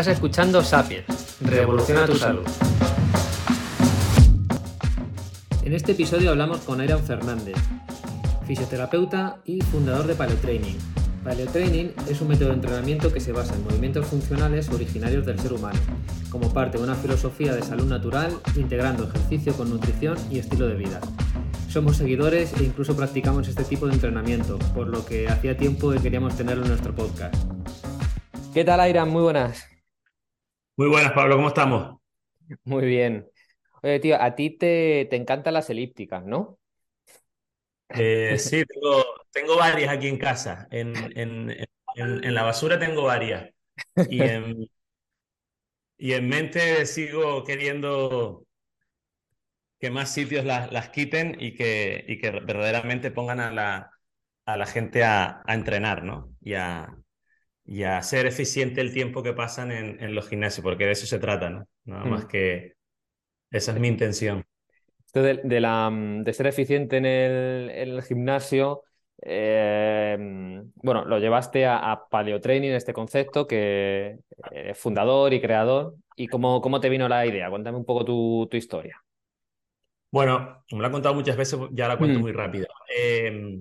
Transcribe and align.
Estás 0.00 0.14
escuchando 0.14 0.64
Sapiens, 0.64 1.36
Revoluciona 1.42 2.06
tu 2.06 2.14
salud. 2.14 2.40
En 5.62 5.74
este 5.74 5.92
episodio 5.92 6.30
hablamos 6.30 6.60
con 6.60 6.80
Aaron 6.80 7.02
Fernández, 7.02 7.56
fisioterapeuta 8.46 9.42
y 9.44 9.60
fundador 9.60 10.06
de 10.06 10.14
Paleotraining. 10.14 10.78
Paleotraining 11.22 11.92
es 12.08 12.18
un 12.22 12.28
método 12.28 12.48
de 12.48 12.54
entrenamiento 12.54 13.12
que 13.12 13.20
se 13.20 13.32
basa 13.32 13.54
en 13.54 13.62
movimientos 13.62 14.06
funcionales 14.06 14.70
originarios 14.70 15.26
del 15.26 15.38
ser 15.38 15.52
humano, 15.52 15.78
como 16.30 16.50
parte 16.50 16.78
de 16.78 16.84
una 16.84 16.94
filosofía 16.94 17.52
de 17.52 17.60
salud 17.60 17.84
natural, 17.84 18.32
integrando 18.56 19.04
ejercicio 19.04 19.52
con 19.52 19.68
nutrición 19.68 20.16
y 20.30 20.38
estilo 20.38 20.66
de 20.66 20.76
vida. 20.76 21.02
Somos 21.68 21.98
seguidores 21.98 22.54
e 22.58 22.64
incluso 22.64 22.96
practicamos 22.96 23.48
este 23.48 23.64
tipo 23.64 23.86
de 23.86 23.92
entrenamiento, 23.92 24.58
por 24.74 24.86
lo 24.86 25.04
que 25.04 25.28
hacía 25.28 25.58
tiempo 25.58 25.90
que 25.90 25.98
queríamos 25.98 26.38
tenerlo 26.38 26.62
en 26.62 26.70
nuestro 26.70 26.94
podcast. 26.94 27.34
¿Qué 28.54 28.64
tal, 28.64 28.80
Airan? 28.80 29.10
Muy 29.10 29.22
buenas. 29.22 29.69
Muy 30.80 30.88
buenas, 30.88 31.12
Pablo, 31.12 31.36
¿cómo 31.36 31.48
estamos? 31.48 32.00
Muy 32.64 32.86
bien. 32.86 33.28
Oye, 33.82 34.00
tío, 34.00 34.20
a 34.20 34.34
ti 34.34 34.50
te, 34.50 35.06
te 35.10 35.16
encantan 35.16 35.54
las 35.54 35.70
elípticas, 35.70 36.24
¿no? 36.24 36.58
Eh, 37.94 38.36
sí, 38.38 38.64
tengo, 38.64 39.04
tengo 39.32 39.56
varias 39.56 39.92
aquí 39.92 40.08
en 40.08 40.18
casa. 40.18 40.68
En, 40.70 41.12
en, 41.18 41.50
en, 41.50 42.24
en 42.24 42.34
la 42.34 42.42
basura 42.44 42.78
tengo 42.78 43.04
varias. 43.04 43.52
Y 44.06 44.22
en, 44.24 44.68
y 45.98 46.12
en 46.14 46.28
mente 46.28 46.84
sigo 46.86 47.44
queriendo 47.44 48.44
que 49.78 49.90
más 49.90 50.12
sitios 50.12 50.44
las, 50.44 50.70
las 50.72 50.90
quiten 50.90 51.36
y 51.40 51.54
que, 51.54 52.04
y 52.08 52.18
que 52.18 52.30
verdaderamente 52.30 53.10
pongan 53.10 53.40
a 53.40 53.50
la, 53.52 53.90
a 54.46 54.56
la 54.56 54.66
gente 54.66 55.04
a, 55.04 55.42
a 55.46 55.54
entrenar, 55.54 56.04
¿no? 56.04 56.34
Y 56.40 56.54
a, 56.54 56.94
y 57.64 57.84
a 57.84 57.98
hacer 57.98 58.26
eficiente 58.26 58.80
el 58.80 58.92
tiempo 58.92 59.22
que 59.22 59.32
pasan 59.34 59.72
en, 59.72 60.02
en 60.02 60.14
los 60.14 60.28
gimnasios, 60.28 60.64
porque 60.64 60.86
de 60.86 60.92
eso 60.92 61.06
se 61.06 61.18
trata, 61.18 61.50
¿no? 61.50 61.66
Nada 61.84 62.06
más 62.06 62.26
que 62.26 62.74
esa 63.50 63.72
es 63.72 63.80
mi 63.80 63.88
intención. 63.88 64.44
Esto 65.06 65.22
de, 65.22 65.40
de 65.44 65.60
la, 65.60 65.90
de 65.92 66.32
ser 66.32 66.46
eficiente 66.46 66.96
en 66.96 67.04
el, 67.06 67.70
en 67.70 67.88
el 67.90 68.02
gimnasio, 68.02 68.84
eh, 69.22 70.16
bueno, 70.76 71.04
lo 71.04 71.18
llevaste 71.18 71.66
a, 71.66 71.90
a 71.92 72.08
Paleotraining, 72.08 72.72
este 72.72 72.92
concepto, 72.92 73.46
que 73.46 74.18
es 74.50 74.78
fundador 74.78 75.32
y 75.34 75.40
creador. 75.40 75.96
¿Y 76.16 76.28
cómo, 76.28 76.60
cómo 76.60 76.80
te 76.80 76.88
vino 76.90 77.08
la 77.08 77.26
idea? 77.26 77.50
Cuéntame 77.50 77.78
un 77.78 77.84
poco 77.84 78.04
tu, 78.04 78.46
tu 78.50 78.56
historia. 78.56 79.02
Bueno, 80.12 80.64
como 80.68 80.82
lo 80.82 80.88
he 80.88 80.90
contado 80.90 81.14
muchas 81.14 81.36
veces, 81.36 81.58
ya 81.72 81.86
la 81.88 81.98
cuento 81.98 82.18
Mm. 82.18 82.20
muy 82.20 82.32
rápido. 82.32 82.66
Eh, 82.96 83.60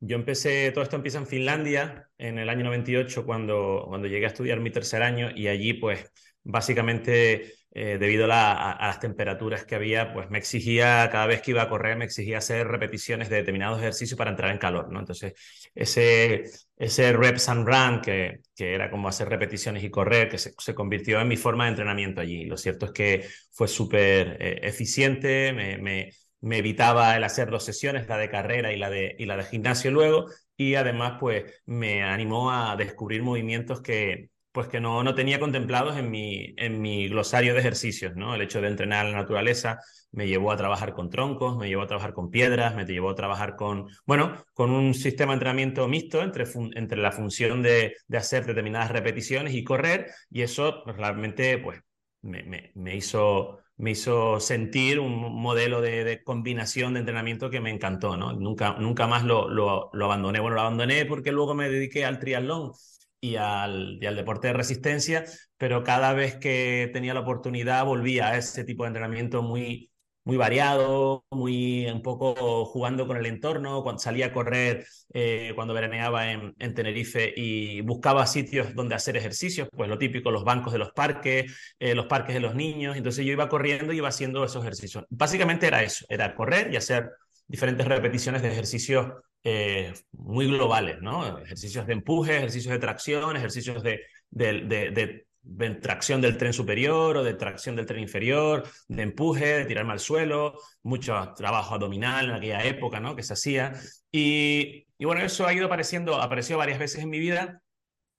yo 0.00 0.16
empecé, 0.16 0.70
todo 0.72 0.82
esto 0.84 0.96
empieza 0.96 1.18
en 1.18 1.26
Finlandia 1.26 2.08
en 2.18 2.38
el 2.38 2.48
año 2.48 2.64
98 2.64 3.24
cuando, 3.26 3.84
cuando 3.88 4.08
llegué 4.08 4.24
a 4.26 4.28
estudiar 4.28 4.60
mi 4.60 4.70
tercer 4.70 5.02
año 5.02 5.30
y 5.34 5.48
allí 5.48 5.74
pues 5.74 6.10
básicamente 6.42 7.52
eh, 7.72 7.98
debido 7.98 8.24
a, 8.24 8.28
la- 8.28 8.52
a- 8.52 8.72
a 8.72 8.86
las 8.88 9.00
temperaturas 9.00 9.64
que 9.64 9.74
había 9.74 10.12
pues 10.12 10.30
me 10.30 10.38
exigía 10.38 11.08
cada 11.12 11.26
vez 11.26 11.42
que 11.42 11.50
iba 11.52 11.62
a 11.62 11.68
correr 11.68 11.96
me 11.96 12.04
exigía 12.06 12.38
hacer 12.38 12.66
repeticiones 12.66 13.28
de 13.28 13.36
determinados 13.36 13.78
ejercicios 13.78 14.16
para 14.18 14.30
entrar 14.30 14.50
en 14.50 14.58
calor, 14.58 14.90
¿no? 14.90 15.00
Entonces 15.00 15.34
ese, 15.74 16.44
ese 16.76 17.12
reps 17.12 17.48
and 17.48 17.66
run 17.68 18.00
que, 18.00 18.40
que 18.56 18.74
era 18.74 18.90
como 18.90 19.08
hacer 19.08 19.28
repeticiones 19.28 19.84
y 19.84 19.90
correr 19.90 20.28
que 20.28 20.38
se, 20.38 20.52
se 20.58 20.74
convirtió 20.74 21.20
en 21.20 21.28
mi 21.28 21.36
forma 21.36 21.64
de 21.64 21.70
entrenamiento 21.70 22.20
allí. 22.20 22.44
Lo 22.46 22.56
cierto 22.56 22.86
es 22.86 22.92
que 22.92 23.28
fue 23.52 23.68
súper 23.68 24.36
eh, 24.40 24.60
eficiente, 24.62 25.52
me 25.52 26.10
me 26.40 26.58
evitaba 26.58 27.16
el 27.16 27.24
hacer 27.24 27.50
dos 27.50 27.64
sesiones, 27.64 28.08
la 28.08 28.16
de 28.18 28.30
carrera 28.30 28.72
y 28.72 28.76
la 28.76 28.90
de, 28.90 29.14
y 29.18 29.26
la 29.26 29.36
de 29.36 29.44
gimnasio 29.44 29.90
luego, 29.90 30.26
y 30.56 30.74
además 30.74 31.14
pues 31.20 31.62
me 31.66 32.02
animó 32.02 32.50
a 32.50 32.76
descubrir 32.76 33.22
movimientos 33.22 33.82
que 33.82 34.30
pues 34.52 34.66
que 34.66 34.80
no, 34.80 35.04
no 35.04 35.14
tenía 35.14 35.38
contemplados 35.38 35.96
en 35.96 36.10
mi, 36.10 36.54
en 36.56 36.80
mi 36.80 37.08
glosario 37.08 37.54
de 37.54 37.60
ejercicios, 37.60 38.16
¿no? 38.16 38.34
El 38.34 38.42
hecho 38.42 38.60
de 38.60 38.68
entrenar 38.68 39.06
a 39.06 39.10
la 39.10 39.16
naturaleza 39.18 39.78
me 40.12 40.26
llevó 40.26 40.50
a 40.50 40.56
trabajar 40.56 40.92
con 40.92 41.08
troncos, 41.08 41.56
me 41.56 41.68
llevó 41.68 41.82
a 41.82 41.86
trabajar 41.86 42.12
con 42.12 42.30
piedras, 42.30 42.74
me 42.74 42.84
llevó 42.84 43.10
a 43.10 43.14
trabajar 43.14 43.54
con, 43.54 43.86
bueno, 44.06 44.44
con 44.52 44.70
un 44.72 44.92
sistema 44.94 45.32
de 45.32 45.34
entrenamiento 45.34 45.86
mixto 45.86 46.22
entre, 46.22 46.46
entre 46.74 46.98
la 47.00 47.12
función 47.12 47.62
de, 47.62 47.94
de 48.08 48.18
hacer 48.18 48.44
determinadas 48.44 48.90
repeticiones 48.90 49.54
y 49.54 49.62
correr, 49.62 50.10
y 50.30 50.42
eso 50.42 50.82
pues, 50.84 50.96
realmente 50.96 51.58
pues 51.58 51.80
me, 52.22 52.72
me 52.74 52.96
hizo 52.96 53.59
me 53.80 53.92
hizo 53.92 54.40
sentir 54.40 55.00
un 55.00 55.40
modelo 55.40 55.80
de, 55.80 56.04
de, 56.04 56.22
combinación 56.22 56.94
de 56.94 57.00
entrenamiento 57.00 57.48
que 57.50 57.60
me 57.60 57.70
encantó, 57.70 58.16
¿no? 58.16 58.32
Nunca, 58.34 58.76
nunca 58.78 59.06
más 59.06 59.24
lo, 59.24 59.48
lo, 59.48 59.90
abandoné. 60.04 60.38
Bueno, 60.40 60.56
lo 60.56 60.60
abandoné 60.60 61.06
porque 61.06 61.32
luego 61.32 61.54
me 61.54 61.70
dediqué 61.70 62.04
al 62.04 62.18
triatlón 62.18 62.72
y 63.20 63.36
al, 63.36 63.98
y 64.00 64.06
al 64.06 64.16
deporte 64.16 64.48
de 64.48 64.52
resistencia, 64.54 65.24
pero 65.56 65.82
cada 65.82 66.12
vez 66.12 66.36
que 66.36 66.90
tenía 66.92 67.14
la 67.14 67.20
oportunidad 67.20 67.84
volvía 67.86 68.28
a 68.28 68.36
ese 68.36 68.64
tipo 68.64 68.84
de 68.84 68.88
entrenamiento 68.88 69.42
muy, 69.42 69.89
muy 70.30 70.36
variado, 70.36 71.24
muy 71.32 71.86
un 71.88 72.02
poco 72.02 72.64
jugando 72.64 73.04
con 73.08 73.16
el 73.16 73.26
entorno, 73.26 73.82
cuando 73.82 73.98
salía 73.98 74.26
a 74.26 74.32
correr, 74.32 74.86
eh, 75.12 75.50
cuando 75.56 75.74
veraneaba 75.74 76.30
en, 76.30 76.54
en, 76.60 76.72
Tenerife 76.72 77.34
y 77.36 77.80
buscaba 77.80 78.24
sitios 78.28 78.72
donde 78.76 78.94
hacer 78.94 79.16
ejercicios, 79.16 79.68
pues 79.76 79.88
lo 79.88 79.98
típico, 79.98 80.30
los 80.30 80.44
bancos 80.44 80.72
de 80.72 80.78
los 80.78 80.92
parques, 80.92 81.74
eh, 81.80 81.96
los 81.96 82.06
parques 82.06 82.32
de 82.32 82.40
los 82.40 82.54
niños, 82.54 82.96
entonces 82.96 83.26
yo 83.26 83.32
iba 83.32 83.48
corriendo 83.48 83.92
y 83.92 83.96
iba 83.96 84.06
haciendo 84.06 84.44
esos 84.44 84.62
ejercicios. 84.62 85.04
Básicamente 85.10 85.66
era 85.66 85.82
eso, 85.82 86.06
era 86.08 86.32
correr 86.36 86.72
y 86.72 86.76
hacer 86.76 87.10
diferentes 87.48 87.88
repeticiones 87.88 88.40
de 88.42 88.52
ejercicios 88.52 89.12
eh, 89.42 89.92
muy 90.12 90.46
globales, 90.46 91.02
¿no? 91.02 91.38
Ejercicios 91.40 91.88
de 91.88 91.94
empuje, 91.94 92.36
ejercicios 92.36 92.70
de 92.72 92.78
tracción, 92.78 93.34
ejercicios 93.34 93.82
de 93.82 95.26
de 95.42 95.70
tracción 95.76 96.20
del 96.20 96.36
tren 96.36 96.52
superior 96.52 97.16
o 97.16 97.24
de 97.24 97.34
tracción 97.34 97.76
del 97.76 97.86
tren 97.86 98.00
inferior, 98.00 98.68
de 98.88 99.02
empuje, 99.02 99.58
de 99.58 99.64
tirarme 99.64 99.92
al 99.92 100.00
suelo, 100.00 100.58
mucho 100.82 101.32
trabajo 101.36 101.74
abdominal 101.74 102.26
en 102.30 102.36
aquella 102.36 102.64
época, 102.64 103.00
¿no? 103.00 103.16
Que 103.16 103.22
se 103.22 103.32
hacía. 103.32 103.72
Y, 104.12 104.86
y 104.98 105.04
bueno, 105.04 105.22
eso 105.22 105.46
ha 105.46 105.54
ido 105.54 105.66
apareciendo, 105.66 106.20
apareció 106.20 106.58
varias 106.58 106.78
veces 106.78 107.02
en 107.02 107.10
mi 107.10 107.18
vida 107.18 107.62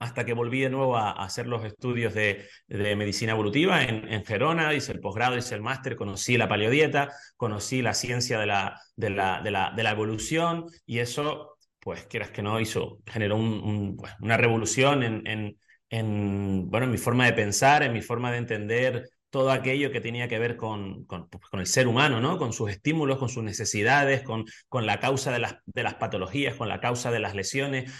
hasta 0.01 0.25
que 0.25 0.33
volví 0.33 0.61
de 0.61 0.69
nuevo 0.71 0.97
a, 0.97 1.11
hacer 1.11 1.45
los 1.45 1.63
estudios 1.63 2.15
de, 2.15 2.47
de 2.67 2.95
medicina 2.95 3.33
evolutiva 3.33 3.83
en, 3.83 4.11
en, 4.11 4.25
Gerona, 4.25 4.73
hice 4.73 4.93
el 4.93 4.99
posgrado, 4.99 5.37
hice 5.37 5.53
el 5.53 5.61
máster, 5.61 5.95
conocí 5.95 6.37
la 6.37 6.49
paleodieta, 6.49 7.13
conocí 7.37 7.83
la 7.83 7.93
ciencia 7.93 8.39
de 8.39 8.47
la, 8.47 8.81
de 8.95 9.11
la, 9.11 9.41
de 9.43 9.51
la, 9.51 9.71
de 9.75 9.83
la 9.83 9.91
evolución 9.91 10.65
y 10.87 10.99
eso, 10.99 11.55
pues 11.79 12.05
quieras 12.07 12.31
que 12.31 12.41
no, 12.41 12.59
hizo, 12.59 12.97
generó 13.05 13.37
pues, 13.95 14.11
una 14.21 14.37
revolución 14.37 15.03
en, 15.03 15.27
en, 15.27 15.59
en, 15.91 16.69
bueno, 16.71 16.85
en 16.85 16.91
mi 16.91 16.97
forma 16.97 17.25
de 17.25 17.33
pensar, 17.33 17.83
en 17.83 17.93
mi 17.93 18.01
forma 18.01 18.31
de 18.31 18.39
entender 18.39 19.09
todo 19.29 19.51
aquello 19.51 19.91
que 19.91 20.01
tenía 20.01 20.27
que 20.27 20.39
ver 20.39 20.57
con, 20.57 21.05
con, 21.05 21.27
con, 21.27 21.59
el 21.59 21.67
ser 21.67 21.87
humano, 21.87 22.19
¿no? 22.19 22.37
con 22.37 22.51
sus 22.53 22.71
estímulos, 22.71 23.17
con 23.17 23.29
sus 23.29 23.43
necesidades, 23.43 24.23
con, 24.23 24.45
con 24.67 24.85
la 24.85 24.99
causa 24.99 25.31
de 25.31 25.39
las, 25.39 25.55
de 25.65 25.83
las 25.83 25.95
patologías, 25.95 26.55
con 26.55 26.67
la 26.67 26.79
causa 26.79 27.11
de 27.11 27.19
las 27.19 27.35
lesiones, 27.35 27.91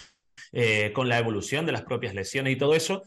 eh, 0.52 0.92
con 0.92 1.08
la 1.08 1.18
evolución 1.18 1.64
de 1.64 1.72
las 1.72 1.82
propias 1.82 2.14
lesiones 2.14 2.52
y 2.52 2.56
todo 2.56 2.74
eso, 2.74 3.02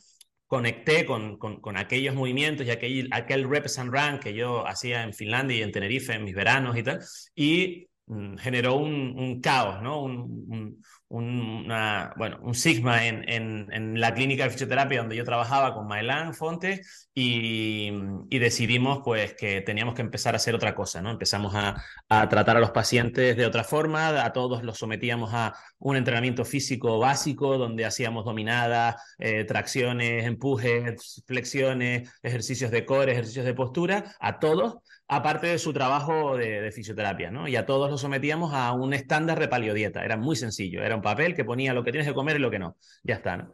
conecté 0.47 1.05
con, 1.05 1.37
con, 1.37 1.59
con 1.61 1.77
aquellos 1.77 2.15
movimientos 2.15 2.65
y 2.65 2.71
aquel, 2.71 3.09
aquel 3.11 3.49
reps 3.49 3.79
and 3.79 3.91
run 3.91 4.19
que 4.19 4.33
yo 4.33 4.67
hacía 4.67 5.03
en 5.03 5.13
Finlandia 5.13 5.57
y 5.57 5.61
en 5.63 5.71
Tenerife 5.71 6.13
en 6.13 6.23
mis 6.23 6.35
veranos 6.35 6.77
y 6.77 6.83
tal, 6.83 6.99
y 7.35 7.87
mm, 8.07 8.37
generó 8.37 8.75
un, 8.75 9.15
un, 9.17 9.41
caos, 9.41 9.81
¿no? 9.81 10.01
Un, 10.01 10.45
un, 10.49 10.83
una, 11.15 12.13
bueno, 12.17 12.39
un 12.41 12.53
sigma 12.53 13.05
en, 13.05 13.23
en, 13.29 13.99
la 13.99 14.13
clínica 14.13 14.43
de 14.43 14.49
fisioterapia 14.49 14.99
donde 14.99 15.15
yo 15.15 15.23
trabajaba 15.23 15.73
con 15.73 15.87
Maelán 15.87 16.33
Fontes 16.33 17.09
y, 17.13 17.91
y, 18.29 18.39
decidimos 18.39 18.99
pues 19.03 19.33
que 19.33 19.61
teníamos 19.61 19.95
que 19.95 20.01
empezar 20.01 20.33
a 20.33 20.37
hacer 20.37 20.53
otra 20.55 20.75
cosa, 20.75 21.01
¿no? 21.01 21.11
Empezamos 21.11 21.55
a, 21.55 21.81
a, 22.09 22.27
tratar 22.27 22.57
a 22.57 22.59
los 22.59 22.71
pacientes 22.71 23.37
de 23.37 23.45
otra 23.45 23.63
forma, 23.63 24.25
a 24.25 24.33
todos 24.33 24.63
los 24.63 24.77
sometíamos 24.77 25.33
a 25.33 25.53
un 25.79 25.95
entrenamiento 25.95 26.43
físico 26.43 26.99
básico 26.99 27.57
donde 27.57 27.85
hacíamos 27.85 28.25
dominadas, 28.25 28.95
eh, 29.17 29.45
tracciones, 29.45 30.25
empujes, 30.25 31.23
flexiones, 31.25 32.09
ejercicios 32.21 32.71
de 32.71 32.85
core, 32.85 33.13
ejercicios 33.13 33.45
de 33.45 33.53
postura, 33.53 34.15
a 34.19 34.39
todos 34.39 34.79
aparte 35.07 35.47
de 35.47 35.59
su 35.59 35.73
trabajo 35.73 36.37
de, 36.37 36.61
de, 36.61 36.71
fisioterapia, 36.71 37.31
¿no? 37.31 37.47
Y 37.47 37.55
a 37.55 37.65
todos 37.65 37.89
los 37.89 38.01
sometíamos 38.01 38.53
a 38.53 38.73
un 38.73 38.93
estándar 38.93 39.39
de 39.39 39.47
paleodieta. 39.47 40.03
Era 40.03 40.17
muy 40.17 40.35
sencillo. 40.35 40.83
Era 40.83 40.95
un 40.95 41.01
papel 41.01 41.35
que 41.35 41.45
ponía 41.45 41.73
lo 41.73 41.83
que 41.83 41.91
tienes 41.91 42.07
que 42.07 42.13
comer 42.13 42.37
y 42.37 42.39
lo 42.39 42.51
que 42.51 42.59
no. 42.59 42.77
Ya 43.03 43.15
está, 43.15 43.37
¿no? 43.37 43.51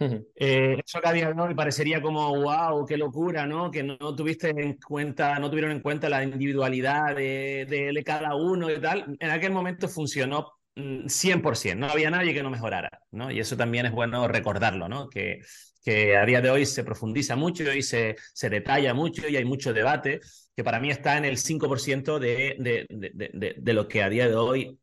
Uh 0.00 0.04
-huh. 0.04 0.26
eh, 0.36 0.80
eso 0.86 1.00
que 1.00 1.08
a 1.08 1.12
día 1.12 1.32
de 1.32 1.42
hoy 1.42 1.54
parecería 1.54 2.00
como, 2.00 2.32
wow, 2.40 2.86
qué 2.86 2.96
locura, 2.96 3.46
¿no? 3.46 3.70
Que 3.70 3.82
no, 3.82 3.96
no, 3.98 4.14
tuviste 4.14 4.50
en 4.50 4.74
cuenta, 4.74 5.36
no 5.40 5.50
tuvieron 5.50 5.72
en 5.72 5.80
cuenta 5.80 6.08
la 6.08 6.22
individualidad 6.22 7.16
de, 7.16 7.66
de, 7.68 7.92
de 7.92 8.04
cada 8.04 8.36
uno 8.36 8.70
y 8.70 8.80
tal. 8.80 9.16
En 9.18 9.30
aquel 9.30 9.50
momento 9.50 9.88
funcionó 9.88 10.52
100%, 10.76 11.76
no 11.78 11.88
había 11.88 12.10
nadie 12.10 12.32
que 12.32 12.42
no 12.42 12.50
mejorara, 12.50 13.02
¿no? 13.10 13.30
Y 13.32 13.40
eso 13.40 13.56
también 13.56 13.86
es 13.86 13.92
bueno 13.92 14.28
recordarlo, 14.28 14.88
¿no? 14.88 15.08
Que, 15.08 15.40
que 15.84 16.16
a 16.16 16.24
día 16.24 16.40
de 16.40 16.50
hoy 16.50 16.66
se 16.66 16.84
profundiza 16.84 17.34
mucho 17.34 17.72
y 17.72 17.82
se, 17.82 18.16
se 18.32 18.50
detalla 18.50 18.94
mucho 18.94 19.28
y 19.28 19.36
hay 19.36 19.44
mucho 19.44 19.72
debate, 19.72 20.20
que 20.58 20.64
para 20.64 20.80
mí 20.80 20.90
está 20.90 21.16
en 21.16 21.24
el 21.24 21.36
5% 21.36 22.18
de, 22.18 22.56
de, 22.58 22.84
de, 22.90 23.54
de, 23.56 23.72
lo 23.72 23.86
que 23.86 24.02
a 24.02 24.08
día 24.08 24.26
de 24.26 24.34
hoy 24.34 24.76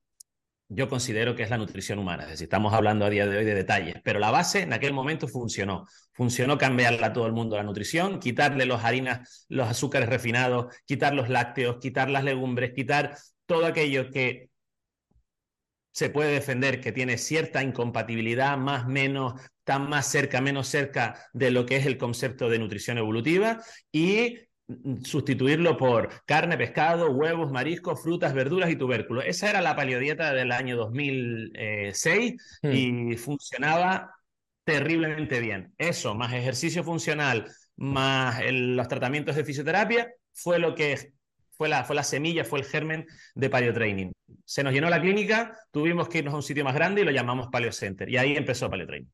yo 0.69 0.87
considero 0.87 1.35
que 1.35 1.43
es 1.43 1.49
la 1.49 1.57
nutrición 1.57 1.99
humana. 1.99 2.23
Es 2.23 2.29
decir, 2.29 2.45
estamos 2.45 2.73
hablando 2.73 3.03
a 3.03 3.09
día 3.09 3.27
de 3.27 3.39
hoy 3.39 3.43
de 3.43 3.53
detalles, 3.53 3.95
pero 4.01 4.19
la 4.19 4.31
base 4.31 4.61
en 4.61 4.71
aquel 4.71 4.93
momento 4.93 5.27
funcionó. 5.27 5.85
Funcionó 6.13 6.57
cambiarle 6.57 7.05
a 7.05 7.11
todo 7.11 7.25
el 7.27 7.33
mundo 7.33 7.57
la 7.57 7.63
nutrición, 7.63 8.21
quitarle 8.21 8.65
los 8.65 8.85
harinas, 8.85 9.45
los 9.49 9.67
azúcares 9.67 10.07
refinados, 10.07 10.73
quitar 10.85 11.13
los 11.13 11.27
lácteos, 11.27 11.75
quitar 11.81 12.09
las 12.09 12.23
legumbres, 12.23 12.71
quitar 12.73 13.17
todo 13.45 13.65
aquello 13.65 14.09
que 14.09 14.51
se 15.91 16.09
puede 16.09 16.31
defender 16.31 16.79
que 16.79 16.93
tiene 16.93 17.17
cierta 17.17 17.61
incompatibilidad, 17.61 18.57
más, 18.57 18.87
menos, 18.87 19.33
tan 19.65 19.89
más 19.89 20.07
cerca, 20.07 20.39
menos 20.39 20.69
cerca 20.69 21.27
de 21.33 21.51
lo 21.51 21.65
que 21.65 21.75
es 21.75 21.85
el 21.85 21.97
concepto 21.97 22.49
de 22.49 22.59
nutrición 22.59 22.97
evolutiva 22.97 23.61
y 23.91 24.39
sustituirlo 25.03 25.77
por 25.77 26.09
carne, 26.25 26.57
pescado, 26.57 27.11
huevos, 27.11 27.51
mariscos, 27.51 28.01
frutas, 28.01 28.33
verduras 28.33 28.69
y 28.71 28.75
tubérculos. 28.75 29.25
Esa 29.25 29.49
era 29.49 29.61
la 29.61 29.75
paleodieta 29.75 30.33
del 30.33 30.51
año 30.51 30.75
2006 30.75 32.59
hmm. 32.63 32.71
y 32.71 33.17
funcionaba 33.17 34.15
terriblemente 34.63 35.39
bien. 35.39 35.73
Eso, 35.77 36.15
más 36.15 36.33
ejercicio 36.33 36.83
funcional, 36.83 37.47
más 37.75 38.41
los 38.51 38.87
tratamientos 38.87 39.35
de 39.35 39.45
fisioterapia, 39.45 40.11
fue 40.33 40.59
lo 40.59 40.73
que 40.73 41.13
fue 41.51 41.69
la, 41.69 41.83
fue 41.85 41.95
la 41.95 42.03
semilla, 42.03 42.43
fue 42.43 42.59
el 42.59 42.65
germen 42.65 43.05
de 43.35 43.49
Paleo 43.49 43.73
Training. 43.73 44.11
Se 44.43 44.63
nos 44.63 44.73
llenó 44.73 44.89
la 44.89 44.99
clínica, 44.99 45.57
tuvimos 45.71 46.09
que 46.09 46.17
irnos 46.19 46.33
a 46.33 46.37
un 46.37 46.43
sitio 46.43 46.65
más 46.65 46.75
grande 46.75 47.01
y 47.01 47.05
lo 47.05 47.11
llamamos 47.11 47.47
Paleo 47.51 47.71
Center. 47.71 48.09
Y 48.09 48.17
ahí 48.17 48.35
empezó 48.35 48.69
Paleo 48.69 48.87
Training. 48.87 49.09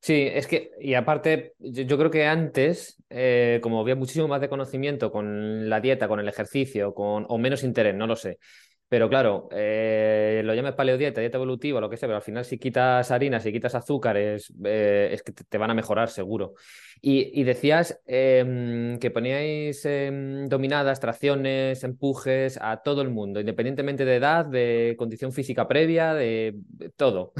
Sí, 0.00 0.28
es 0.32 0.46
que, 0.46 0.70
y 0.80 0.94
aparte, 0.94 1.54
yo, 1.58 1.98
creo 1.98 2.10
que 2.10 2.26
antes, 2.26 3.02
eh, 3.10 3.58
como 3.62 3.80
había 3.80 3.96
muchísimo 3.96 4.28
más 4.28 4.40
de 4.40 4.48
conocimiento 4.48 5.10
con 5.10 5.68
la 5.68 5.80
dieta, 5.80 6.08
con 6.08 6.20
el 6.20 6.28
ejercicio, 6.28 6.94
con, 6.94 7.26
o 7.28 7.38
menos 7.38 7.64
interés, 7.64 7.94
no 7.94 8.06
lo 8.06 8.16
sé, 8.16 8.38
pero 8.92 9.08
claro, 9.08 9.48
eh, 9.52 10.42
lo 10.44 10.52
llames 10.52 10.74
paleodieta, 10.74 11.22
dieta 11.22 11.38
evolutiva, 11.38 11.80
lo 11.80 11.88
que 11.88 11.96
sea, 11.96 12.06
pero 12.08 12.18
al 12.18 12.22
final 12.22 12.44
si 12.44 12.58
quitas 12.58 13.10
harinas, 13.10 13.42
si 13.42 13.50
quitas 13.50 13.74
azúcares, 13.74 14.52
eh, 14.66 15.08
es 15.12 15.22
que 15.22 15.32
te, 15.32 15.56
van 15.56 15.70
a 15.70 15.74
mejorar 15.74 16.10
seguro. 16.10 16.56
Y, 17.00 17.42
decías 17.42 18.02
em, 18.04 18.98
que 18.98 19.10
poníais 19.10 19.82
em, 19.86 20.46
dominadas, 20.46 21.00
tracciones, 21.00 21.82
empujes 21.84 22.58
a 22.60 22.82
todo 22.82 23.00
el 23.00 23.08
mundo, 23.08 23.40
independientemente 23.40 24.04
de 24.04 24.16
edad, 24.16 24.44
de 24.44 24.94
condición 24.98 25.32
física 25.32 25.66
previa, 25.66 26.12
de, 26.12 26.54
todo. 26.94 27.32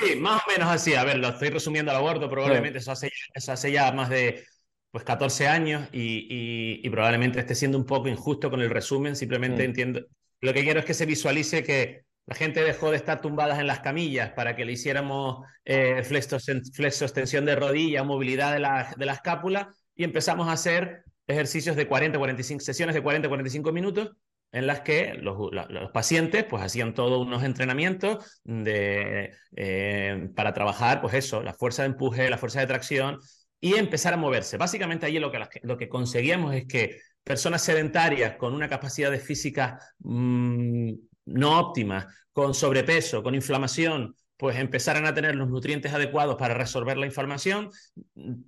Sí, 0.00 0.14
más 0.14 0.42
o 0.46 0.52
menos 0.52 0.68
así. 0.70 0.94
A 0.94 1.02
ver, 1.02 1.18
lo 1.18 1.30
estoy 1.30 1.48
resumiendo 1.48 1.90
al 1.90 1.96
aborto, 1.96 2.30
probablemente 2.30 2.78
eso, 2.78 2.92
hace, 2.92 3.10
eso 3.34 3.50
hace 3.50 3.72
ya 3.72 3.90
más 3.90 4.10
de 4.10 4.44
pues 4.92 5.02
14 5.02 5.48
años 5.48 5.88
y, 5.90 6.88
probablemente 6.88 7.40
esté 7.40 7.56
siendo 7.56 7.78
un 7.78 7.84
poco 7.84 8.08
injusto 8.08 8.48
con 8.48 8.60
el 8.60 8.70
resumen, 8.70 9.16
simplemente 9.16 9.62
mm. 9.64 9.66
entiendo, 9.66 10.06
lo 10.40 10.54
que 10.54 10.62
quiero 10.62 10.80
es 10.80 10.86
que 10.86 10.94
se 10.94 11.06
visualice 11.06 11.62
que 11.62 12.04
la 12.26 12.34
gente 12.36 12.62
dejó 12.62 12.90
de 12.90 12.96
estar 12.96 13.20
tumbadas 13.20 13.58
en 13.58 13.66
las 13.66 13.80
camillas 13.80 14.30
para 14.32 14.54
que 14.54 14.64
le 14.64 14.72
hiciéramos 14.72 15.44
eh, 15.64 16.02
de 17.44 17.56
rodilla, 17.56 18.04
movilidad 18.04 18.52
de 18.52 18.60
la, 18.60 18.94
de 18.96 19.06
la 19.06 19.14
escápula 19.14 19.74
y 19.94 20.04
empezamos 20.04 20.48
a 20.48 20.52
hacer 20.52 21.04
ejercicios 21.26 21.76
de 21.76 21.86
40, 21.86 22.18
45, 22.18 22.62
sesiones 22.62 22.94
de 22.94 23.02
40, 23.02 23.28
45 23.28 23.72
minutos 23.72 24.10
en 24.52 24.66
las 24.66 24.80
que 24.80 25.14
los, 25.14 25.36
pacientes 25.92 26.44
pues 26.44 26.62
hacían 26.62 26.94
todos 26.94 27.24
unos 27.24 27.44
entrenamientos 27.44 28.40
de, 28.44 29.32
eh, 29.56 30.28
para 30.34 30.52
trabajar, 30.52 31.00
pues 31.00 31.14
eso, 31.14 31.42
la 31.42 31.54
fuerza 31.54 31.82
de 31.82 31.88
empuje, 31.88 32.30
la 32.30 32.38
fuerza 32.38 32.60
de 32.60 32.66
tracción 32.66 33.18
y 33.60 33.74
empezar 33.74 34.14
a 34.14 34.16
moverse. 34.16 34.56
Básicamente 34.56 35.06
allí 35.06 35.18
lo 35.18 35.30
que, 35.30 35.40
lo 35.62 35.76
que 35.76 35.88
conseguíamos 35.88 36.54
es 36.54 36.66
que 36.66 37.00
personas 37.24 37.62
sedentarias 37.62 38.36
con 38.36 38.54
una 38.54 38.68
capacidad 38.68 39.10
de 39.10 39.20
física 39.20 39.78
mm, 39.98 40.92
no 41.26 41.58
óptima, 41.58 42.06
con 42.32 42.54
sobrepeso, 42.54 43.22
con 43.22 43.34
inflamación, 43.34 44.14
pues 44.40 44.56
empezaran 44.56 45.04
a 45.04 45.12
tener 45.12 45.36
los 45.36 45.50
nutrientes 45.50 45.92
adecuados 45.92 46.36
para 46.36 46.54
resolver 46.54 46.96
la 46.96 47.04
inflamación, 47.04 47.68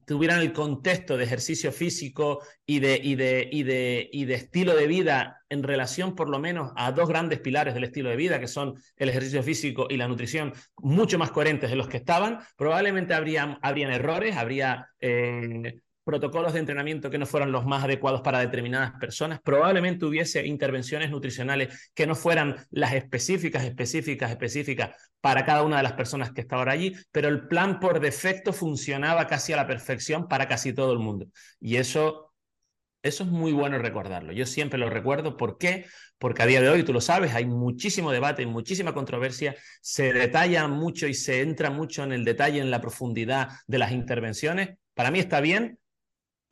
tuvieran 0.07 0.41
el 0.41 0.55
contexto 0.55 1.19
de 1.19 1.25
ejercicio 1.25 1.71
físico 1.71 2.41
y 2.65 2.81
de, 2.81 2.99
y 3.03 3.15
de, 3.15 3.47
y 3.53 3.63
de, 3.63 4.09
y 4.11 4.25
de 4.25 4.35
estilo 4.35 4.75
de 4.75 4.87
vida 4.87 5.43
en 5.51 5.63
relación 5.63 6.15
por 6.15 6.31
lo 6.31 6.39
menos 6.39 6.73
a 6.77 6.93
dos 6.93 7.11
grandes 7.11 7.41
pilares 7.41 7.75
del 7.75 7.85
estilo 7.85 8.09
de 8.09 8.17
vida, 8.17 8.41
que 8.41 8.49
son 8.49 8.75
el 8.97 9.11
ejercicio 9.11 9.43
físico 9.43 9.87
y 9.91 9.99
la 9.99 10.09
nutrición, 10.09 10.55
mucho 10.79 11.19
más 11.19 11.31
coherentes 11.31 11.69
de 11.69 11.77
los 11.77 11.89
que 11.89 11.99
estaban, 11.99 12.39
probablemente 12.57 13.13
habrían, 13.13 13.59
habrían 13.61 13.93
errores, 13.93 14.39
habría 14.39 14.89
eh, 14.99 15.83
protocolos 16.04 16.52
de 16.52 16.60
entrenamiento 16.60 17.10
que 17.10 17.19
no 17.19 17.26
fueran 17.26 17.52
los 17.52 17.64
más 17.64 17.84
adecuados 17.84 18.20
para 18.22 18.40
determinadas 18.40 18.93
personas, 18.99 19.40
probablemente 19.43 20.04
hubiese 20.04 20.46
intervenciones 20.46 21.10
nutricionales 21.10 21.93
que 21.94 22.06
no 22.06 22.14
fueran 22.14 22.56
las 22.70 22.94
específicas, 22.94 23.64
específicas, 23.64 24.31
específicas 24.31 24.96
para 25.20 25.44
cada 25.44 25.62
una 25.62 25.76
de 25.76 25.84
las 25.84 25.93
personas 25.93 26.32
que 26.32 26.40
estaban 26.40 26.69
allí, 26.69 26.94
pero 27.10 27.28
el 27.28 27.46
plan 27.46 27.81
por 27.81 28.00
defecto 28.00 28.52
funcionaba 28.52 29.26
casi 29.26 29.52
a 29.52 29.56
la 29.56 29.66
perfección 29.66 30.28
para 30.28 30.49
casi 30.49 30.72
todo 30.72 30.93
el 30.93 30.99
mundo. 30.99 31.26
Y 31.60 31.76
eso 31.76 32.32
eso 33.02 33.25
es 33.25 33.31
muy 33.31 33.52
bueno 33.52 33.78
recordarlo. 33.78 34.32
Yo 34.32 34.46
siempre 34.46 34.78
lo 34.78 34.88
recuerdo. 34.88 35.37
¿Por 35.37 35.58
qué? 35.58 35.87
Porque 36.19 36.43
a 36.43 36.46
día 36.46 36.60
de 36.60 36.69
hoy, 36.69 36.84
tú 36.84 36.93
lo 36.93 37.00
sabes, 37.00 37.34
hay 37.34 37.46
muchísimo 37.46 38.12
debate, 38.12 38.46
muchísima 38.46 38.94
controversia, 38.94 39.56
se 39.81 40.12
detalla 40.12 40.69
mucho 40.69 41.08
y 41.08 41.14
se 41.14 41.40
entra 41.40 41.70
mucho 41.70 42.04
en 42.04 42.12
el 42.12 42.25
detalle, 42.25 42.60
en 42.60 42.70
la 42.70 42.81
profundidad 42.81 43.49
de 43.66 43.78
las 43.78 43.90
intervenciones. 43.90 44.78
Para 44.94 45.10
mí 45.10 45.19
está 45.19 45.40
bien, 45.40 45.78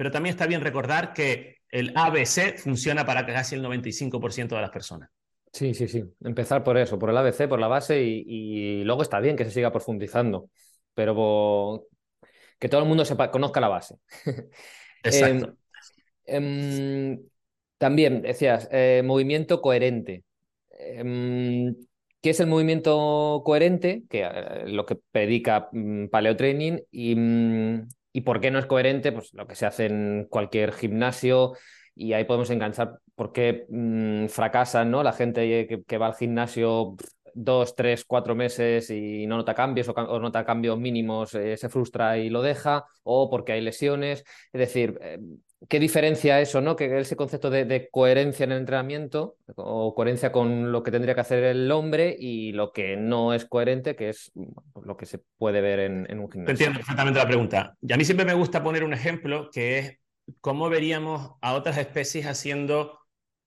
pero 0.00 0.10
también 0.10 0.32
está 0.32 0.46
bien 0.46 0.62
recordar 0.62 1.12
que 1.12 1.58
el 1.68 1.92
ABC 1.94 2.56
funciona 2.56 3.04
para 3.04 3.26
casi 3.26 3.54
el 3.54 3.62
95% 3.62 4.54
de 4.54 4.62
las 4.62 4.70
personas. 4.70 5.10
Sí, 5.52 5.74
sí, 5.74 5.88
sí. 5.88 6.02
Empezar 6.24 6.64
por 6.64 6.78
eso, 6.78 6.98
por 6.98 7.10
el 7.10 7.18
ABC, 7.18 7.46
por 7.46 7.60
la 7.60 7.68
base 7.68 8.00
y, 8.02 8.82
luego 8.84 9.02
está 9.02 9.20
bien 9.20 9.36
que 9.36 9.44
se 9.44 9.50
siga 9.50 9.70
profundizando, 9.70 10.48
pero 10.94 11.84
que 12.58 12.70
todo 12.70 12.80
el 12.80 12.88
mundo 12.88 13.04
sepa, 13.04 13.30
conozca 13.30 13.60
la 13.60 13.68
base. 13.68 13.96
Exacto. 15.04 15.54
Em, 16.24 17.12
em, 17.12 17.22
también 17.76 18.22
decías, 18.22 18.70
eh, 18.72 19.02
movimiento 19.04 19.60
coherente. 19.60 20.24
Em, 20.70 21.76
¿Qué 22.22 22.30
es 22.30 22.40
el 22.40 22.46
movimiento 22.46 23.42
coherente? 23.44 24.04
Que 24.08 24.22
eh, 24.22 24.64
lo 24.64 24.86
que 24.86 24.96
predica 24.96 25.68
mm, 25.72 26.06
paleotraining 26.06 26.82
y, 26.90 27.14
mm, 27.16 27.86
¿Y 28.12 28.22
por 28.22 28.40
qué 28.40 28.50
no 28.50 28.58
es 28.58 28.66
coherente? 28.66 29.12
Pues 29.12 29.32
lo 29.34 29.46
que 29.46 29.54
se 29.54 29.66
hace 29.66 29.86
en 29.86 30.26
cualquier 30.28 30.72
gimnasio 30.72 31.52
y 31.94 32.12
ahí 32.12 32.24
podemos 32.24 32.50
enganchar 32.50 32.98
por 33.14 33.32
qué 33.32 33.66
mm, 33.68 34.26
fracasan 34.28 34.90
¿no? 34.90 35.02
la 35.02 35.12
gente 35.12 35.84
que, 35.86 35.98
va 35.98 36.06
al 36.06 36.14
gimnasio 36.14 36.96
dos, 37.34 37.76
tres, 37.76 38.04
cuatro 38.04 38.34
meses 38.34 38.90
y 38.90 39.26
no 39.26 39.36
nota 39.36 39.54
cambios 39.54 39.88
o, 39.88 40.18
nota 40.18 40.44
cambios 40.44 40.78
mínimos, 40.78 41.34
eh, 41.34 41.56
se 41.56 41.68
frustra 41.68 42.18
y 42.18 42.30
lo 42.30 42.42
deja, 42.42 42.86
o 43.02 43.30
porque 43.30 43.52
hay 43.52 43.60
lesiones. 43.60 44.24
Es 44.52 44.58
decir, 44.58 44.98
eh, 45.02 45.18
¿qué 45.68 45.78
diferencia 45.78 46.40
eso, 46.40 46.60
no? 46.60 46.76
Que 46.76 47.00
ese 47.00 47.16
concepto 47.16 47.50
de, 47.50 47.88
coherencia 47.90 48.44
en 48.44 48.52
el 48.52 48.58
entrenamiento 48.58 49.36
o 49.56 49.94
coherencia 49.94 50.32
con 50.32 50.72
lo 50.72 50.82
que 50.82 50.90
tendría 50.90 51.14
que 51.14 51.20
hacer 51.20 51.44
el 51.44 51.70
hombre 51.70 52.16
y 52.18 52.52
lo 52.52 52.72
que 52.72 52.96
no 52.96 53.34
es 53.34 53.44
coherente, 53.44 53.96
que 53.96 54.10
es 54.10 54.32
pues, 54.72 54.86
lo 54.86 54.96
que 54.96 55.06
se 55.06 55.20
puede 55.38 55.60
ver 55.60 55.80
en, 55.80 56.18
un 56.18 56.30
gimnasio. 56.30 56.52
Entiendo 56.52 56.78
perfectamente 56.78 57.18
la 57.18 57.26
pregunta. 57.26 57.76
Y 57.80 57.92
a 57.92 57.96
mí 57.96 58.04
siempre 58.04 58.26
me 58.26 58.34
gusta 58.34 58.62
poner 58.62 58.84
un 58.84 58.94
ejemplo 58.94 59.50
que 59.52 59.78
es 59.78 59.98
cómo 60.40 60.68
veríamos 60.68 61.32
a 61.40 61.54
otras 61.54 61.76
especies 61.76 62.26
haciendo 62.26 62.98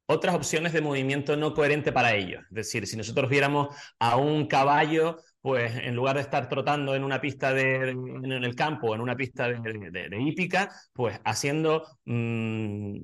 otras 0.05 0.35
opciones 0.35 0.73
de 0.73 0.81
movimiento 0.81 1.37
no 1.37 1.53
coherente 1.53 1.91
para 1.91 2.13
ellos. 2.13 2.43
Es 2.49 2.55
decir, 2.55 2.87
si 2.87 2.97
nosotros 2.97 3.29
viéramos 3.29 3.75
a 3.99 4.17
un 4.17 4.47
caballo, 4.47 5.17
pues 5.43 5.75
en 5.75 5.93
lugar 5.93 6.15
de 6.15 6.21
estar 6.21 6.47
trotando 6.47 6.95
en 6.95 7.03
una 7.03 7.19
pista 7.19 7.53
de, 7.53 7.89
en 7.89 8.31
el 8.31 8.55
campo, 8.55 8.87
o 8.87 8.95
en 8.95 9.01
una 9.01 9.17
pista 9.17 9.49
de, 9.49 10.21
hípica, 10.21 10.71
pues 10.93 11.19
haciendo 11.25 11.83
mm, 12.05 12.95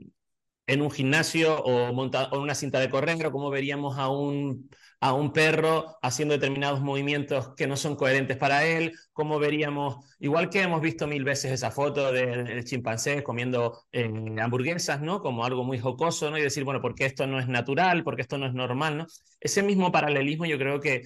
en 0.68 0.82
un 0.82 0.90
gimnasio 0.90 1.62
o, 1.62 1.92
montado, 1.94 2.38
en 2.38 2.42
una 2.42 2.56
cinta 2.56 2.80
de 2.80 2.90
correr, 2.90 3.26
o 3.26 3.32
cómo 3.34 3.50
veríamos 3.50 3.98
a 3.98 4.08
un, 4.08 4.70
a 5.02 5.12
un 5.14 5.34
perro 5.34 5.98
haciendo 6.02 6.34
determinados 6.34 6.80
movimientos 6.80 7.54
que 7.58 7.68
no 7.68 7.76
son 7.76 7.98
coherentes 7.98 8.38
para 8.38 8.66
él, 8.66 8.94
cómo 9.12 9.38
veríamos, 9.38 9.98
igual 10.20 10.50
que 10.50 10.62
hemos 10.62 10.80
visto 10.80 11.08
mil 11.08 11.26
veces 11.26 11.52
esa 11.52 11.72
foto 11.72 12.14
del 12.14 12.64
chimpancé 12.64 13.22
comiendo 13.22 13.82
eh, 13.92 14.10
hamburguesas, 14.42 15.02
¿no? 15.02 15.20
Como 15.20 15.44
algo 15.44 15.66
muy 15.66 15.78
jocoso, 15.78 16.32
¿no? 16.32 16.38
Y 16.38 16.42
decir, 16.42 16.64
bueno, 16.64 16.80
porque 16.82 17.06
esto 17.06 17.28
no 17.28 17.38
es 17.38 17.50
natural, 17.50 18.06
porque 18.06 18.22
esto 18.22 18.38
no 18.38 18.46
es 18.46 18.54
normal, 18.54 18.98
¿no? 19.00 19.08
Ese 19.42 19.62
mismo 19.62 19.92
paralelismo 19.92 20.46
yo 20.46 20.58
creo 20.58 20.80
que 20.80 21.02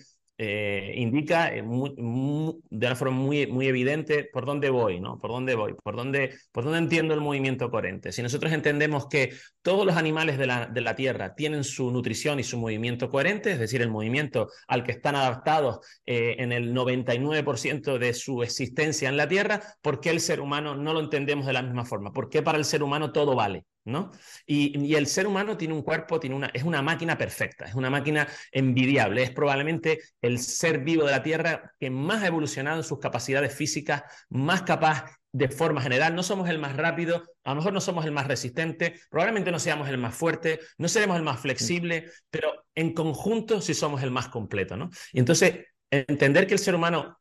eh, 0.45 0.93
indica 0.97 1.55
eh, 1.55 1.63
de 1.63 2.88
una 2.88 2.95
forma 2.97 3.15
muy, 3.15 3.47
muy 3.47 3.67
evidente 3.67 4.25
por 4.25 4.45
dónde 4.45 4.69
voy, 4.69 5.00
¿no? 5.00 5.17
Por 5.17 5.31
dónde 5.31 5.55
voy, 5.55 5.73
por 5.81 5.95
dónde, 5.95 6.35
por 6.51 6.65
dónde 6.65 6.79
entiendo 6.79 7.13
el 7.13 7.21
movimiento 7.21 7.71
coherente. 7.71 8.12
Si 8.12 8.21
nosotros 8.21 8.51
entendemos 8.51 9.07
que 9.07 9.33
todos 9.62 9.85
los 9.85 9.95
animales 9.95 10.38
de 10.38 10.47
la, 10.47 10.65
de 10.65 10.81
la 10.81 10.97
Tierra 10.97 11.33
tienen 11.33 11.63
su 11.63 11.91
nutrición 11.91 12.41
y 12.41 12.43
su 12.43 12.57
movimiento 12.57 13.09
coherente, 13.09 13.53
es 13.53 13.59
decir, 13.59 13.81
el 13.81 13.89
movimiento 13.89 14.50
al 14.67 14.83
que 14.83 14.91
están 14.91 15.15
adaptados 15.15 15.79
eh, 16.05 16.35
en 16.39 16.51
el 16.51 16.73
99% 16.73 17.97
de 17.97 18.13
su 18.13 18.43
existencia 18.43 19.07
en 19.07 19.15
la 19.15 19.29
Tierra, 19.29 19.62
¿por 19.81 20.01
qué 20.01 20.09
el 20.09 20.19
ser 20.19 20.41
humano 20.41 20.75
no 20.75 20.91
lo 20.91 21.00
entendemos 21.00 21.45
de 21.45 21.53
la 21.53 21.62
misma 21.62 21.85
forma? 21.85 22.12
¿Por 22.12 22.29
qué 22.29 22.41
para 22.41 22.57
el 22.57 22.65
ser 22.65 22.83
humano 22.83 23.13
todo 23.13 23.33
vale? 23.33 23.63
¿No? 23.85 24.11
Y, 24.45 24.93
el 24.95 25.07
ser 25.07 25.27
humano 25.27 25.57
tiene 25.57 25.73
un 25.73 25.81
cuerpo, 25.81 26.19
tiene 26.19 26.35
una, 26.35 26.47
es 26.47 26.63
una 26.63 26.81
máquina 26.81 27.17
perfecta, 27.17 27.65
es 27.65 27.75
una 27.75 27.89
máquina 27.89 28.27
envidiable, 28.51 29.23
es 29.23 29.31
probablemente 29.31 29.99
el 30.21 30.39
ser 30.39 30.79
vivo 30.79 31.05
de 31.05 31.11
la 31.11 31.23
Tierra 31.23 31.73
que 31.79 31.89
más 31.89 32.23
ha 32.23 32.27
evolucionado 32.27 32.77
en 32.77 32.83
sus 32.83 32.99
capacidades 32.99 33.53
físicas, 33.53 34.03
más 34.29 34.63
capaz 34.63 35.05
de 35.31 35.49
forma 35.49 35.81
general. 35.81 36.15
No 36.15 36.23
somos 36.23 36.47
el 36.49 36.59
más 36.59 36.77
rápido, 36.77 37.23
a 37.43 37.49
lo 37.49 37.55
mejor 37.57 37.73
no 37.73 37.81
somos 37.81 38.05
el 38.05 38.11
más 38.11 38.27
resistente, 38.27 38.99
probablemente 39.09 39.51
no 39.51 39.59
seamos 39.59 39.89
el 39.89 39.97
más 39.97 40.15
fuerte, 40.15 40.59
no 40.77 40.87
seremos 40.87 41.17
el 41.17 41.23
más 41.23 41.39
flexible, 41.39 42.11
pero 42.29 42.65
en 42.75 42.93
conjunto 42.93 43.59
sí 43.59 43.73
somos 43.73 44.03
el 44.03 44.11
más 44.11 44.29
completo, 44.29 44.77
¿no? 44.77 44.89
Y 45.11 45.19
entonces, 45.19 45.65
entender 45.89 46.47
que 46.47 46.53
el 46.53 46.59
ser 46.59 46.75
humano 46.75 47.19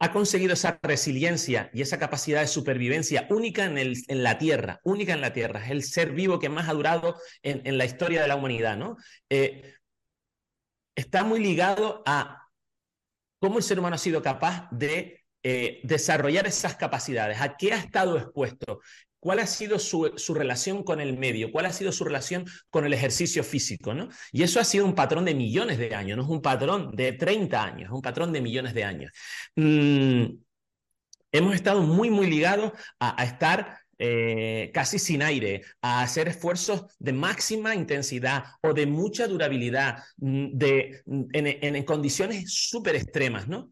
ha 0.00 0.12
conseguido 0.12 0.54
esa 0.54 0.78
resiliencia 0.82 1.70
y 1.74 1.82
esa 1.82 1.98
capacidad 1.98 2.40
de 2.40 2.46
supervivencia 2.46 3.26
única 3.28 3.66
en, 3.66 3.76
el, 3.76 4.02
en, 4.08 4.22
la 4.22 4.38
Tierra, 4.38 4.80
única 4.82 5.12
en 5.12 5.20
la 5.20 5.34
Tierra. 5.34 5.62
Es 5.62 5.70
el 5.70 5.84
ser 5.84 6.12
vivo 6.12 6.38
que 6.38 6.48
más 6.48 6.68
ha 6.68 6.72
durado 6.72 7.16
en, 7.42 7.76
la 7.76 7.84
historia 7.84 8.22
de 8.22 8.28
la 8.28 8.36
humanidad, 8.36 8.78
¿no? 8.78 8.96
Eh, 9.28 9.74
está 10.96 11.22
muy 11.22 11.38
ligado 11.38 12.02
a 12.06 12.48
cómo 13.38 13.58
el 13.58 13.62
ser 13.62 13.78
humano 13.78 13.96
ha 13.96 13.98
sido 13.98 14.22
capaz 14.22 14.68
de 14.70 15.22
eh, 15.42 15.80
desarrollar 15.82 16.46
esas 16.46 16.76
capacidades, 16.76 17.38
a 17.40 17.56
qué 17.58 17.74
ha 17.74 17.76
estado 17.76 18.16
expuesto, 18.16 18.80
cuál 19.20 19.38
ha 19.38 19.46
sido 19.46 19.78
su, 19.78 20.10
relación 20.34 20.82
con 20.82 21.00
el 21.00 21.16
medio, 21.18 21.52
cuál 21.52 21.66
ha 21.66 21.72
sido 21.72 21.92
su 21.92 22.04
relación 22.04 22.46
con 22.70 22.84
el 22.84 22.94
ejercicio 22.94 23.44
físico, 23.44 23.94
¿no? 23.94 24.08
Y 24.32 24.42
eso 24.42 24.58
ha 24.58 24.64
sido 24.64 24.86
un 24.86 24.94
patrón 24.94 25.26
de 25.26 25.34
millones 25.34 25.78
de 25.78 25.94
años, 25.94 26.16
no 26.16 26.24
es 26.24 26.30
un 26.30 26.42
patrón 26.42 26.90
de 26.96 27.12
30 27.12 27.62
años, 27.62 27.84
es 27.84 27.94
un 27.94 28.02
patrón 28.02 28.32
de 28.32 28.40
millones 28.40 28.74
de 28.74 28.84
años. 28.84 29.12
Mm, 29.56 30.24
hemos 31.32 31.54
estado 31.54 31.82
muy, 31.82 32.10
muy 32.10 32.26
ligados 32.28 32.72
a, 32.98 33.22
estar 33.22 33.78
eh, 33.98 34.70
casi 34.72 34.98
sin 34.98 35.22
aire, 35.22 35.62
a 35.82 36.02
hacer 36.02 36.28
esfuerzos 36.28 36.86
de 36.98 37.12
máxima 37.12 37.74
intensidad 37.74 38.44
o 38.62 38.72
de 38.72 38.86
mucha 38.86 39.28
durabilidad, 39.28 40.02
mm, 40.16 40.56
de, 40.56 41.02
en, 41.32 41.76
en 41.76 41.84
condiciones 41.84 42.52
súper 42.52 42.96
extremas, 42.96 43.46
¿no? 43.46 43.70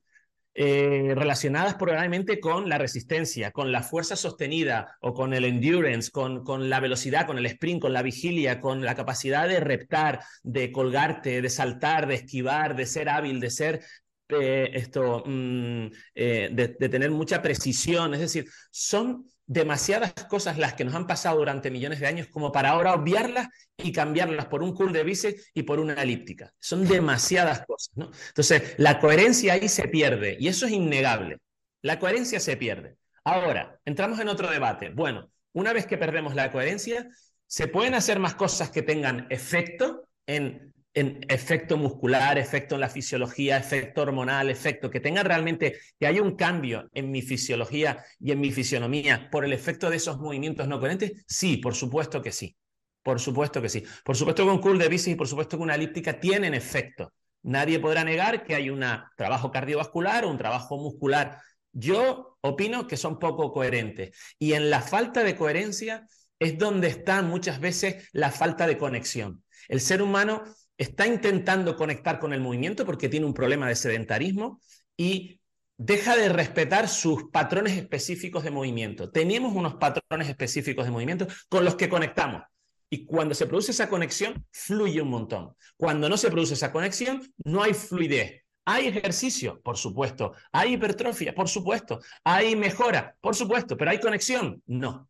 Eh, 0.60 1.14
relacionadas 1.14 1.76
probablemente 1.76 2.40
con 2.40 2.68
la 2.68 2.78
resistencia, 2.78 3.52
con 3.52 3.70
la 3.70 3.84
fuerza 3.84 4.16
sostenida 4.16 4.96
o 5.00 5.14
con 5.14 5.32
el 5.32 5.44
endurance, 5.44 6.10
con, 6.10 6.42
con, 6.42 6.68
la 6.68 6.80
velocidad, 6.80 7.28
con 7.28 7.38
el 7.38 7.46
sprint, 7.46 7.80
con 7.80 7.92
la 7.92 8.02
vigilia, 8.02 8.60
con 8.60 8.84
la 8.84 8.96
capacidad 8.96 9.46
de 9.46 9.60
reptar, 9.60 10.18
de 10.42 10.72
colgarte, 10.72 11.40
de 11.42 11.48
saltar, 11.48 12.08
de 12.08 12.16
esquivar, 12.16 12.74
de 12.74 12.86
ser 12.86 13.08
hábil, 13.08 13.38
de 13.38 13.50
ser 13.50 13.84
eh, 14.30 14.70
esto, 14.74 15.22
mm, 15.24 15.86
eh, 16.16 16.48
de, 16.50 16.76
de, 16.76 16.88
tener 16.88 17.12
mucha 17.12 17.40
precisión. 17.40 18.14
Es 18.14 18.20
decir, 18.20 18.46
son 18.72 19.30
demasiadas 19.48 20.12
cosas 20.28 20.58
las 20.58 20.74
que 20.74 20.84
nos 20.84 20.94
han 20.94 21.06
pasado 21.06 21.38
durante 21.38 21.70
millones 21.70 22.00
de 22.00 22.06
años 22.06 22.28
como 22.28 22.52
para 22.52 22.70
ahora 22.70 22.92
obviarlas 22.92 23.48
y 23.78 23.92
cambiarlas 23.92 24.46
por 24.46 24.62
un 24.62 24.74
cool 24.74 24.92
de 24.92 25.02
bíceps 25.02 25.50
y 25.54 25.62
por 25.62 25.80
una 25.80 25.94
elíptica. 25.94 26.52
Son 26.60 26.86
demasiadas 26.86 27.64
cosas, 27.66 27.96
¿no? 27.96 28.10
Entonces, 28.28 28.74
la 28.76 29.00
coherencia 29.00 29.54
ahí 29.54 29.68
se 29.68 29.88
pierde 29.88 30.36
y 30.38 30.48
eso 30.48 30.66
es 30.66 30.72
innegable. 30.72 31.38
La 31.80 31.98
coherencia 31.98 32.40
se 32.40 32.58
pierde. 32.58 32.96
Ahora, 33.24 33.80
entramos 33.86 34.20
en 34.20 34.28
otro 34.28 34.50
debate. 34.50 34.90
Bueno, 34.90 35.30
una 35.52 35.72
vez 35.72 35.86
que 35.86 35.96
perdemos 35.96 36.34
la 36.34 36.52
coherencia, 36.52 37.08
¿se 37.46 37.68
pueden 37.68 37.94
hacer 37.94 38.18
más 38.18 38.34
cosas 38.34 38.70
que 38.70 38.82
tengan 38.82 39.26
efecto 39.30 40.08
en 40.26 40.74
en 40.98 41.24
efecto 41.28 41.76
muscular, 41.76 42.38
efecto 42.38 42.74
en 42.74 42.80
la 42.80 42.88
fisiología, 42.88 43.56
efecto 43.56 44.02
hormonal, 44.02 44.50
efecto, 44.50 44.90
que 44.90 44.98
tenga 44.98 45.22
realmente, 45.22 45.78
que 45.96 46.08
haya 46.08 46.20
un 46.20 46.34
cambio 46.34 46.88
en 46.92 47.12
mi 47.12 47.22
fisiología 47.22 48.04
y 48.18 48.32
en 48.32 48.40
mi 48.40 48.50
fisionomía 48.50 49.28
por 49.30 49.44
el 49.44 49.52
efecto 49.52 49.90
de 49.90 49.96
esos 49.96 50.18
movimientos 50.18 50.66
no 50.66 50.80
coherentes? 50.80 51.24
Sí, 51.28 51.58
por 51.58 51.76
supuesto 51.76 52.20
que 52.20 52.32
sí. 52.32 52.56
Por 53.00 53.20
supuesto 53.20 53.62
que 53.62 53.68
sí. 53.68 53.84
Por 54.04 54.16
supuesto 54.16 54.44
que 54.44 54.50
un 54.50 54.58
curl 54.58 54.76
de 54.76 54.88
bici 54.88 55.12
y 55.12 55.14
por 55.14 55.28
supuesto 55.28 55.56
que 55.56 55.62
una 55.62 55.76
elíptica 55.76 56.18
tienen 56.18 56.52
efecto. 56.52 57.12
Nadie 57.44 57.78
podrá 57.78 58.02
negar 58.02 58.42
que 58.42 58.56
hay 58.56 58.68
un 58.68 58.84
trabajo 59.16 59.52
cardiovascular 59.52 60.24
o 60.24 60.30
un 60.30 60.36
trabajo 60.36 60.78
muscular. 60.78 61.40
Yo 61.72 62.38
opino 62.40 62.88
que 62.88 62.96
son 62.96 63.20
poco 63.20 63.52
coherentes. 63.52 64.10
Y 64.36 64.54
en 64.54 64.68
la 64.68 64.80
falta 64.80 65.22
de 65.22 65.36
coherencia 65.36 66.08
es 66.40 66.58
donde 66.58 66.88
está 66.88 67.22
muchas 67.22 67.60
veces 67.60 68.08
la 68.12 68.32
falta 68.32 68.66
de 68.66 68.78
conexión. 68.78 69.44
El 69.68 69.80
ser 69.80 70.02
humano 70.02 70.42
está 70.78 71.06
intentando 71.06 71.76
conectar 71.76 72.18
con 72.18 72.32
el 72.32 72.40
movimiento 72.40 72.86
porque 72.86 73.08
tiene 73.08 73.26
un 73.26 73.34
problema 73.34 73.68
de 73.68 73.74
sedentarismo 73.74 74.60
y 74.96 75.40
deja 75.76 76.16
de 76.16 76.28
respetar 76.28 76.88
sus 76.88 77.24
patrones 77.30 77.76
específicos 77.76 78.44
de 78.44 78.50
movimiento. 78.50 79.10
Tenemos 79.10 79.54
unos 79.54 79.74
patrones 79.74 80.28
específicos 80.28 80.84
de 80.84 80.90
movimiento 80.90 81.26
con 81.48 81.64
los 81.64 81.74
que 81.74 81.88
conectamos. 81.88 82.42
Y 82.90 83.04
cuando 83.04 83.34
se 83.34 83.46
produce 83.46 83.72
esa 83.72 83.88
conexión, 83.88 84.46
fluye 84.50 85.02
un 85.02 85.10
montón. 85.10 85.54
Cuando 85.76 86.08
no 86.08 86.16
se 86.16 86.30
produce 86.30 86.54
esa 86.54 86.72
conexión, 86.72 87.22
no 87.44 87.62
hay 87.62 87.74
fluidez. 87.74 88.42
Hay 88.64 88.86
ejercicio, 88.86 89.60
por 89.62 89.76
supuesto. 89.76 90.32
Hay 90.52 90.74
hipertrofia, 90.74 91.34
por 91.34 91.48
supuesto. 91.48 92.00
Hay 92.24 92.56
mejora, 92.56 93.14
por 93.20 93.34
supuesto. 93.34 93.76
Pero 93.76 93.90
hay 93.90 94.00
conexión, 94.00 94.62
no. 94.66 95.08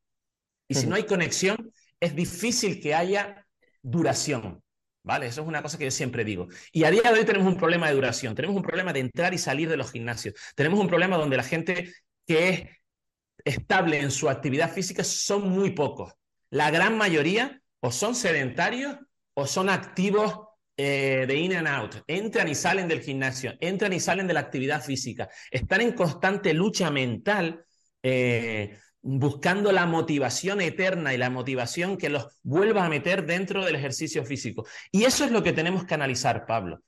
Y 0.66 0.74
si 0.74 0.86
no 0.86 0.96
hay 0.96 1.04
conexión, 1.04 1.72
es 2.00 2.14
difícil 2.14 2.80
que 2.80 2.94
haya 2.94 3.46
duración. 3.82 4.62
¿Vale? 5.08 5.28
Eso 5.28 5.40
es 5.40 5.48
una 5.48 5.62
cosa 5.62 5.78
que 5.78 5.84
yo 5.84 5.90
siempre 5.90 6.22
digo. 6.22 6.48
Y 6.70 6.84
a 6.84 6.90
día 6.90 7.00
de 7.00 7.18
hoy 7.18 7.24
tenemos 7.24 7.48
un 7.48 7.56
problema 7.56 7.88
de 7.88 7.94
duración, 7.94 8.34
tenemos 8.34 8.54
un 8.54 8.62
problema 8.62 8.92
de 8.92 9.00
entrar 9.00 9.32
y 9.32 9.38
salir 9.38 9.66
de 9.66 9.78
los 9.78 9.90
gimnasios, 9.90 10.34
tenemos 10.54 10.78
un 10.78 10.86
problema 10.86 11.16
donde 11.16 11.38
la 11.38 11.44
gente 11.44 11.94
que 12.26 12.48
es 12.50 12.68
estable 13.42 14.00
en 14.00 14.10
su 14.10 14.28
actividad 14.28 14.70
física 14.70 15.02
son 15.02 15.48
muy 15.48 15.70
pocos. 15.70 16.12
La 16.50 16.70
gran 16.70 16.98
mayoría 16.98 17.58
o 17.80 17.90
son 17.90 18.14
sedentarios 18.14 18.98
o 19.32 19.46
son 19.46 19.70
activos 19.70 20.40
eh, 20.76 21.24
de 21.26 21.36
in 21.36 21.56
and 21.56 21.68
out. 21.68 21.94
Entran 22.06 22.46
y 22.46 22.54
salen 22.54 22.86
del 22.86 23.00
gimnasio, 23.00 23.54
entran 23.60 23.94
y 23.94 24.00
salen 24.00 24.26
de 24.26 24.34
la 24.34 24.40
actividad 24.40 24.84
física. 24.84 25.30
Están 25.50 25.80
en 25.80 25.92
constante 25.92 26.52
lucha 26.52 26.90
mental. 26.90 27.64
Eh, 28.02 28.78
buscando 29.10 29.72
la 29.72 29.86
motivación 29.86 30.60
eterna 30.60 31.14
y 31.14 31.16
la 31.16 31.30
motivación 31.30 31.96
que 31.96 32.10
los 32.10 32.26
vuelva 32.42 32.84
a 32.84 32.90
meter 32.90 33.24
dentro 33.24 33.64
del 33.64 33.74
ejercicio 33.74 34.22
físico. 34.22 34.66
Y 34.92 35.04
eso 35.04 35.24
es 35.24 35.30
lo 35.30 35.42
que 35.42 35.54
tenemos 35.54 35.86
que 35.86 35.94
analizar, 35.94 36.44
Pablo. 36.44 36.82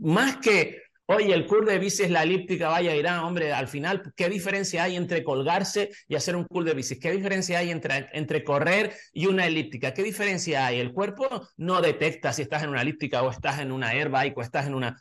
Más 0.00 0.38
que, 0.38 0.82
oye, 1.06 1.32
el 1.32 1.46
curl 1.46 1.66
de 1.66 1.78
bici 1.78 2.02
es 2.02 2.10
la 2.10 2.24
elíptica, 2.24 2.70
vaya, 2.70 2.96
irá, 2.96 3.24
hombre, 3.24 3.52
al 3.52 3.68
final, 3.68 4.02
¿qué 4.16 4.28
diferencia 4.28 4.82
hay 4.82 4.96
entre 4.96 5.22
colgarse 5.22 5.90
y 6.08 6.16
hacer 6.16 6.34
un 6.34 6.44
curl 6.44 6.66
de 6.66 6.74
bici? 6.74 6.98
¿Qué 6.98 7.12
diferencia 7.12 7.60
hay 7.60 7.70
entre, 7.70 8.08
entre 8.14 8.42
correr 8.42 8.92
y 9.12 9.26
una 9.26 9.46
elíptica? 9.46 9.94
¿Qué 9.94 10.02
diferencia 10.02 10.66
hay? 10.66 10.80
El 10.80 10.92
cuerpo 10.92 11.46
no 11.56 11.80
detecta 11.80 12.32
si 12.32 12.42
estás 12.42 12.64
en 12.64 12.70
una 12.70 12.82
elíptica 12.82 13.22
o 13.22 13.30
estás 13.30 13.60
en 13.60 13.70
una 13.70 13.90
airbike 13.90 14.36
o 14.36 14.42
estás 14.42 14.66
en 14.66 14.74
una... 14.74 15.00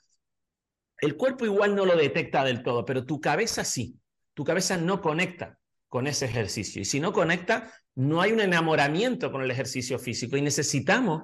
El 1.02 1.16
cuerpo 1.16 1.46
igual 1.46 1.76
no 1.76 1.86
lo 1.86 1.96
detecta 1.96 2.44
del 2.44 2.62
todo, 2.62 2.86
pero 2.86 3.08
tu 3.08 3.20
cabeza 3.20 3.64
sí. 3.64 3.96
Tu 4.36 4.44
cabeza 4.44 4.78
no 4.78 5.02
conecta 5.02 5.60
con 5.90 6.08
ese 6.08 6.26
ejercicio. 6.26 6.82
Y 6.82 6.86
si 6.86 7.00
no 7.00 7.12
conecta, 7.12 7.74
no 7.96 8.22
hay 8.22 8.32
un 8.32 8.40
enamoramiento 8.40 9.32
con 9.32 9.42
el 9.42 9.52
ejercicio 9.52 10.00
físico 10.00 10.38
y 10.38 10.42
necesitamos 10.42 11.24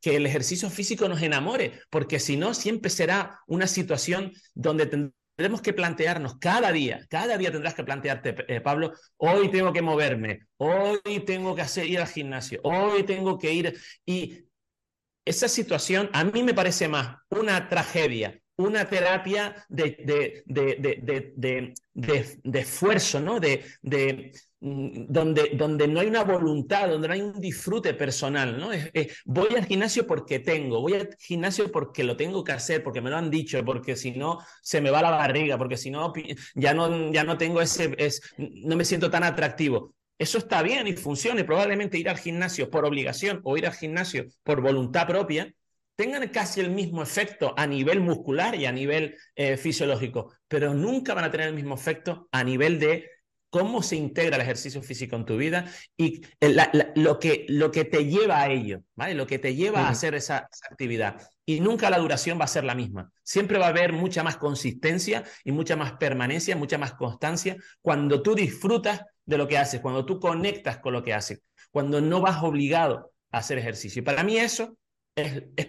que 0.00 0.16
el 0.16 0.26
ejercicio 0.26 0.70
físico 0.70 1.08
nos 1.08 1.22
enamore, 1.22 1.80
porque 1.90 2.18
si 2.20 2.36
no, 2.36 2.54
siempre 2.54 2.90
será 2.90 3.40
una 3.46 3.66
situación 3.66 4.32
donde 4.54 4.86
tendremos 4.86 5.62
que 5.62 5.72
plantearnos 5.72 6.38
cada 6.38 6.72
día, 6.72 7.06
cada 7.08 7.36
día 7.38 7.50
tendrás 7.50 7.74
que 7.74 7.84
plantearte, 7.84 8.36
eh, 8.48 8.60
Pablo, 8.60 8.92
hoy 9.16 9.50
tengo 9.50 9.72
que 9.72 9.82
moverme, 9.82 10.46
hoy 10.58 11.24
tengo 11.26 11.54
que 11.54 11.62
hacer, 11.62 11.86
ir 11.86 11.98
al 12.00 12.06
gimnasio, 12.06 12.60
hoy 12.64 13.02
tengo 13.04 13.38
que 13.38 13.52
ir. 13.52 13.80
Y 14.04 14.44
esa 15.24 15.48
situación 15.48 16.10
a 16.12 16.22
mí 16.22 16.42
me 16.42 16.54
parece 16.54 16.86
más 16.86 17.16
una 17.30 17.68
tragedia 17.68 18.38
una 18.56 18.88
terapia 18.88 19.54
de, 19.68 20.42
de, 20.46 21.74
esfuerzo, 22.60 23.20
¿no? 23.20 23.40
De, 23.40 23.64
mm, 24.60 25.06
donde, 25.08 25.50
donde 25.54 25.88
no 25.88 26.00
hay 26.00 26.06
una 26.06 26.22
voluntad, 26.22 26.88
donde 26.88 27.08
no 27.08 27.14
hay 27.14 27.20
un 27.20 27.40
disfrute 27.40 27.94
personal, 27.94 28.58
¿no? 28.58 28.70
voy 29.24 29.54
al 29.56 29.66
gimnasio 29.66 30.06
porque 30.06 30.38
tengo, 30.38 30.80
voy 30.80 30.94
al 30.94 31.16
gimnasio 31.18 31.70
porque 31.72 32.04
lo 32.04 32.16
tengo 32.16 32.44
que 32.44 32.52
hacer, 32.52 32.82
porque 32.82 33.00
me 33.00 33.10
lo 33.10 33.16
han 33.16 33.30
dicho, 33.30 33.62
porque 33.64 33.96
si 33.96 34.12
no 34.12 34.38
se 34.62 34.80
me 34.80 34.90
va 34.90 35.02
la 35.02 35.10
barriga, 35.10 35.58
porque 35.58 35.76
si 35.76 35.90
no 35.90 36.12
ya 36.54 36.74
no, 36.74 37.12
ya 37.12 37.24
no 37.24 37.36
tengo 37.36 37.60
ese, 37.60 37.94
es, 37.98 38.22
no 38.38 38.76
me 38.76 38.84
siento 38.84 39.10
tan 39.10 39.24
atractivo. 39.24 39.94
Eso 40.16 40.38
está 40.38 40.62
bien 40.62 40.86
y 40.86 40.92
funciona 40.92 41.40
y 41.40 41.44
probablemente 41.44 41.98
ir 41.98 42.08
al 42.08 42.18
gimnasio 42.18 42.70
por 42.70 42.84
obligación 42.84 43.40
o 43.42 43.56
ir 43.56 43.66
al 43.66 43.74
gimnasio 43.74 44.26
por 44.44 44.60
voluntad 44.60 45.08
propia 45.08 45.52
tengan 45.96 46.26
casi 46.28 46.60
el 46.60 46.70
mismo 46.70 47.02
efecto 47.02 47.54
a 47.56 47.66
nivel 47.66 48.00
muscular 48.00 48.54
y 48.54 48.66
a 48.66 48.72
nivel 48.72 49.16
eh, 49.34 49.56
fisiológico, 49.56 50.34
pero 50.48 50.74
nunca 50.74 51.14
van 51.14 51.24
a 51.24 51.30
tener 51.30 51.48
el 51.48 51.54
mismo 51.54 51.74
efecto 51.74 52.28
a 52.32 52.42
nivel 52.42 52.78
de 52.78 53.10
cómo 53.54 53.84
se 53.84 53.94
integra 53.94 54.34
el 54.34 54.42
ejercicio 54.42 54.82
físico 54.82 55.14
en 55.14 55.24
tu 55.24 55.36
vida 55.36 55.64
y 55.96 56.22
lo, 56.96 57.20
que, 57.20 57.46
lo 57.48 57.70
que 57.70 57.84
te 57.84 58.04
lleva 58.04 58.40
a 58.40 58.50
ello, 58.50 58.82
¿vale? 58.96 59.14
Lo 59.14 59.28
que 59.28 59.38
te 59.38 59.54
lleva 59.54 59.82
a 59.82 59.90
hacer 59.90 60.16
esa, 60.16 60.48
actividad. 60.68 61.22
Y 61.46 61.60
nunca 61.60 61.88
la 61.88 61.98
duración 61.98 62.36
va 62.40 62.46
a 62.46 62.48
ser 62.48 62.64
la 62.64 62.74
misma. 62.74 63.12
Siempre 63.22 63.58
va 63.58 63.66
a 63.66 63.68
haber 63.68 63.92
mucha 63.92 64.24
más 64.24 64.38
consistencia 64.38 65.22
y 65.44 65.52
mucha 65.52 65.76
más 65.76 65.92
permanencia, 65.92 66.56
mucha 66.56 66.78
más 66.78 66.94
constancia 66.94 67.56
cuando 67.80 68.22
tú 68.22 68.34
disfrutas 68.34 69.02
de 69.24 69.38
lo 69.38 69.46
que 69.46 69.56
haces, 69.56 69.80
cuando 69.80 70.04
tú 70.04 70.18
conectas 70.18 70.78
con 70.78 70.92
lo 70.92 71.04
que 71.04 71.14
haces, 71.14 71.40
cuando 71.70 72.00
no 72.00 72.20
vas 72.20 72.42
obligado 72.42 73.12
a 73.30 73.38
hacer 73.38 73.58
ejercicio. 73.58 74.00
Y 74.00 74.04
para 74.04 74.24
mí 74.24 74.36
eso 74.36 74.76
es, 75.14 75.44
es, 75.54 75.68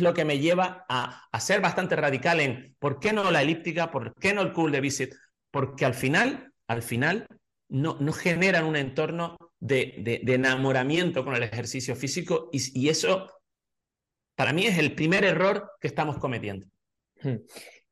lo 0.00 0.14
que 0.14 0.24
me 0.24 0.38
lleva 0.38 0.84
a, 0.88 1.28
a, 1.30 1.40
ser 1.40 1.60
bastante 1.60 1.96
radical 1.96 2.40
en 2.40 2.76
por 2.78 2.98
qué 2.98 3.12
no 3.12 3.30
la 3.30 3.42
elíptica, 3.42 3.90
por 3.90 4.14
qué 4.14 4.34
no 4.34 4.42
el 4.42 4.52
cool 4.52 4.72
de 4.72 4.80
visit, 4.80 5.14
porque 5.50 5.84
al 5.84 5.94
final, 5.94 6.52
al 6.66 6.82
final, 6.82 7.26
no, 7.72 7.96
no 8.00 8.12
generan 8.12 8.64
un 8.64 8.76
entorno 8.76 9.38
de, 9.58 10.20
de, 10.22 10.34
enamoramiento 10.34 11.24
con 11.24 11.34
el 11.34 11.42
ejercicio 11.42 11.96
físico 11.96 12.50
y, 12.52 12.88
eso 12.88 13.30
para 14.34 14.52
mí 14.52 14.66
es 14.66 14.76
el 14.76 14.94
primer 14.94 15.24
error 15.24 15.70
que 15.80 15.86
estamos 15.86 16.18
cometiendo. 16.18 16.66
Hmm. 17.22 17.36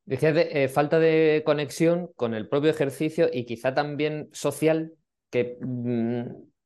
Decías 0.05 0.35
de, 0.35 0.49
eh, 0.51 0.67
falta 0.67 0.99
de 0.99 1.43
conexión 1.45 2.11
con 2.15 2.33
el 2.33 2.47
propio 2.47 2.69
ejercicio 2.69 3.29
y 3.31 3.45
quizá 3.45 3.73
también 3.73 4.29
social, 4.33 4.93
que 5.29 5.57
mm, 5.61 6.21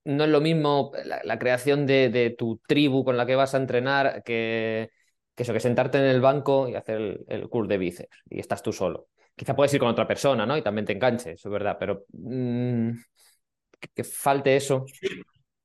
no 0.06 0.24
es 0.24 0.30
lo 0.30 0.42
mismo 0.42 0.92
la, 1.04 1.40
creación 1.40 1.86
de, 1.86 2.36
tu 2.38 2.60
tribu 2.68 3.04
con 3.04 3.18
la 3.18 3.26
que 3.26 3.36
vas 3.36 3.54
a 3.54 3.60
entrenar 3.60 4.24
que, 4.24 4.90
que, 5.36 5.44
eso, 5.44 5.54
que 5.54 5.60
sentarte 5.60 5.98
en 5.98 6.06
el 6.06 6.22
banco 6.22 6.68
y 6.68 6.76
hacer 6.76 6.96
el, 6.98 7.26
el 7.28 7.50
curl 7.50 7.68
de 7.68 7.78
bíceps 7.78 8.10
y 8.30 8.40
estás 8.40 8.64
tú 8.64 8.72
solo. 8.74 9.10
Quizá 9.36 9.56
puedes 9.56 9.74
ir 9.74 9.80
con 9.80 9.90
otra 9.90 10.08
persona, 10.08 10.46
¿no? 10.46 10.58
Y 10.58 10.62
también 10.62 10.86
te 10.86 10.94
enganches, 10.94 11.34
eso 11.34 11.50
es 11.50 11.54
verdad, 11.54 11.76
pero 11.78 12.06
mm, 12.14 12.92
que, 13.94 14.04
falte 14.04 14.56
eso. 14.56 14.86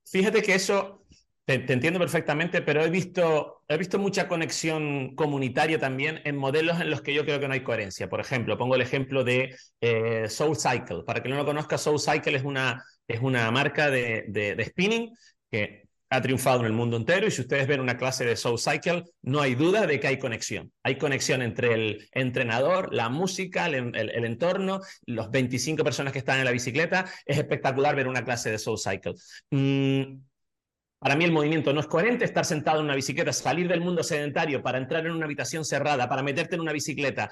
Fíjate 0.04 0.42
que 0.42 0.54
eso 0.54 1.04
te, 1.44 1.54
entiendo 1.72 2.00
perfectamente, 2.00 2.62
pero 2.62 2.84
he 2.84 2.90
visto, 2.90 3.62
he 3.68 3.76
visto 3.76 3.98
mucha 3.98 4.26
conexión 4.26 5.14
comunitaria 5.14 5.78
también 5.78 6.20
en 6.24 6.36
modelos 6.36 6.80
en 6.80 6.90
los 6.90 7.00
que 7.00 7.14
yo 7.14 7.24
creo 7.24 7.38
que 7.38 7.46
no 7.46 7.54
hay 7.54 7.62
coherencia. 7.62 8.08
Por 8.08 8.20
ejemplo, 8.20 8.58
pongo 8.58 8.74
el 8.74 8.82
ejemplo 8.82 9.22
de 9.22 9.54
eh, 9.80 10.28
Soul 10.28 10.56
Cycle. 10.56 11.04
Para 11.04 11.22
que 11.22 11.28
no 11.28 11.36
lo 11.36 11.44
conozca, 11.44 11.78
Soul 11.78 12.00
Cycle 12.00 12.36
es 12.36 12.44
una, 12.44 12.84
es 13.06 13.20
una 13.20 13.50
marca 13.50 13.88
de, 13.88 14.24
de, 14.28 14.64
spinning 14.64 15.14
que 15.50 15.88
ha 16.10 16.20
triunfado 16.20 16.60
en 16.60 16.66
el 16.66 16.72
mundo 16.72 16.96
entero 16.96 17.28
y 17.28 17.30
si 17.30 17.40
ustedes 17.40 17.68
ven 17.68 17.80
una 17.80 17.96
clase 17.96 18.24
de 18.24 18.34
Soul 18.34 18.58
Cycle, 18.58 19.04
no 19.22 19.40
hay 19.40 19.54
duda 19.54 19.86
de 19.86 20.00
que 20.00 20.08
hay 20.08 20.18
conexión. 20.18 20.72
Hay 20.82 20.98
conexión 20.98 21.40
entre 21.40 21.72
el 21.72 22.08
entrenador, 22.10 22.92
la 22.92 23.08
música, 23.08 23.66
el, 23.66 24.24
entorno, 24.24 24.80
los 25.06 25.30
25 25.30 25.84
personas 25.84 26.12
que 26.12 26.18
están 26.18 26.40
en 26.40 26.46
la 26.46 26.50
bicicleta. 26.50 27.06
Es 27.24 27.38
espectacular 27.38 27.94
ver 27.94 28.08
una 28.08 28.24
clase 28.24 28.50
de 28.50 28.58
Soul 28.58 28.78
Cycle. 28.78 29.14
Mm, 29.50 30.20
para 30.98 31.14
mí 31.14 31.24
el 31.24 31.32
movimiento 31.32 31.72
no 31.72 31.80
es 31.80 31.86
coherente 31.86 32.24
estar 32.24 32.44
sentado 32.44 32.80
en 32.80 32.86
una 32.86 32.96
bicicleta, 32.96 33.32
salir 33.32 33.68
del 33.68 33.80
mundo 33.80 34.02
sedentario 34.02 34.62
para 34.62 34.78
entrar 34.78 35.06
en 35.06 35.12
una 35.12 35.26
habitación 35.26 35.64
cerrada, 35.64 36.08
para 36.08 36.24
meterte 36.24 36.56
en 36.56 36.60
una 36.60 36.72
bicicleta. 36.72 37.30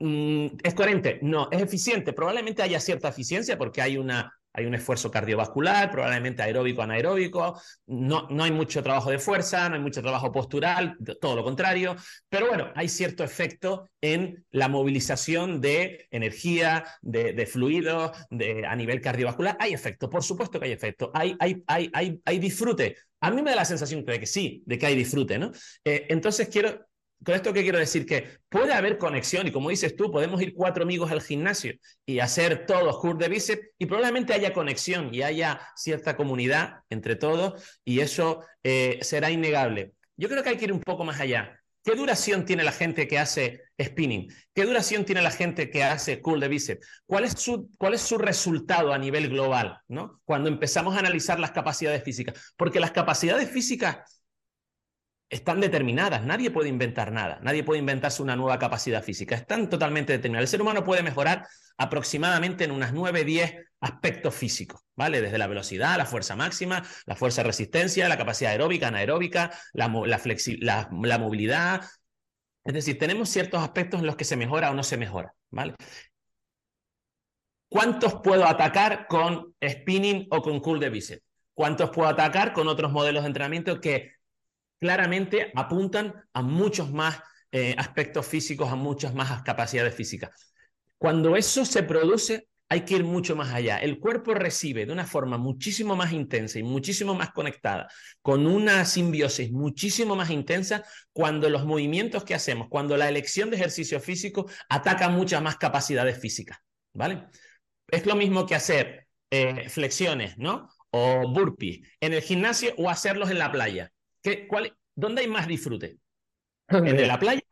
Mm, 0.00 0.48
¿Es 0.62 0.74
coherente? 0.74 1.18
No. 1.22 1.48
¿Es 1.50 1.62
eficiente? 1.62 2.12
Probablemente 2.12 2.62
haya 2.62 2.78
cierta 2.78 3.08
eficiencia 3.08 3.56
porque 3.56 3.80
hay 3.80 3.96
una 3.96 4.38
hay 4.52 4.66
un 4.66 4.74
esfuerzo 4.74 5.10
cardiovascular, 5.10 5.90
probablemente 5.90 6.42
aeróbico, 6.42 6.82
anaeróbico, 6.82 7.60
no, 7.86 8.28
no 8.30 8.44
hay 8.44 8.50
mucho 8.50 8.82
trabajo 8.82 9.10
de 9.10 9.18
fuerza, 9.18 9.68
no 9.68 9.76
hay 9.76 9.80
mucho 9.80 10.02
trabajo 10.02 10.30
postural, 10.30 10.96
todo 11.20 11.36
lo 11.36 11.44
contrario, 11.44 11.96
pero 12.28 12.48
bueno, 12.48 12.70
hay 12.74 12.88
cierto 12.88 13.24
efecto 13.24 13.90
en 14.00 14.44
la 14.50 14.68
movilización 14.68 15.60
de 15.60 16.06
energía, 16.10 16.84
de, 17.00 17.46
fluidos, 17.46 18.12
de, 18.30 18.66
a 18.66 18.76
nivel 18.76 19.00
cardiovascular, 19.00 19.56
hay 19.58 19.72
efecto, 19.72 20.10
por 20.10 20.22
supuesto 20.22 20.58
que 20.58 20.66
hay 20.66 20.72
efecto, 20.72 21.10
hay, 21.14 21.36
hay, 21.38 21.62
hay, 21.66 21.90
hay, 21.92 22.20
hay 22.24 22.38
disfrute. 22.38 22.96
A 23.20 23.30
mí 23.30 23.40
me 23.40 23.50
da 23.50 23.56
la 23.56 23.64
sensación 23.64 24.04
de 24.04 24.18
que 24.18 24.26
sí, 24.26 24.62
de 24.66 24.78
que 24.78 24.86
hay 24.86 24.96
disfrute, 24.96 25.38
¿no? 25.38 25.52
Eh, 25.84 26.06
entonces 26.08 26.48
quiero, 26.48 26.86
con 27.24 27.34
esto 27.34 27.52
qué 27.52 27.62
quiero 27.62 27.78
decir 27.78 28.06
que 28.06 28.38
puede 28.48 28.72
haber 28.72 28.98
conexión 28.98 29.46
y 29.46 29.52
como 29.52 29.70
dices 29.70 29.96
tú, 29.96 30.10
podemos 30.10 30.40
ir 30.42 30.54
cuatro 30.54 30.82
amigos 30.82 31.10
al 31.10 31.22
gimnasio 31.22 31.74
y 32.04 32.18
hacer 32.18 32.66
todos 32.66 32.98
curl 32.98 33.18
de 33.18 33.28
bíceps 33.28 33.68
y 33.78 33.86
probablemente 33.86 34.32
haya 34.34 34.52
conexión 34.52 35.14
y 35.14 35.22
haya 35.22 35.60
cierta 35.76 36.16
comunidad 36.16 36.80
entre 36.90 37.16
todos 37.16 37.80
y 37.84 38.00
eso 38.00 38.44
eh, 38.62 38.98
será 39.02 39.30
innegable. 39.30 39.92
Yo 40.16 40.28
creo 40.28 40.42
que 40.42 40.50
hay 40.50 40.56
que 40.56 40.64
ir 40.66 40.72
un 40.72 40.80
poco 40.80 41.04
más 41.04 41.20
allá. 41.20 41.58
¿Qué 41.84 41.96
duración 41.96 42.44
tiene 42.44 42.62
la 42.62 42.70
gente 42.70 43.08
que 43.08 43.18
hace 43.18 43.62
spinning? 43.82 44.32
¿Qué 44.54 44.64
duración 44.64 45.04
tiene 45.04 45.20
la 45.20 45.32
gente 45.32 45.68
que 45.68 45.82
hace 45.82 46.22
curl 46.22 46.38
de 46.38 46.46
bíceps? 46.46 46.86
¿Cuál 47.06 47.24
es 47.24 47.32
su, 47.32 47.68
cuál 47.76 47.94
es 47.94 48.02
su 48.02 48.18
resultado 48.18 48.92
a 48.92 48.98
nivel 48.98 49.28
global? 49.28 49.80
¿no? 49.88 50.20
Cuando 50.24 50.48
empezamos 50.48 50.94
a 50.94 51.00
analizar 51.00 51.40
las 51.40 51.50
capacidades 51.50 52.04
físicas. 52.04 52.54
Porque 52.56 52.78
las 52.78 52.92
capacidades 52.92 53.50
físicas 53.50 54.21
están 55.32 55.60
determinadas. 55.60 56.22
Nadie 56.24 56.50
puede 56.50 56.68
inventar 56.68 57.10
nada. 57.10 57.40
Nadie 57.42 57.64
puede 57.64 57.80
inventarse 57.80 58.22
una 58.22 58.36
nueva 58.36 58.58
capacidad 58.58 59.02
física. 59.02 59.34
Están 59.34 59.70
totalmente 59.70 60.12
determinadas. 60.12 60.44
El 60.44 60.50
ser 60.50 60.60
humano 60.60 60.84
puede 60.84 61.02
mejorar 61.02 61.48
aproximadamente 61.78 62.64
en 62.64 62.70
unas 62.70 62.92
9, 62.92 63.24
10 63.24 63.54
aspectos 63.80 64.34
físicos, 64.34 64.82
¿vale? 64.94 65.22
Desde 65.22 65.38
la 65.38 65.46
velocidad, 65.46 65.96
la 65.96 66.04
fuerza 66.04 66.36
máxima, 66.36 66.84
la 67.06 67.16
fuerza 67.16 67.42
de 67.42 67.46
resistencia, 67.46 68.10
la 68.10 68.18
capacidad 68.18 68.52
aeróbica, 68.52 68.88
anaeróbica, 68.88 69.50
la, 69.72 69.88
la, 70.60 70.90
la 71.02 71.18
movilidad. 71.18 71.80
Es 72.62 72.74
decir, 72.74 72.98
tenemos 72.98 73.30
ciertos 73.30 73.62
aspectos 73.62 74.00
en 74.00 74.06
los 74.06 74.16
que 74.16 74.24
se 74.24 74.36
mejora 74.36 74.70
o 74.70 74.74
no 74.74 74.82
se 74.82 74.98
mejora, 74.98 75.34
¿vale? 75.50 75.74
¿Cuántos 77.70 78.16
puedo 78.16 78.46
atacar 78.46 79.06
con 79.08 79.54
spinning 79.66 80.28
o 80.30 80.42
con 80.42 80.60
curl 80.60 80.78
de 80.78 80.90
bíceps? 80.90 81.22
¿Cuántos 81.54 81.88
puedo 81.88 82.10
atacar 82.10 82.52
con 82.52 82.68
otros 82.68 82.92
modelos 82.92 83.22
de 83.22 83.28
entrenamiento 83.28 83.80
que 83.80 84.21
claramente 84.82 85.52
apuntan 85.54 86.12
a 86.32 86.42
muchos 86.42 86.90
más 86.90 87.20
eh, 87.52 87.72
aspectos 87.78 88.26
físicos, 88.26 88.68
a 88.68 88.74
muchas 88.74 89.14
más 89.14 89.40
capacidades 89.44 89.94
físicas. 89.94 90.52
Cuando 90.98 91.36
eso 91.36 91.64
se 91.64 91.84
produce, 91.84 92.48
hay 92.68 92.80
que 92.80 92.96
ir 92.96 93.04
mucho 93.04 93.36
más 93.36 93.54
allá. 93.54 93.78
El 93.78 94.00
cuerpo 94.00 94.34
recibe 94.34 94.84
de 94.84 94.92
una 94.92 95.06
forma 95.06 95.38
muchísimo 95.38 95.94
más 95.94 96.12
intensa 96.12 96.58
y 96.58 96.64
muchísimo 96.64 97.14
más 97.14 97.30
conectada, 97.30 97.88
con 98.22 98.44
una 98.44 98.84
simbiosis 98.84 99.52
muchísimo 99.52 100.16
más 100.16 100.30
intensa, 100.30 100.82
cuando 101.12 101.48
los 101.48 101.64
movimientos 101.64 102.24
que 102.24 102.34
hacemos, 102.34 102.66
cuando 102.68 102.96
la 102.96 103.08
elección 103.08 103.50
de 103.50 103.58
ejercicio 103.58 104.00
físico 104.00 104.50
ataca 104.68 105.08
muchas 105.08 105.40
más 105.42 105.58
capacidades 105.58 106.18
físicas, 106.18 106.58
¿vale? 106.92 107.28
Es 107.88 108.04
lo 108.04 108.16
mismo 108.16 108.46
que 108.46 108.56
hacer 108.56 109.06
eh, 109.30 109.68
flexiones, 109.68 110.38
¿no? 110.38 110.68
O 110.90 111.32
burpees 111.32 111.86
en 112.00 112.14
el 112.14 112.22
gimnasio 112.22 112.74
o 112.78 112.90
hacerlos 112.90 113.30
en 113.30 113.38
la 113.38 113.52
playa. 113.52 113.91
Cuál, 114.48 114.76
¿Dónde 114.94 115.22
hay 115.22 115.28
más 115.28 115.46
disfrute? 115.46 115.98
¿En 116.68 117.08
la 117.08 117.18
playa 117.18 117.42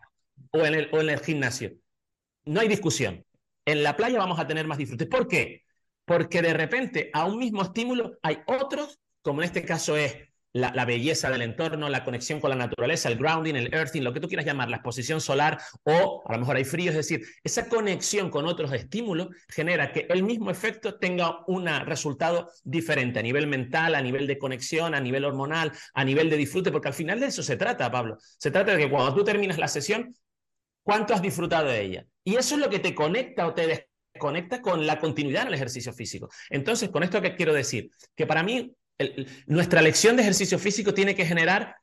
o 0.53 0.65
en, 0.65 0.75
el, 0.75 0.89
o 0.93 1.01
en 1.01 1.11
el 1.11 1.21
gimnasio? 1.21 1.73
No 2.45 2.61
hay 2.61 2.69
discusión. 2.69 3.25
En 3.65 3.83
la 3.83 3.97
playa 3.97 4.19
vamos 4.19 4.39
a 4.39 4.47
tener 4.47 4.67
más 4.67 4.79
disfrute. 4.79 5.07
¿Por 5.07 5.29
qué? 5.29 5.65
Porque 6.05 6.43
de 6.43 6.55
repente 6.55 7.11
a 7.13 7.25
un 7.27 7.39
mismo 7.39 7.63
estímulo 7.63 8.19
hay 8.23 8.39
otros, 8.47 8.99
como 9.23 9.43
en 9.43 9.47
este 9.47 9.65
caso 9.65 9.97
es 9.97 10.17
la, 10.53 10.85
belleza 10.85 11.31
del 11.31 11.43
entorno, 11.43 11.89
la 11.89 12.05
conexión 12.05 12.41
con 12.41 12.51
la 12.51 12.57
naturaleza, 12.57 13.09
el 13.09 13.17
grounding, 13.17 13.55
el 13.55 13.73
earthing, 13.73 14.03
lo 14.03 14.13
que 14.13 14.21
tú 14.21 14.29
quieras 14.29 14.47
llamar, 14.47 14.69
la 14.69 14.77
exposición 14.77 15.21
solar 15.21 15.59
o 15.85 16.23
a 16.27 16.33
lo 16.33 16.39
mejor 16.41 16.57
hay 16.57 16.65
frío, 16.65 16.91
es 16.91 16.97
decir, 16.97 17.23
esa 17.45 17.69
conexión 17.69 18.31
con 18.31 18.47
otros 18.47 18.73
estímulos 18.73 19.29
genera 19.49 19.93
que 19.93 20.07
el 20.09 20.23
mismo 20.23 20.51
efecto 20.51 20.99
tenga 20.99 21.45
un 21.47 21.67
resultado 21.67 22.51
diferente 22.65 23.19
a 23.19 23.23
nivel 23.23 23.47
mental, 23.47 23.95
a 23.95 24.03
nivel 24.03 24.27
de 24.27 24.39
conexión, 24.39 24.95
a 24.95 25.01
nivel 25.01 25.25
hormonal, 25.25 25.73
a 25.95 26.05
nivel 26.05 26.31
de 26.31 26.37
disfrute, 26.37 26.73
porque 26.73 26.89
al 26.89 26.95
final 26.95 27.21
de 27.21 27.27
eso 27.27 27.43
se 27.43 27.57
trata, 27.57 27.91
Pablo. 27.91 28.19
Se 28.39 28.51
trata 28.51 28.73
de 28.73 28.79
que 28.85 28.91
cuando 28.91 29.15
tú 29.15 29.25
terminas 29.25 29.59
la 29.59 29.69
sesión, 29.69 30.15
¿cuánto 30.83 31.15
has 31.15 31.23
disfrutado 31.23 31.69
de 31.69 31.81
ella? 31.81 32.07
Y 32.25 32.37
eso 32.37 32.55
es 32.55 32.61
lo 32.61 32.71
que 32.71 32.79
te 32.79 32.95
conecta 32.95 33.47
o 33.47 33.55
te 33.55 33.89
desconecta 34.13 34.61
con 34.61 34.87
la 34.87 34.99
continuidad 34.99 35.43
en 35.43 35.49
el 35.49 35.55
ejercicio 35.55 35.93
físico. 35.93 36.29
Entonces, 36.49 36.91
con 36.91 37.03
esto 37.03 37.23
que 37.23 37.35
quiero 37.35 37.55
decir, 37.55 37.91
que 38.15 38.27
para 38.27 38.43
mí 38.43 38.75
nuestra 39.47 39.83
lección 39.83 40.17
de 40.17 40.23
ejercicio 40.23 40.59
físico 40.59 40.95
tiene 40.95 41.15
que 41.15 41.27
generar 41.27 41.77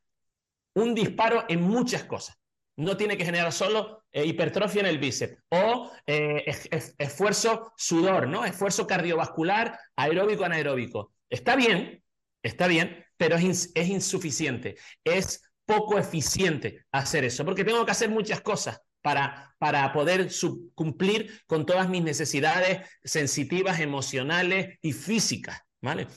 un 0.75 0.93
disparo 0.93 1.45
en 1.49 1.61
muchas 1.61 2.03
cosas. 2.03 2.37
No 2.77 2.95
tiene 2.95 3.17
que 3.17 3.25
generar 3.25 3.51
solo 3.51 4.03
eh, 4.11 4.25
hipertrofia 4.25 4.81
en 4.81 4.85
el 4.85 4.99
bíceps 4.99 5.37
o 5.49 5.91
eh, 6.05 6.45
esfuerzo 6.99 7.73
sudor, 7.75 8.27
¿no? 8.27 8.45
Esfuerzo 8.45 8.85
cardiovascular, 8.85 9.79
aeróbico, 9.95 10.45
anaeróbico. 10.45 11.13
Está 11.29 11.55
bien, 11.55 12.03
está 12.43 12.67
bien, 12.67 13.03
pero 13.17 13.35
es, 13.35 13.71
es 13.73 13.87
insuficiente. 13.87 14.75
Es 15.03 15.41
poco 15.65 15.97
eficiente 15.97 16.85
hacer 16.91 17.25
eso, 17.25 17.43
porque 17.43 17.65
tengo 17.65 17.83
que 17.83 17.91
hacer 17.91 18.09
muchas 18.09 18.41
cosas 18.41 18.79
para, 19.01 19.55
para 19.57 19.91
poder 19.91 20.29
cumplir 20.75 21.41
con 21.45 21.65
todas 21.65 21.89
mis 21.89 22.03
necesidades 22.03 22.87
sensitivas, 23.03 23.79
emocionales 23.79 24.77
y 24.81 24.93
físicas, 24.93 25.61
¿vale? 25.81 26.07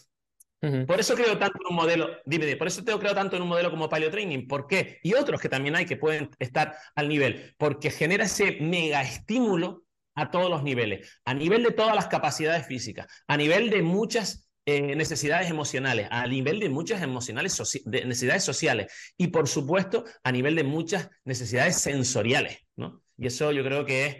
Por 0.61 1.01
eso 1.01 1.15
creo 1.15 1.39
tanto 1.39 1.59
en 1.59 1.71
un 1.71 1.77
modelo, 1.77 2.19
dime, 2.27 2.55
por 2.57 2.67
eso 2.67 2.85
creo 2.85 3.15
tanto 3.15 3.37
en 3.37 3.43
un 3.43 3.49
modelo 3.49 3.71
como 3.71 3.89
Paleo 3.89 4.11
Training. 4.11 4.47
¿Por 4.47 4.67
qué? 4.67 4.99
Y 5.03 5.15
otros 5.15 5.41
que 5.41 5.49
también 5.49 5.75
hay 5.75 5.87
que 5.87 5.97
pueden 5.97 6.31
estar 6.39 6.77
al 6.95 7.09
nivel, 7.09 7.55
porque 7.57 7.91
genera 7.91 8.25
ese 8.25 8.59
mega 8.61 9.01
estímulo 9.01 9.85
a 10.15 10.31
todos 10.31 10.51
los 10.51 10.63
niveles, 10.63 11.21
a 11.25 11.33
nivel 11.33 11.63
de 11.63 11.71
todas 11.71 11.95
las 11.95 12.09
capacidades 12.09 12.67
físicas, 12.67 13.07
a 13.27 13.39
nivel 13.39 13.71
de 13.71 13.83
muchas 13.83 14.51
eh, 14.67 14.95
necesidades 14.95 15.49
emocionales, 15.49 16.09
a 16.11 16.27
nivel 16.27 16.61
de 16.61 16.69
muchas 16.69 17.01
emocionales 17.01 17.59
necesidades 17.87 18.45
sociales 18.45 18.93
y 19.17 19.29
por 19.29 19.49
supuesto 19.49 20.05
a 20.23 20.31
nivel 20.31 20.57
de 20.57 20.65
muchas 20.65 21.09
necesidades 21.25 21.77
sensoriales, 21.77 22.59
¿no? 22.77 23.03
Y 23.17 23.29
eso 23.29 23.51
yo 23.53 23.65
creo 23.65 23.87
que 23.87 24.07
es 24.07 24.17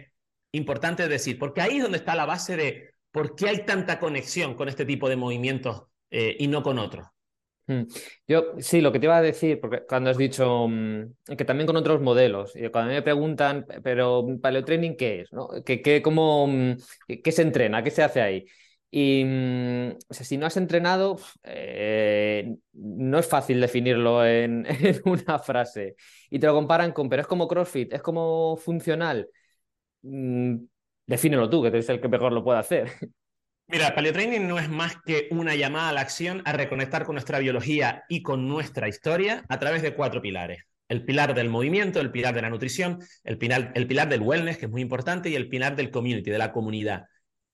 importante 0.53 1.07
decir, 1.07 1.37
porque 1.37 1.61
ahí 1.61 1.77
es 1.77 1.83
donde 1.83 1.99
está 1.99 2.15
la 2.15 2.25
base 2.25 2.57
de 2.57 2.95
por 3.11 3.35
qué 3.35 3.49
hay 3.49 3.65
tanta 3.65 3.99
conexión 3.99 4.55
con 4.55 4.69
este 4.69 4.85
tipo 4.85 5.07
de 5.07 5.17
movimientos 5.17 5.83
eh, 6.11 6.35
y 6.39 6.47
no 6.47 6.61
con 6.63 6.79
otros. 6.79 7.07
Hmm. 7.67 7.83
Yo 8.27 8.53
sí, 8.59 8.81
lo 8.81 8.91
que 8.91 8.99
te 8.99 9.05
iba 9.05 9.17
a 9.17 9.21
decir, 9.21 9.59
porque 9.61 9.85
cuando 9.87 10.09
has 10.09 10.17
dicho 10.17 10.67
mm, 10.67 11.35
que 11.37 11.45
también 11.45 11.67
con 11.67 11.77
otros 11.77 12.01
modelos, 12.01 12.55
y 12.55 12.69
cuando 12.69 12.91
me 12.93 13.01
preguntan, 13.01 13.65
pero 13.83 14.25
paleotraining, 14.41 14.97
¿qué 14.97 15.21
es? 15.21 15.33
¿no? 15.33 15.49
¿Qué, 15.65 15.81
qué, 15.81 16.01
cómo, 16.01 16.47
mm, 16.47 16.77
qué 17.23 17.31
se 17.31 17.41
entrena? 17.43 17.83
¿Qué 17.83 17.91
se 17.91 18.03
hace 18.03 18.21
ahí? 18.21 18.45
Y 18.93 19.23
mm, 19.25 19.97
si 20.09 20.37
no 20.37 20.45
has 20.47 20.57
entrenado, 20.57 21.17
eh, 21.43 22.57
no 22.73 23.19
es 23.19 23.27
fácil 23.27 23.61
definirlo 23.61 24.25
en, 24.25 24.67
una 25.05 25.39
frase. 25.39 25.95
Y 26.29 26.39
te 26.39 26.47
lo 26.47 26.53
comparan 26.53 26.91
con, 26.91 27.07
pero 27.09 27.21
es 27.21 27.27
como 27.27 27.47
CrossFit, 27.47 27.93
es 27.93 28.01
como 28.01 28.57
funcional. 28.57 29.29
Mm, 30.03 30.57
defínelo 31.07 31.49
tú, 31.49 31.61
que 31.61 31.69
eres 31.69 31.89
el 31.89 32.01
que 32.01 32.07
mejor 32.09 32.33
lo 32.33 32.43
puede 32.43 32.59
hacer. 32.59 32.91
Mira, 33.71 33.95
paleotraining 33.95 34.49
no 34.49 34.59
es 34.59 34.67
más 34.67 34.97
que 35.05 35.29
una 35.31 35.55
llamada 35.55 35.87
a 35.87 35.93
la 35.93 36.01
acción 36.01 36.41
a 36.43 36.51
reconectar 36.51 37.05
con 37.05 37.15
nuestra 37.15 37.39
biología 37.39 38.03
y 38.09 38.21
con 38.21 38.49
nuestra 38.49 38.89
historia 38.89 39.45
a 39.47 39.59
través 39.59 39.81
de 39.81 39.95
cuatro 39.95 40.21
pilares. 40.21 40.65
El 40.89 41.05
pilar 41.05 41.33
del 41.33 41.47
movimiento, 41.47 42.01
el 42.01 42.11
pilar 42.11 42.35
de 42.35 42.41
la 42.41 42.49
nutrición, 42.49 42.99
el 43.23 43.37
pilar, 43.37 43.71
el 43.75 43.87
pilar 43.87 44.09
del 44.09 44.23
wellness, 44.23 44.57
que 44.57 44.65
es 44.65 44.71
muy 44.71 44.81
importante, 44.81 45.29
y 45.29 45.35
el 45.35 45.47
pilar 45.47 45.77
del 45.77 45.89
community, 45.89 46.31
de 46.31 46.37
la 46.37 46.51
comunidad. 46.51 47.05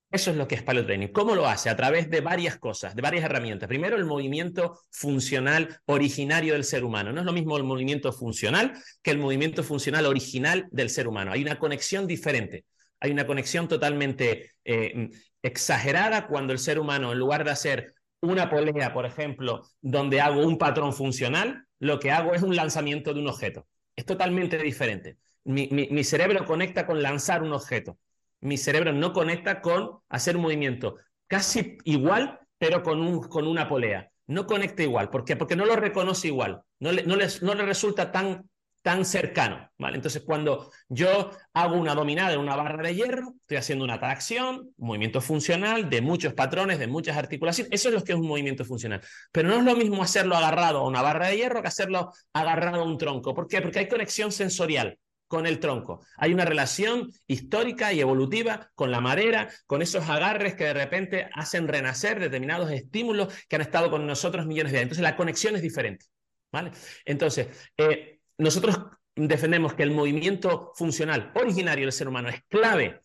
Eso 0.10 0.32
es 0.32 0.38
lo 0.38 0.48
que 0.48 0.56
es 0.56 0.64
paleotraining. 0.64 1.12
¿Cómo 1.12 1.36
lo 1.36 1.48
hace? 1.48 1.70
A 1.70 1.76
través 1.76 2.10
de 2.10 2.22
varias 2.22 2.58
cosas, 2.58 2.96
de 2.96 3.02
varias 3.04 3.24
herramientas. 3.24 3.68
Primero, 3.68 3.96
el 3.96 4.06
movimiento 4.06 4.80
funcional 4.90 5.82
originario 5.86 6.54
del 6.54 6.64
ser 6.64 6.84
humano. 6.84 7.14
No 7.14 7.20
es 7.20 7.26
lo 7.28 7.34
mismo 7.34 7.58
el 7.58 7.64
movimiento 7.64 8.12
funcional 8.12 8.74
que 9.04 9.12
el 9.12 9.20
movimiento 9.20 9.64
funcional 9.64 10.08
original 10.08 10.68
del 10.72 10.90
ser 10.90 11.08
humano. 11.08 11.32
Hay 11.32 11.44
una 11.44 11.60
conexión 11.60 12.08
diferente. 12.08 12.66
Hay 13.00 13.12
una 13.12 13.28
conexión 13.28 13.68
totalmente 13.68 14.52
eh, 14.66 15.10
exagerada 15.42 16.28
cuando 16.28 16.54
el 16.54 16.60
ser 16.60 16.80
humano, 16.80 17.12
en 17.12 17.20
lugar 17.20 17.44
de 17.44 17.52
hacer 17.52 17.94
una 18.22 18.50
polea, 18.50 18.94
por 18.94 19.06
ejemplo, 19.06 19.62
donde 19.82 20.22
hago 20.22 20.46
un 20.46 20.58
patrón 20.58 20.94
funcional, 20.94 21.66
lo 21.80 22.00
que 22.00 22.12
hago 22.12 22.34
es 22.34 22.42
un 22.42 22.56
lanzamiento 22.56 23.14
de 23.14 23.20
un 23.20 23.28
objeto. 23.28 23.68
Es 23.96 24.06
totalmente 24.06 24.58
diferente. 24.58 25.18
mi 25.46 26.04
cerebro 26.04 26.46
conecta 26.46 26.86
con 26.86 27.02
lanzar 27.02 27.44
un 27.44 27.54
objeto 27.54 27.98
mi 28.42 28.58
cerebro 28.58 28.94
no 28.94 29.14
conecta 29.14 29.62
con 29.62 30.00
hacer 30.10 30.36
un 30.36 30.44
movimiento 30.44 30.98
casi 31.28 31.78
igual, 31.84 32.40
pero 32.58 32.84
con, 32.84 33.02
un, 33.02 33.22
con 33.22 33.48
una 33.48 33.68
polea. 33.68 34.12
No 34.28 34.46
conecta 34.46 34.84
igual. 34.84 35.10
¿Por 35.10 35.24
qué? 35.24 35.36
Porque 35.36 35.56
no 35.56 35.66
lo 35.66 35.76
reconoce 35.76 36.28
igual. 36.28 36.62
No 36.80 36.92
le, 36.92 37.04
no 37.04 37.16
no 37.16 37.56
le 37.56 37.66
resulta 37.66 38.12
tan, 38.12 38.50
tan 38.88 39.04
cercano. 39.04 39.70
¿vale? 39.78 39.98
Entonces, 39.98 40.24
cuando 40.26 40.72
yo 40.88 41.32
hago 41.52 41.76
una 41.76 41.94
dominada 41.94 42.32
en 42.32 42.40
una 42.40 42.56
barra 42.56 42.82
de 42.88 42.96
hierro, 42.96 43.34
estoy 43.42 43.58
haciendo 43.58 43.84
una 43.84 44.00
tracción, 44.00 44.70
movimiento 44.78 45.20
funcional 45.20 45.90
de 45.90 46.00
muchos 46.00 46.34
patrones, 46.34 46.80
de 46.80 46.88
muchas 46.88 47.18
articulaciones. 47.18 47.74
Eso 47.74 47.90
es 47.90 47.96
lo 47.96 48.02
que 48.02 48.14
es 48.14 48.18
un 48.18 48.30
movimiento 48.30 48.64
funcional. 48.64 49.02
Pero 49.30 49.50
no 49.50 49.58
es 49.58 49.66
lo 49.66 49.76
mismo 49.76 50.02
hacerlo 50.02 50.38
agarrado 50.38 50.80
a 50.80 50.88
una 50.88 51.02
barra 51.02 51.28
de 51.28 51.36
hierro 51.36 51.62
que 51.62 51.68
hacerlo 51.68 52.14
agarrado 52.32 52.82
a 52.82 52.86
un 52.86 52.98
tronco. 52.98 53.36
¿Por 53.36 53.50
qué? 53.50 53.62
Porque 53.62 53.80
hay 53.80 53.90
conexión 53.90 54.32
sensorial 54.32 54.98
con 55.28 55.46
el 55.46 55.60
tronco. 55.60 56.06
Hay 56.16 56.34
una 56.34 56.46
relación 56.46 57.12
histórica 57.28 57.92
y 57.92 58.00
evolutiva 58.00 58.72
con 58.74 58.90
la 58.90 59.02
madera, 59.02 59.50
con 59.66 59.82
esos 59.82 60.08
agarres 60.08 60.56
que 60.56 60.64
de 60.64 60.74
repente 60.74 61.30
hacen 61.34 61.68
renacer 61.68 62.22
determinados 62.22 62.72
estímulos 62.72 63.34
que 63.50 63.58
han 63.58 63.64
estado 63.64 63.92
con 63.92 64.08
nosotros 64.08 64.46
millones 64.46 64.72
de 64.72 64.78
años. 64.78 64.84
Entonces 64.86 65.04
la 65.04 65.18
conexión 65.18 65.58
es 65.58 65.62
diferente. 65.62 66.06
¿vale? 66.52 66.72
Entonces, 67.06 67.48
eh, 67.78 68.17
nosotros 68.38 68.80
defendemos 69.16 69.74
que 69.74 69.84
el 69.84 69.92
movimiento 69.92 70.72
funcional 70.76 71.32
originario 71.36 71.86
del 71.86 71.92
ser 71.92 72.08
humano 72.08 72.30
es 72.30 72.42
clave 72.48 73.02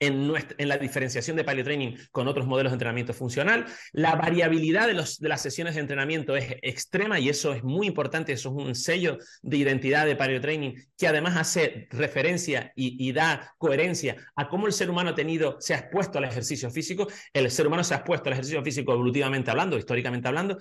en, 0.00 0.32
la 0.68 0.78
diferenciación 0.78 1.36
de 1.36 1.44
paleotraining 1.44 1.98
con 2.10 2.26
otros 2.26 2.46
modelos 2.46 2.72
de 2.72 2.76
entrenamiento 2.76 3.12
funcional. 3.12 3.66
La 3.92 4.16
variabilidad 4.16 4.86
de, 4.86 4.94
las 4.94 5.42
sesiones 5.42 5.74
de 5.74 5.82
entrenamiento 5.82 6.36
es 6.36 6.56
extrema 6.62 7.20
y 7.20 7.28
eso 7.28 7.52
es 7.52 7.62
muy 7.62 7.86
importante, 7.86 8.32
eso 8.32 8.48
es 8.48 8.66
un 8.66 8.74
sello 8.74 9.18
de 9.42 9.58
identidad 9.58 10.06
de 10.06 10.16
paleotraining 10.16 10.74
que 10.96 11.06
además 11.06 11.36
hace 11.36 11.86
referencia 11.90 12.72
y, 12.74 13.10
da 13.12 13.54
coherencia 13.58 14.16
a 14.36 14.48
cómo 14.48 14.66
el 14.66 14.72
ser 14.72 14.88
humano 14.88 15.10
ha 15.10 15.14
tenido, 15.14 15.56
se 15.60 15.74
ha 15.74 15.78
expuesto 15.78 16.18
al 16.18 16.24
ejercicio 16.24 16.70
físico. 16.70 17.06
El 17.32 17.50
ser 17.50 17.66
humano 17.66 17.84
se 17.84 17.94
ha 17.94 17.98
expuesto 17.98 18.28
al 18.28 18.34
ejercicio 18.34 18.62
físico 18.62 18.92
evolutivamente 18.92 19.50
hablando, 19.50 19.76
históricamente 19.76 20.28
hablando, 20.28 20.56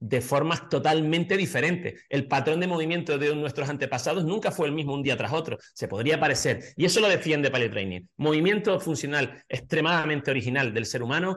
de 0.00 0.20
formas 0.20 0.68
totalmente 0.68 1.36
diferentes. 1.36 2.02
El 2.08 2.26
patrón 2.26 2.60
de 2.60 2.66
movimiento 2.66 3.18
de 3.18 3.34
nuestros 3.34 3.68
antepasados 3.68 4.24
nunca 4.24 4.50
fue 4.50 4.66
el 4.66 4.72
mismo 4.72 4.94
un 4.94 5.02
día 5.02 5.16
tras 5.16 5.32
otro. 5.32 5.58
Se 5.74 5.88
podría 5.88 6.20
parecer. 6.20 6.60
Y 6.76 6.84
eso 6.84 7.00
lo 7.00 7.08
defiende 7.08 7.50
Paleotraining. 7.50 8.08
Movimiento 8.16 8.78
funcional 8.80 9.42
extremadamente 9.48 10.30
original 10.30 10.72
del 10.72 10.86
ser 10.86 11.02
humano, 11.02 11.36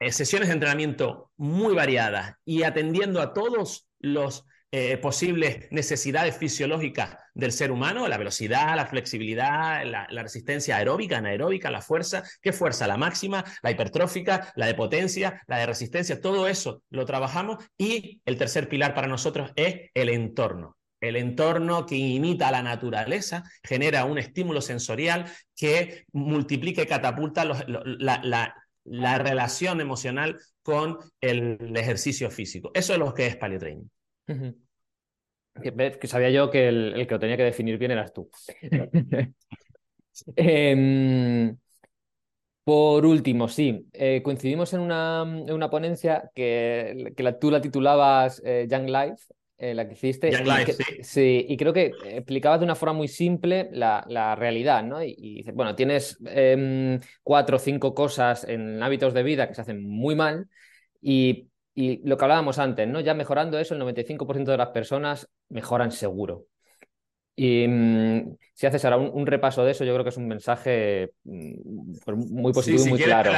eh, 0.00 0.12
sesiones 0.12 0.48
de 0.48 0.54
entrenamiento 0.54 1.30
muy 1.36 1.74
variadas 1.74 2.34
y 2.44 2.62
atendiendo 2.62 3.20
a 3.20 3.32
todos 3.32 3.88
los 3.98 4.44
eh, 4.70 4.98
posibles 4.98 5.66
necesidades 5.70 6.36
fisiológicas 6.36 7.16
del 7.32 7.52
ser 7.52 7.70
humano, 7.70 8.06
la 8.06 8.18
velocidad, 8.18 8.76
la 8.76 8.84
flexibilidad, 8.84 9.82
la, 9.86 10.22
resistencia 10.22 10.76
aeróbica, 10.76 11.16
anaeróbica, 11.16 11.70
la 11.70 11.80
fuerza, 11.80 12.22
qué 12.42 12.52
fuerza, 12.52 12.86
la 12.86 12.98
máxima, 12.98 13.42
la 13.62 13.70
hipertrófica, 13.70 14.52
la 14.56 14.66
de 14.66 14.74
potencia, 14.74 15.42
la 15.46 15.56
de 15.56 15.64
resistencia, 15.64 16.20
todo 16.20 16.48
eso 16.48 16.82
lo 16.90 17.06
trabajamos 17.06 17.64
y 17.78 18.20
el 18.26 18.36
tercer 18.36 18.68
pilar 18.68 18.94
para 18.94 19.08
nosotros 19.08 19.52
es 19.56 19.90
el 19.94 20.10
entorno. 20.10 20.76
El 21.00 21.16
entorno 21.16 21.86
que 21.86 21.96
imita 21.96 22.48
a 22.48 22.52
la 22.52 22.62
naturaleza 22.62 23.44
genera 23.62 24.04
un 24.04 24.18
estímulo 24.18 24.60
sensorial 24.60 25.32
que 25.56 26.04
multiplica 26.12 26.82
y 26.82 26.86
catapulta 26.86 27.46
la, 27.46 29.18
relación 29.18 29.80
emocional 29.80 30.38
con 30.62 30.98
el 31.22 31.74
ejercicio 31.74 32.30
físico. 32.30 32.70
Eso 32.74 32.92
es 32.92 32.98
lo 32.98 33.14
que 33.14 33.28
es 33.28 33.36
paleotraining. 33.36 33.90
Que, 35.62 36.06
sabía 36.06 36.30
yo 36.30 36.50
que 36.50 36.68
el, 36.68 37.06
que 37.06 37.14
lo 37.14 37.18
tenía 37.18 37.36
que 37.36 37.44
definir 37.44 37.78
bien 37.78 37.90
eras 37.90 38.12
tú. 38.12 38.30
Em, 40.34 41.56
por 42.64 43.06
último, 43.06 43.48
sí, 43.48 43.88
eh, 43.92 44.20
coincidimos 44.22 44.72
en 44.74 44.80
una, 44.80 45.22
en 45.22 45.52
una, 45.52 45.70
ponencia 45.70 46.30
que, 46.34 47.12
que 47.16 47.32
tú 47.34 47.50
la 47.50 47.60
titulabas 47.60 48.42
eh, 48.44 48.66
Young 48.68 48.88
Life, 48.88 49.32
eh, 49.56 49.74
la 49.74 49.86
que 49.86 49.94
hiciste. 49.94 50.30
Young 50.30 50.46
Life, 50.46 50.72
sí. 50.72 50.84
sí. 51.02 51.46
Y 51.48 51.56
creo 51.56 51.72
que 51.72 51.92
explicabas 52.04 52.60
de 52.60 52.64
una 52.64 52.74
forma 52.74 52.92
muy 52.92 53.08
simple 53.08 53.68
la, 53.72 54.04
la 54.08 54.34
realidad, 54.34 54.82
¿no? 54.82 55.02
Y, 55.02 55.14
y 55.16 55.50
bueno, 55.52 55.74
tienes 55.74 56.18
em, 56.26 57.00
cuatro 57.22 57.56
o 57.56 57.60
cinco 57.60 57.94
cosas 57.94 58.44
en 58.44 58.82
hábitos 58.82 59.14
de 59.14 59.22
vida 59.22 59.48
que 59.48 59.54
se 59.54 59.62
hacen 59.62 59.88
muy 59.88 60.14
mal 60.14 60.48
y 61.00 61.48
y 61.80 62.00
lo 62.04 62.16
que 62.16 62.24
hablábamos 62.24 62.58
antes, 62.58 62.88
¿no? 62.88 62.98
Ya 62.98 63.14
mejorando 63.14 63.56
eso, 63.56 63.72
el 63.72 63.80
95% 63.80 64.50
de 64.50 64.56
las 64.56 64.70
personas 64.70 65.28
mejoran 65.48 65.92
seguro. 65.92 66.46
Y 67.36 67.68
mm, 67.68 68.36
si 68.52 68.66
haces 68.66 68.84
ahora 68.84 68.96
un, 68.96 69.24
repaso 69.24 69.64
de 69.64 69.70
eso, 69.70 69.84
yo 69.84 69.92
creo 69.92 70.02
que 70.02 70.10
es 70.10 70.16
un 70.16 70.26
mensaje 70.26 71.12
mm, 71.22 71.92
pues, 72.04 72.16
muy 72.16 72.52
positivo 72.52 72.84
y 72.84 72.88
muy 72.88 72.98
claro. 72.98 73.30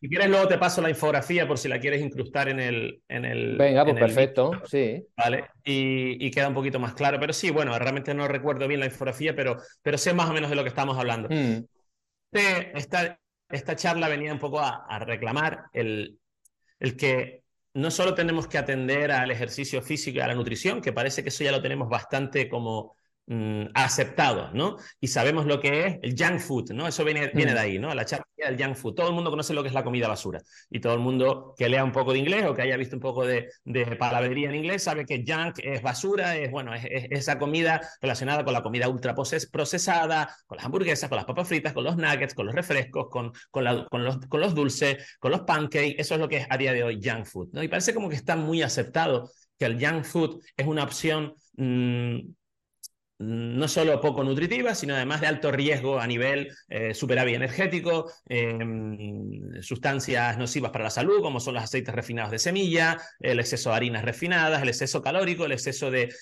si 0.00 0.08
quieres, 0.08 0.30
luego 0.30 0.48
te 0.48 0.56
paso 0.56 0.80
la 0.80 0.88
infografía 0.88 1.46
por 1.46 1.58
si 1.58 1.68
la 1.68 1.78
quieres 1.78 2.00
incrustar 2.00 2.48
en 2.48 2.60
el. 2.60 3.02
En 3.08 3.26
el 3.26 3.58
Venga, 3.58 3.84
pues 3.84 3.98
perfecto, 3.98 4.52
sí. 4.64 5.06
Vale, 5.14 5.50
y, 5.62 6.30
queda 6.30 6.48
un 6.48 6.54
poquito 6.54 6.80
más 6.80 6.94
claro. 6.94 7.20
Pero 7.20 7.34
sí, 7.34 7.50
bueno, 7.50 7.78
realmente 7.78 8.14
no 8.14 8.26
recuerdo 8.26 8.66
bien 8.68 8.80
la 8.80 8.86
infografía, 8.86 9.36
pero, 9.36 9.58
pero 9.82 9.98
sé 9.98 10.14
más 10.14 10.30
o 10.30 10.32
menos 10.32 10.48
de 10.48 10.56
lo 10.56 10.62
que 10.62 10.70
estamos 10.70 10.96
hablando. 10.96 11.28
Mm. 11.28 11.66
Esta, 12.32 13.20
esta 13.50 13.76
charla 13.76 14.08
venía 14.08 14.32
un 14.32 14.38
poco 14.38 14.60
a, 14.60 14.86
a 14.88 14.98
reclamar 14.98 15.64
el, 15.74 16.18
el 16.80 16.96
que 16.96 17.41
no 17.74 17.90
solo 17.90 18.14
tenemos 18.14 18.46
que 18.48 18.58
atender 18.58 19.12
al 19.12 19.30
ejercicio 19.30 19.82
físico 19.82 20.18
y 20.18 20.20
a 20.20 20.28
la 20.28 20.34
nutrición, 20.34 20.80
que 20.80 20.92
parece 20.92 21.22
que 21.22 21.30
eso 21.30 21.44
ya 21.44 21.52
lo 21.52 21.62
tenemos 21.62 21.88
bastante 21.88 22.48
como 22.48 22.96
Mm, 23.32 23.70
aceptado, 23.72 24.50
¿no? 24.52 24.76
Y 25.00 25.08
sabemos 25.08 25.46
lo 25.46 25.58
que 25.58 25.86
es 25.86 25.98
el 26.02 26.14
junk 26.18 26.38
food, 26.38 26.72
¿no? 26.72 26.86
Eso 26.86 27.02
viene, 27.02 27.28
viene 27.28 27.54
de 27.54 27.58
mm. 27.58 27.62
ahí, 27.62 27.78
¿no? 27.78 27.94
La 27.94 28.04
charla 28.04 28.26
del 28.36 28.62
junk 28.62 28.76
food. 28.76 28.94
Todo 28.94 29.08
el 29.08 29.14
mundo 29.14 29.30
conoce 29.30 29.54
lo 29.54 29.62
que 29.62 29.68
es 29.68 29.74
la 29.74 29.82
comida 29.82 30.06
basura. 30.06 30.42
Y 30.68 30.80
todo 30.80 30.92
el 30.92 31.00
mundo 31.00 31.54
que 31.56 31.66
lea 31.66 31.82
un 31.82 31.92
poco 31.92 32.12
de 32.12 32.18
inglés 32.18 32.44
o 32.44 32.54
que 32.54 32.60
haya 32.60 32.76
visto 32.76 32.94
un 32.94 33.00
poco 33.00 33.24
de, 33.24 33.48
palabrería 33.98 34.50
en 34.50 34.56
inglés 34.56 34.82
sabe 34.82 35.06
que 35.06 35.24
junk 35.26 35.60
es 35.62 35.80
basura, 35.80 36.36
es, 36.36 36.50
bueno, 36.50 36.74
es, 36.74 36.84
esa 36.84 37.38
comida 37.38 37.80
relacionada 38.02 38.44
con 38.44 38.52
la 38.52 38.62
comida 38.62 38.90
ultra 38.90 39.14
procesada, 39.14 40.36
con 40.46 40.56
las 40.56 40.66
hamburguesas, 40.66 41.08
con 41.08 41.16
las 41.16 41.24
papas 41.24 41.48
fritas, 41.48 41.72
con 41.72 41.84
los 41.84 41.96
nuggets, 41.96 42.34
con 42.34 42.44
los 42.44 42.54
refrescos, 42.54 43.08
con, 43.08 43.32
con, 43.50 43.64
los, 43.64 43.86
con 44.28 44.40
los 44.40 44.54
dulces, 44.54 45.16
con 45.18 45.30
los 45.30 45.40
pancakes. 45.42 45.94
Eso 45.96 46.14
es 46.14 46.20
lo 46.20 46.28
que 46.28 46.36
es 46.36 46.46
a 46.50 46.58
día 46.58 46.74
de 46.74 46.84
hoy 46.84 47.00
junk 47.02 47.24
food, 47.24 47.48
¿no? 47.52 47.62
Y 47.62 47.68
parece 47.68 47.94
como 47.94 48.10
que 48.10 48.16
está 48.16 48.36
muy 48.36 48.60
aceptado 48.60 49.30
que 49.58 49.64
el 49.64 49.82
junk 49.82 50.04
food 50.04 50.42
es 50.54 50.66
una 50.66 50.84
opción... 50.84 51.34
Mm, 51.56 52.18
no 53.22 53.68
solo 53.68 54.00
poco 54.00 54.24
nutritivas, 54.24 54.78
sino 54.78 54.94
además 54.94 55.20
de 55.20 55.28
alto 55.28 55.52
riesgo 55.52 56.00
a 56.00 56.06
nivel 56.06 56.48
eh, 56.68 56.94
superávit 56.94 57.36
energético, 57.36 58.10
em, 58.26 59.62
sustancias 59.62 60.36
nocivas 60.38 60.72
para 60.72 60.84
la 60.84 60.90
salud, 60.90 61.22
como 61.22 61.40
son 61.40 61.54
los 61.54 61.62
aceites 61.62 61.94
refinados 61.94 62.32
de 62.32 62.38
semilla, 62.38 62.98
el 63.20 63.38
exceso 63.40 63.70
de 63.70 63.76
harinas 63.76 64.04
refinadas, 64.04 64.62
el 64.62 64.68
exceso 64.68 65.02
calórico, 65.02 65.44
el 65.44 65.52
exceso 65.52 65.90
de, 65.90 66.12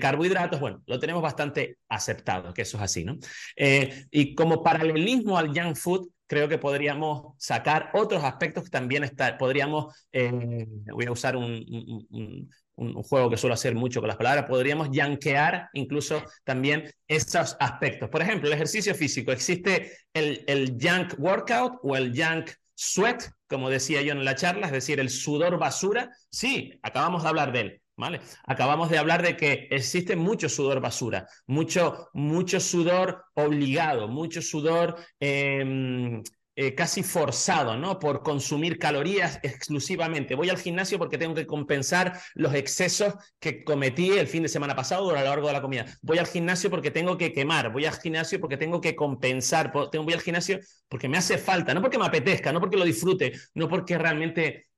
carbohidratos. 0.00 0.58
Bueno, 0.60 0.82
lo 0.86 0.98
tenemos 0.98 1.22
bastante 1.22 1.78
aceptado, 1.88 2.52
que 2.52 2.62
eso 2.62 2.76
es 2.76 2.82
así, 2.82 3.04
¿no? 3.04 3.18
Eh, 3.56 4.06
y 4.10 4.34
como 4.34 4.62
paralelismo 4.62 5.38
al 5.38 5.48
junk 5.48 5.76
food, 5.76 6.08
creo 6.32 6.48
que 6.48 6.56
podríamos 6.56 7.34
sacar 7.36 7.90
otros 7.92 8.24
aspectos 8.24 8.64
que 8.64 8.70
también 8.70 9.04
está, 9.04 9.36
podríamos, 9.36 9.94
eh, 10.12 10.66
voy 10.90 11.04
a 11.04 11.12
usar 11.12 11.36
un, 11.36 12.48
juego 12.76 13.30
que 13.30 13.36
suelo 13.36 13.54
hacer 13.54 13.74
mucho 13.74 14.00
con 14.00 14.08
las 14.08 14.16
palabras, 14.16 14.46
podríamos 14.46 14.88
yanquear 14.90 15.68
incluso 15.74 16.22
también 16.44 16.90
esos 17.06 17.56
aspectos. 17.60 18.08
Por 18.08 18.22
ejemplo, 18.22 18.48
el 18.48 18.54
ejercicio 18.54 18.94
físico. 18.94 19.32
Existe 19.32 19.92
el, 20.12 20.44
el 20.46 20.76
junk 20.80 21.14
workout 21.18 21.78
o 21.82 21.96
el 21.96 22.12
junk 22.14 22.50
sweat, 22.74 23.24
como 23.46 23.70
decía 23.70 24.02
yo 24.02 24.12
en 24.12 24.24
la 24.24 24.34
charla, 24.34 24.66
es 24.66 24.72
decir, 24.72 25.00
el 25.00 25.10
sudor 25.10 25.58
basura. 25.58 26.10
Sí, 26.30 26.78
acabamos 26.82 27.22
de 27.22 27.28
hablar 27.28 27.52
de 27.52 27.60
él. 27.60 27.78
¿Vale? 27.94 28.22
Acabamos 28.46 28.88
de 28.88 28.96
hablar 28.96 29.22
de 29.22 29.36
que 29.36 29.68
existe 29.70 30.16
mucho 30.16 30.48
sudor 30.48 30.80
basura, 30.80 31.26
mucho, 31.46 32.08
mucho 32.14 32.58
sudor 32.58 33.26
obligado, 33.34 34.08
mucho 34.08 34.40
sudor 34.40 34.96
eh, 35.20 36.22
eh, 36.54 36.74
casi 36.74 37.02
forzado, 37.02 37.76
¿no? 37.78 37.98
Por 37.98 38.22
consumir 38.22 38.78
calorías 38.78 39.40
exclusivamente. 39.42 40.34
Voy 40.34 40.50
al 40.50 40.58
gimnasio 40.58 40.98
porque 40.98 41.16
tengo 41.16 41.34
que 41.34 41.46
compensar 41.46 42.20
los 42.34 42.54
excesos 42.54 43.14
que 43.40 43.64
cometí 43.64 44.10
el 44.10 44.26
fin 44.26 44.42
de 44.42 44.50
semana 44.50 44.76
pasado 44.76 45.06
o 45.06 45.10
a 45.10 45.20
lo 45.20 45.24
largo 45.24 45.46
de 45.46 45.52
la 45.54 45.62
comida. 45.62 45.86
Voy 46.02 46.18
al 46.18 46.26
gimnasio 46.26 46.68
porque 46.68 46.90
tengo 46.90 47.16
que 47.16 47.32
quemar. 47.32 47.72
Voy 47.72 47.86
al 47.86 47.94
gimnasio 47.94 48.38
porque 48.38 48.58
tengo 48.58 48.82
que 48.82 48.94
compensar. 48.94 49.72
Voy 49.72 50.12
al 50.12 50.20
gimnasio 50.20 50.60
porque 50.88 51.08
me 51.08 51.16
hace 51.16 51.38
falta, 51.38 51.72
no 51.72 51.80
porque 51.80 51.98
me 51.98 52.04
apetezca, 52.04 52.52
no 52.52 52.60
porque 52.60 52.76
lo 52.76 52.84
disfrute, 52.84 53.32
no 53.54 53.68
porque 53.68 53.96
realmente 53.96 54.68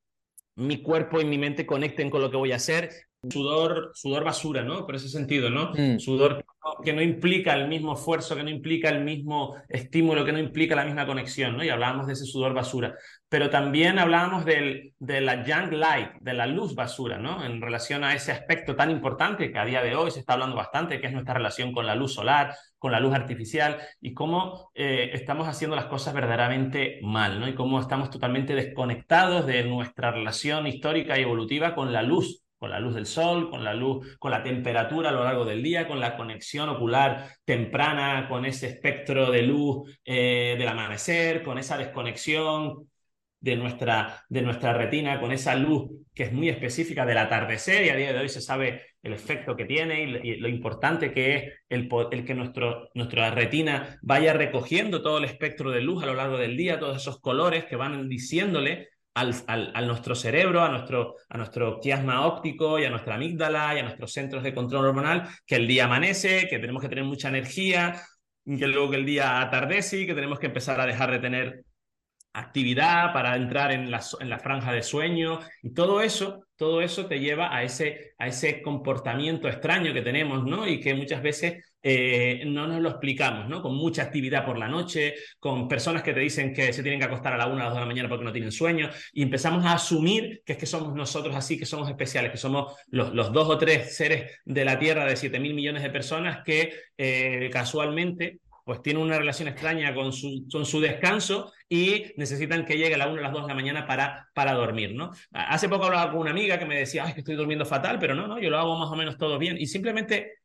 mi 0.56 0.80
cuerpo 0.80 1.20
y 1.20 1.24
mi 1.24 1.38
mente 1.38 1.66
conecten 1.66 2.08
con 2.08 2.20
lo 2.20 2.30
que 2.30 2.36
voy 2.36 2.52
a 2.52 2.56
hacer 2.56 2.90
sudor, 3.30 3.92
sudor 3.94 4.24
basura, 4.24 4.62
¿no? 4.62 4.86
Por 4.86 4.96
ese 4.96 5.08
sentido, 5.08 5.50
¿no? 5.50 5.72
Mm. 5.74 5.98
Sudor 5.98 6.44
que 6.82 6.92
no, 6.92 7.02
implica 7.02 7.54
el 7.54 7.68
mismo 7.68 7.94
esfuerzo, 7.94 8.36
que 8.36 8.42
no 8.42 8.50
implica 8.50 8.88
el 8.88 9.04
mismo 9.04 9.54
estímulo, 9.68 10.24
que 10.24 10.32
no 10.32 10.38
implica 10.38 10.74
la 10.74 10.84
misma 10.84 11.06
conexión, 11.06 11.56
¿no? 11.56 11.64
Y 11.64 11.68
hablábamos 11.68 12.06
de 12.06 12.14
ese 12.14 12.24
sudor 12.24 12.54
basura. 12.54 12.94
Pero 13.28 13.50
también 13.50 13.98
hablábamos 13.98 14.44
del, 14.44 14.94
de 14.98 15.20
la 15.20 15.44
young 15.44 15.72
light, 15.72 16.12
de 16.20 16.34
la 16.34 16.46
luz 16.46 16.74
basura, 16.74 17.18
¿no? 17.18 17.44
En 17.44 17.60
relación 17.60 18.04
a 18.04 18.14
ese 18.14 18.32
aspecto 18.32 18.74
tan 18.74 18.90
importante 18.90 19.52
que 19.52 19.58
a 19.58 19.64
día 19.64 19.82
de 19.82 19.94
hoy 19.94 20.10
se 20.10 20.20
está 20.20 20.34
hablando 20.34 20.56
bastante, 20.56 21.00
que 21.00 21.06
es 21.06 21.12
nuestra 21.12 21.34
relación 21.34 21.72
con 21.72 21.86
la 21.86 21.94
luz 21.94 22.14
solar, 22.14 22.54
con 22.78 22.92
la 22.92 23.00
luz 23.00 23.14
artificial 23.14 23.78
y 24.00 24.12
cómo 24.12 24.70
eh, 24.74 25.10
estamos 25.12 25.48
haciendo 25.48 25.76
las 25.76 25.86
cosas 25.86 26.14
verdaderamente 26.14 26.98
mal, 27.02 27.40
¿no? 27.40 27.48
Y 27.48 27.54
cómo 27.54 27.80
estamos 27.80 28.10
totalmente 28.10 28.54
desconectados 28.54 29.46
de 29.46 29.64
nuestra 29.64 30.10
relación 30.10 30.66
histórica 30.66 31.18
y 31.18 31.22
evolutiva 31.22 31.74
con 31.74 31.92
la 31.92 32.02
luz 32.02 32.43
con 32.64 32.70
la 32.70 32.80
luz 32.80 32.94
del 32.94 33.04
sol, 33.04 33.50
con 33.50 33.62
la 33.62 33.74
luz, 33.74 34.16
con 34.16 34.30
la 34.30 34.42
temperatura 34.42 35.10
a 35.10 35.12
lo 35.12 35.22
largo 35.22 35.44
del 35.44 35.62
día, 35.62 35.86
con 35.86 36.00
la 36.00 36.16
conexión 36.16 36.70
ocular 36.70 37.28
temprana, 37.44 38.26
con 38.26 38.46
ese 38.46 38.68
espectro 38.68 39.30
de 39.30 39.42
luz 39.42 40.00
eh, 40.02 40.56
del 40.56 40.68
amanecer, 40.68 41.42
con 41.42 41.58
esa 41.58 41.76
desconexión 41.76 42.88
de 43.38 43.56
nuestra, 43.56 44.24
de 44.30 44.40
nuestra 44.40 44.72
retina, 44.72 45.20
con 45.20 45.30
esa 45.30 45.54
luz 45.56 45.90
que 46.14 46.22
es 46.22 46.32
muy 46.32 46.48
específica 46.48 47.04
del 47.04 47.18
atardecer 47.18 47.84
y 47.84 47.90
a 47.90 47.96
día 47.96 48.14
de 48.14 48.20
hoy 48.20 48.30
se 48.30 48.40
sabe 48.40 48.80
el 49.02 49.12
efecto 49.12 49.56
que 49.56 49.66
tiene 49.66 50.20
y, 50.24 50.36
lo 50.36 50.48
importante 50.48 51.12
que 51.12 51.36
es 51.36 51.52
el, 51.68 51.90
el 52.12 52.24
que 52.24 52.34
nuestro, 52.34 52.88
nuestra 52.94 53.30
retina 53.30 53.98
vaya 54.00 54.32
recogiendo 54.32 55.02
todo 55.02 55.18
el 55.18 55.24
espectro 55.24 55.70
de 55.70 55.82
luz 55.82 56.02
a 56.02 56.06
lo 56.06 56.14
largo 56.14 56.38
del 56.38 56.56
día, 56.56 56.78
todos 56.78 56.96
esos 56.96 57.20
colores 57.20 57.66
que 57.66 57.76
van 57.76 58.08
diciéndole 58.08 58.88
al, 59.14 59.86
nuestro 59.86 60.14
cerebro, 60.14 60.62
a 60.62 60.68
nuestro, 60.68 61.16
a 61.28 61.38
nuestro 61.38 61.78
quiasma 61.80 62.26
óptico 62.26 62.78
y 62.78 62.84
a 62.84 62.90
nuestra 62.90 63.14
amígdala 63.14 63.74
y 63.74 63.78
a 63.78 63.82
nuestros 63.82 64.12
centros 64.12 64.42
de 64.42 64.54
control 64.54 64.86
hormonal, 64.86 65.28
que 65.46 65.56
el 65.56 65.66
día 65.66 65.84
amanece, 65.84 66.48
que 66.48 66.58
tenemos 66.58 66.82
que 66.82 66.88
tener 66.88 67.04
mucha 67.04 67.28
energía, 67.28 68.02
que 68.44 68.66
luego 68.66 68.90
que 68.90 68.96
el 68.96 69.06
día 69.06 69.40
atardece 69.40 70.00
y 70.00 70.06
que 70.06 70.14
tenemos 70.14 70.38
que 70.38 70.46
empezar 70.46 70.80
a 70.80 70.86
dejar 70.86 71.10
de 71.12 71.20
tener 71.20 71.64
actividad 72.32 73.12
para 73.12 73.36
entrar 73.36 73.70
en 73.70 73.90
la, 73.92 74.02
en 74.18 74.28
la 74.28 74.40
franja 74.40 74.72
de 74.72 74.82
sueño 74.82 75.38
y 75.62 75.72
todo 75.72 76.00
eso, 76.00 76.44
todo 76.56 76.82
eso 76.82 77.06
te 77.06 77.20
lleva 77.20 77.54
a 77.54 77.62
ese, 77.62 78.14
a 78.18 78.26
ese 78.26 78.60
comportamiento 78.60 79.48
extraño 79.48 79.94
que 79.94 80.02
tenemos, 80.02 80.44
¿no? 80.44 80.66
Y 80.66 80.80
que 80.80 80.94
muchas 80.94 81.22
veces 81.22 81.73
eh, 81.86 82.44
no 82.46 82.66
nos 82.66 82.80
lo 82.80 82.88
explicamos, 82.88 83.46
¿no? 83.46 83.60
Con 83.60 83.76
mucha 83.76 84.02
actividad 84.02 84.46
por 84.46 84.58
la 84.58 84.68
noche, 84.68 85.16
con 85.38 85.68
personas 85.68 86.02
que 86.02 86.14
te 86.14 86.20
dicen 86.20 86.54
que 86.54 86.72
se 86.72 86.82
tienen 86.82 86.98
que 86.98 87.04
acostar 87.04 87.34
a 87.34 87.36
la 87.36 87.46
una 87.46 87.56
o 87.56 87.56
a 87.56 87.64
las 87.64 87.68
dos 87.68 87.74
de 87.76 87.80
la 87.80 87.86
mañana 87.86 88.08
porque 88.08 88.24
no 88.24 88.32
tienen 88.32 88.50
sueño, 88.50 88.88
y 89.12 89.22
empezamos 89.22 89.66
a 89.66 89.74
asumir 89.74 90.42
que 90.46 90.54
es 90.54 90.58
que 90.58 90.64
somos 90.64 90.94
nosotros 90.94 91.36
así, 91.36 91.58
que 91.58 91.66
somos 91.66 91.90
especiales, 91.90 92.32
que 92.32 92.38
somos 92.38 92.74
los, 92.88 93.12
los 93.14 93.30
dos 93.34 93.50
o 93.50 93.58
tres 93.58 93.94
seres 93.94 94.32
de 94.46 94.64
la 94.64 94.78
Tierra 94.78 95.04
de 95.04 95.14
7 95.14 95.38
mil 95.38 95.52
millones 95.52 95.82
de 95.82 95.90
personas 95.90 96.42
que 96.42 96.72
eh, 96.96 97.50
casualmente 97.52 98.40
pues 98.64 98.80
tienen 98.80 99.02
una 99.02 99.18
relación 99.18 99.46
extraña 99.46 99.94
con 99.94 100.10
su, 100.12 100.46
con 100.50 100.64
su 100.64 100.80
descanso 100.80 101.52
y 101.68 102.12
necesitan 102.16 102.64
que 102.64 102.78
llegue 102.78 102.94
a 102.94 102.98
la 102.98 103.08
1 103.08 103.18
a 103.18 103.22
las 103.22 103.32
2 103.32 103.42
de 103.42 103.48
la 103.48 103.54
mañana 103.54 103.86
para, 103.86 104.30
para 104.32 104.54
dormir, 104.54 104.94
¿no? 104.94 105.10
Hace 105.32 105.68
poco 105.68 105.84
hablaba 105.84 106.10
con 106.10 106.20
una 106.20 106.30
amiga 106.30 106.58
que 106.58 106.64
me 106.64 106.78
decía, 106.78 107.04
ay, 107.04 107.12
que 107.12 107.20
estoy 107.20 107.34
durmiendo 107.34 107.66
fatal, 107.66 107.98
pero 107.98 108.14
no, 108.14 108.26
no, 108.26 108.40
yo 108.40 108.48
lo 108.48 108.58
hago 108.58 108.78
más 108.78 108.90
o 108.90 108.96
menos 108.96 109.18
todo 109.18 109.38
bien 109.38 109.58
y 109.58 109.66
simplemente 109.66 110.43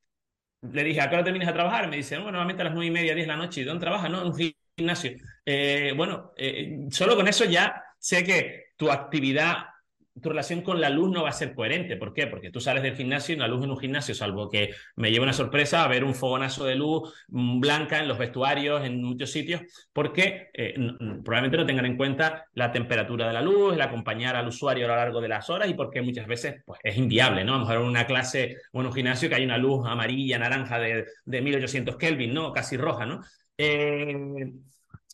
le 0.61 0.83
dije, 0.83 1.01
¿a 1.01 1.09
qué 1.09 1.15
hora 1.15 1.23
terminas 1.23 1.47
de 1.47 1.53
trabajar? 1.53 1.87
Me 1.89 1.97
dice, 1.97 2.15
bueno, 2.15 2.31
normalmente 2.31 2.61
a 2.61 2.65
las 2.65 2.73
9 2.73 2.87
y 2.87 2.91
media, 2.91 3.15
10 3.15 3.27
de 3.27 3.33
la 3.33 3.37
noche. 3.37 3.61
¿Y 3.61 3.63
dónde 3.63 3.81
trabajas? 3.81 4.09
No, 4.11 4.21
en 4.21 4.27
un 4.27 4.53
gimnasio. 4.77 5.11
Eh, 5.45 5.93
bueno, 5.95 6.33
eh, 6.37 6.87
solo 6.91 7.15
con 7.15 7.27
eso 7.27 7.45
ya 7.45 7.81
sé 7.97 8.23
que 8.23 8.73
tu 8.77 8.91
actividad 8.91 9.57
tu 10.21 10.29
relación 10.29 10.62
con 10.62 10.82
la 10.82 10.89
luz 10.89 11.12
no 11.12 11.23
va 11.23 11.29
a 11.29 11.34
ser 11.34 11.53
coherente. 11.53 11.97
¿Por 11.97 12.13
qué? 12.13 12.27
Porque 12.27 12.51
tú 12.51 12.60
sales 12.60 12.84
del 12.84 12.95
gimnasio 12.95 13.36
y 13.36 13.38
la 13.38 13.47
luz 13.47 13.63
en 13.63 13.71
un 13.71 13.77
gimnasio, 13.77 14.13
salvo 14.15 14.49
que 14.49 14.71
me 14.95 15.12
lleve 15.12 15.23
una 15.23 15.34
sorpresa 15.34 15.84
a 15.84 15.88
ver 15.88 16.03
un 16.03 16.15
fogonazo 16.15 16.65
de 16.65 16.75
luz 16.75 17.13
mm, 17.27 17.60
blanca 17.60 17.99
en 17.99 18.08
los 18.08 18.17
vestuarios, 18.17 18.84
en 18.84 19.01
muchos 19.03 19.32
sitios, 19.32 19.62
porque 19.93 20.49
eh, 20.53 20.75
probablemente 21.23 21.58
no 21.58 21.65
tengan 21.65 21.86
en 21.86 21.97
cuenta 21.97 22.45
la 22.53 22.71
temperatura 22.71 23.27
de 23.27 23.34
la 23.34 23.41
luz, 23.41 23.73
el 23.73 23.82
acompañar 23.82 24.36
al 24.36 24.47
usuario 24.47 24.86
a 24.86 24.89
lo 24.89 24.95
largo 24.95 25.21
de 25.21 25.27
las 25.27 25.49
horas 25.49 25.69
y 25.69 25.73
porque 25.73 26.01
muchas 26.01 26.27
veces 26.27 26.62
pues, 26.65 26.79
es 26.84 26.97
inviable, 26.97 27.43
¿no? 27.43 27.53
Vamos 27.53 27.69
a 27.69 27.73
ver 27.73 27.82
una 27.82 28.05
clase 28.05 28.58
o 28.71 28.82
en 28.82 28.88
un 28.88 28.93
gimnasio 28.93 29.29
que 29.29 29.36
hay 29.36 29.45
una 29.45 29.58
luz 29.58 29.88
amarilla, 29.88 30.39
naranja 30.39 30.79
de, 30.79 31.05
de 31.25 31.41
1800 31.41 31.97
Kelvin, 31.97 32.34
¿no? 32.34 32.51
Casi 32.51 32.77
roja, 32.77 33.05
¿no? 33.05 33.21
Eh, 33.58 34.51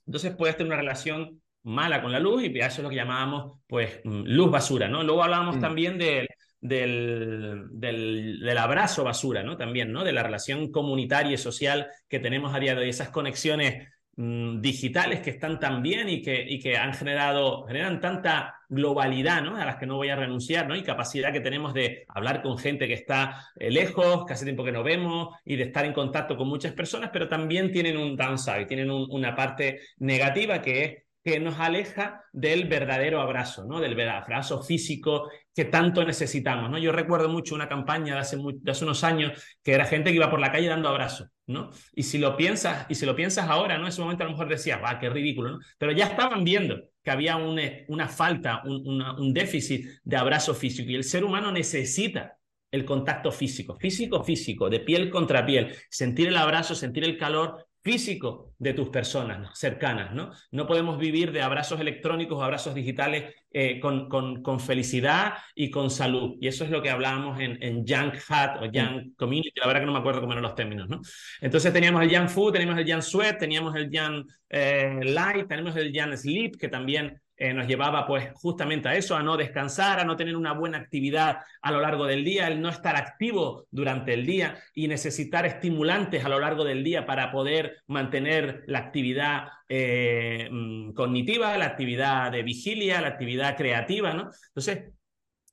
entonces 0.05 0.35
puedes 0.35 0.55
tener 0.55 0.71
una 0.71 0.81
relación 0.81 1.41
mala 1.65 2.01
con 2.01 2.11
la 2.11 2.19
luz 2.19 2.43
y 2.43 2.57
eso 2.59 2.77
es 2.77 2.83
lo 2.83 2.89
que 2.89 2.95
llamábamos 2.95 3.59
pues 3.67 3.99
mm, 4.03 4.23
luz 4.25 4.51
basura, 4.51 4.87
¿no? 4.87 5.03
Luego 5.03 5.23
hablábamos 5.23 5.57
mm. 5.57 5.61
también 5.61 5.97
del, 5.97 6.27
del, 6.61 8.57
abrazo 8.57 9.03
basura, 9.03 9.43
¿no? 9.43 9.57
También, 9.57 9.91
¿no? 9.91 10.03
De 10.03 10.13
la 10.13 10.23
relación 10.23 10.71
comunitaria 10.71 11.33
y 11.33 11.37
social 11.37 11.87
que 12.07 12.19
tenemos 12.19 12.53
a 12.53 12.59
día 12.59 12.75
de 12.75 12.81
hoy, 12.81 12.89
esas 12.89 13.09
conexiones 13.09 13.87
mm, 14.15 14.61
digitales 14.61 15.21
que 15.21 15.31
están 15.31 15.59
tan 15.59 15.81
bien 15.81 16.07
y 16.07 16.21
que, 16.21 16.45
y 16.47 16.59
que 16.59 16.77
han 16.77 16.93
generado, 16.93 17.65
generan 17.65 17.99
tanta 17.99 18.61
globalidad, 18.69 19.41
¿no? 19.41 19.57
A 19.57 19.65
las 19.65 19.77
que 19.77 19.87
no 19.87 19.95
voy 19.95 20.09
a 20.09 20.15
renunciar, 20.15 20.67
¿no? 20.67 20.75
Y 20.75 20.83
capacidad 20.83 21.33
que 21.33 21.41
tenemos 21.41 21.73
de 21.73 22.05
hablar 22.09 22.43
con 22.43 22.59
gente 22.59 22.87
que 22.87 22.93
está 22.93 23.43
eh, 23.59 23.71
lejos, 23.71 24.25
que 24.27 24.33
hace 24.33 24.45
tiempo 24.45 24.63
que 24.63 24.71
no 24.71 24.83
vemos, 24.83 25.35
y 25.43 25.55
de 25.55 25.63
estar 25.63 25.83
en 25.83 25.93
contacto 25.93 26.37
con 26.37 26.47
muchas 26.47 26.73
personas, 26.73 27.09
pero 27.11 27.27
también 27.27 27.71
tienen 27.71 27.97
un 27.97 28.15
downside, 28.15 28.67
tienen 28.67 28.91
una 28.91 29.35
parte 29.35 29.81
negativa 29.97 30.61
que 30.61 30.83
es 30.83 31.04
que 31.25 31.39
nos 31.39 31.59
aleja 31.59 32.23
del 32.31 32.67
verdadero 32.67 33.19
abrazo, 33.19 33.65
¿no? 33.65 33.79
Del 33.79 33.99
abrazo 34.07 34.61
físico 34.61 35.27
que 35.55 35.65
tanto 35.65 36.05
necesitamos, 36.05 36.69
¿no? 36.69 36.77
Yo 36.77 36.91
recuerdo 36.91 37.29
mucho 37.29 37.55
una 37.55 37.67
campaña 37.67 38.13
de 38.13 38.19
hace, 38.19 38.37
hace 38.67 38.83
unos 38.83 39.03
años 39.03 39.43
que 39.63 39.73
era 39.73 39.85
gente 39.85 40.11
que 40.11 40.17
iba 40.17 40.29
por 40.29 40.39
la 40.39 40.51
calle 40.51 40.67
dando 40.67 40.87
abrazos, 40.87 41.29
¿no? 41.47 41.71
Y 41.95 42.03
si 42.03 42.19
lo 42.19 42.37
piensas, 42.37 42.85
y 42.89 42.95
si 42.95 43.07
lo 43.07 43.15
piensas 43.15 43.49
ahora, 43.49 43.79
¿no? 43.79 43.85
En 43.85 43.89
ese 43.89 44.01
momento 44.01 44.23
a 44.23 44.27
lo 44.27 44.33
mejor 44.33 44.47
decías, 44.47 44.79
va, 44.83 44.99
qué 44.99 45.09
ridículo, 45.09 45.53
¿no? 45.53 45.59
Pero 45.79 45.93
ya 45.93 46.05
estaban 46.05 46.43
viendo 46.43 46.79
que 47.03 47.09
había 47.09 47.37
una 47.37 48.07
falta, 48.07 48.61
un 48.63 49.33
déficit 49.33 49.87
de 50.03 50.17
abrazo 50.17 50.53
físico 50.53 50.91
y 50.91 50.95
el 50.95 51.03
ser 51.03 51.23
humano 51.23 51.51
necesita 51.51 52.37
el 52.75 52.85
contacto 52.85 53.31
físico, 53.31 53.75
físico, 53.75 54.23
físico, 54.23 54.69
de 54.69 54.81
piel 54.81 55.09
contra 55.09 55.45
piel, 55.45 55.73
sentir 55.89 56.27
el 56.27 56.37
abrazo, 56.37 56.75
sentir 56.75 57.03
el 57.03 57.17
calor 57.17 57.64
físico 57.85 58.55
de 58.57 58.73
tus 58.73 58.89
personas 58.89 59.57
cercanas, 59.59 60.11
¿no? 60.11 60.31
No 60.49 60.65
podemos 60.65 60.97
vivir 60.97 61.31
de 61.31 61.43
abrazos 61.43 61.79
electrónicos 61.79 62.35
o 62.35 62.43
abrazos 62.43 62.73
digitales 62.73 63.35
eh, 63.51 63.79
con, 63.79 64.09
con, 64.09 64.59
felicidad 64.59 65.35
y 65.53 65.69
con 65.69 65.91
salud. 65.91 66.35
Y 66.41 66.47
eso 66.47 66.63
es 66.63 66.71
lo 66.71 66.81
que 66.81 66.89
hablábamos 66.89 67.39
en, 67.39 67.61
en 67.61 67.85
Young 67.85 68.13
Hat 68.27 68.63
o 68.63 68.65
Young 68.65 69.13
Community, 69.15 69.59
la 69.59 69.67
verdad 69.67 69.81
que 69.81 69.85
no 69.85 69.91
me 69.91 69.99
acuerdo 69.99 70.19
cómo 70.19 70.31
eran 70.31 70.41
los 70.41 70.55
términos, 70.55 70.89
¿no? 70.89 70.99
Entonces 71.39 71.71
teníamos 71.71 72.01
el 72.01 72.09
Young 72.09 72.27
Food, 72.27 72.53
teníamos 72.53 72.79
el 72.79 72.85
Young 72.87 73.03
Sweat, 73.03 73.37
teníamos 73.37 73.75
el 73.75 73.91
Young 73.91 74.25
eh, 74.49 75.01
Light, 75.03 75.47
tenemos 75.47 75.75
el 75.75 75.93
Young 75.93 76.17
Sleep, 76.17 76.57
que 76.57 76.69
también 76.69 77.21
eh, 77.37 77.53
nos 77.53 77.67
llevaba 77.67 78.07
pues 78.07 78.31
justamente 78.35 78.87
a 78.87 78.95
eso, 78.95 79.15
a 79.15 79.23
no 79.23 79.35
descansar, 79.35 79.99
a 79.99 80.05
no 80.05 80.15
tener 80.15 80.35
una 80.35 80.53
buena 80.53 80.77
actividad 80.77 81.39
a 81.61 81.71
lo 81.71 81.81
largo 81.81 82.05
del 82.05 82.23
día, 82.23 82.47
el 82.47 82.61
no 82.61 82.69
estar 82.69 82.95
activo 82.95 83.67
durante 83.71 84.13
el 84.13 84.25
día 84.25 84.57
y 84.73 84.87
necesitar 84.87 85.45
estimulantes 85.45 86.23
a 86.23 86.29
lo 86.29 86.39
largo 86.39 86.63
del 86.63 86.83
día 86.83 87.05
para 87.05 87.31
poder 87.31 87.77
mantener 87.87 88.63
la 88.67 88.79
actividad 88.79 89.47
eh, 89.67 90.47
mm, 90.49 90.93
cognitiva, 90.93 91.57
la 91.57 91.65
actividad 91.65 92.31
de 92.31 92.43
vigilia, 92.43 93.01
la 93.01 93.09
actividad 93.09 93.57
creativa, 93.57 94.13
¿no? 94.13 94.29
Entonces, 94.47 94.91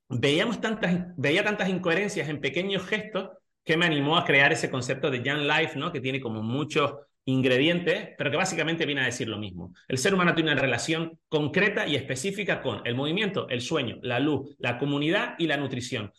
veíamos 0.08 0.60
tantas, 0.60 1.16
veía 1.16 1.42
tantas 1.42 1.68
incoherencias 1.68 2.28
en 2.28 2.40
pequeños 2.40 2.86
gestos 2.86 3.30
que 3.64 3.76
me 3.76 3.86
animó 3.86 4.16
a 4.16 4.24
crear 4.24 4.52
ese 4.52 4.70
concepto 4.70 5.10
de 5.10 5.22
Young 5.22 5.42
Life, 5.42 5.78
¿no? 5.78 5.92
Que 5.92 6.00
tiene 6.00 6.20
como 6.20 6.42
muchos 6.42 6.94
ingredientes, 7.24 8.10
pero 8.18 8.30
que 8.30 8.36
básicamente 8.36 8.86
viene 8.86 9.02
a 9.02 9.06
decir 9.06 9.28
lo 9.28 9.38
mismo. 9.38 9.72
El 9.88 9.98
ser 9.98 10.14
humano 10.14 10.34
tiene 10.34 10.52
una 10.52 10.60
relación 10.60 11.18
concreta 11.28 11.86
y 11.86 11.96
específica 11.96 12.60
con 12.60 12.80
el 12.84 12.94
movimiento, 12.94 13.48
el 13.48 13.60
sueño, 13.60 13.98
la 14.02 14.18
luz, 14.18 14.54
la 14.58 14.78
comunidad 14.78 15.34
y 15.38 15.46
la 15.46 15.56
nutrición. 15.56 16.12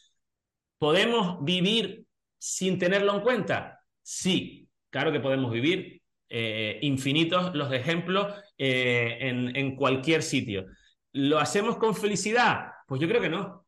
¿Podemos 0.78 1.44
vivir 1.44 2.06
sin 2.38 2.78
tenerlo 2.78 3.16
en 3.16 3.22
cuenta? 3.22 3.82
Sí, 4.02 4.68
claro 4.90 5.12
que 5.12 5.20
podemos 5.20 5.52
vivir. 5.52 6.02
Eh, 6.36 6.80
infinitos 6.82 7.54
los 7.54 7.72
ejemplos 7.72 8.34
eh, 8.58 9.18
en 9.22 9.76
cualquier 9.76 10.24
sitio. 10.24 10.66
¿Lo 11.12 11.38
hacemos 11.40 11.78
con 11.78 11.96
felicidad? 11.96 12.72
Pues 12.88 13.00
yo 13.00 13.08
creo 13.08 13.22
que 13.22 13.30
no. 13.30 13.63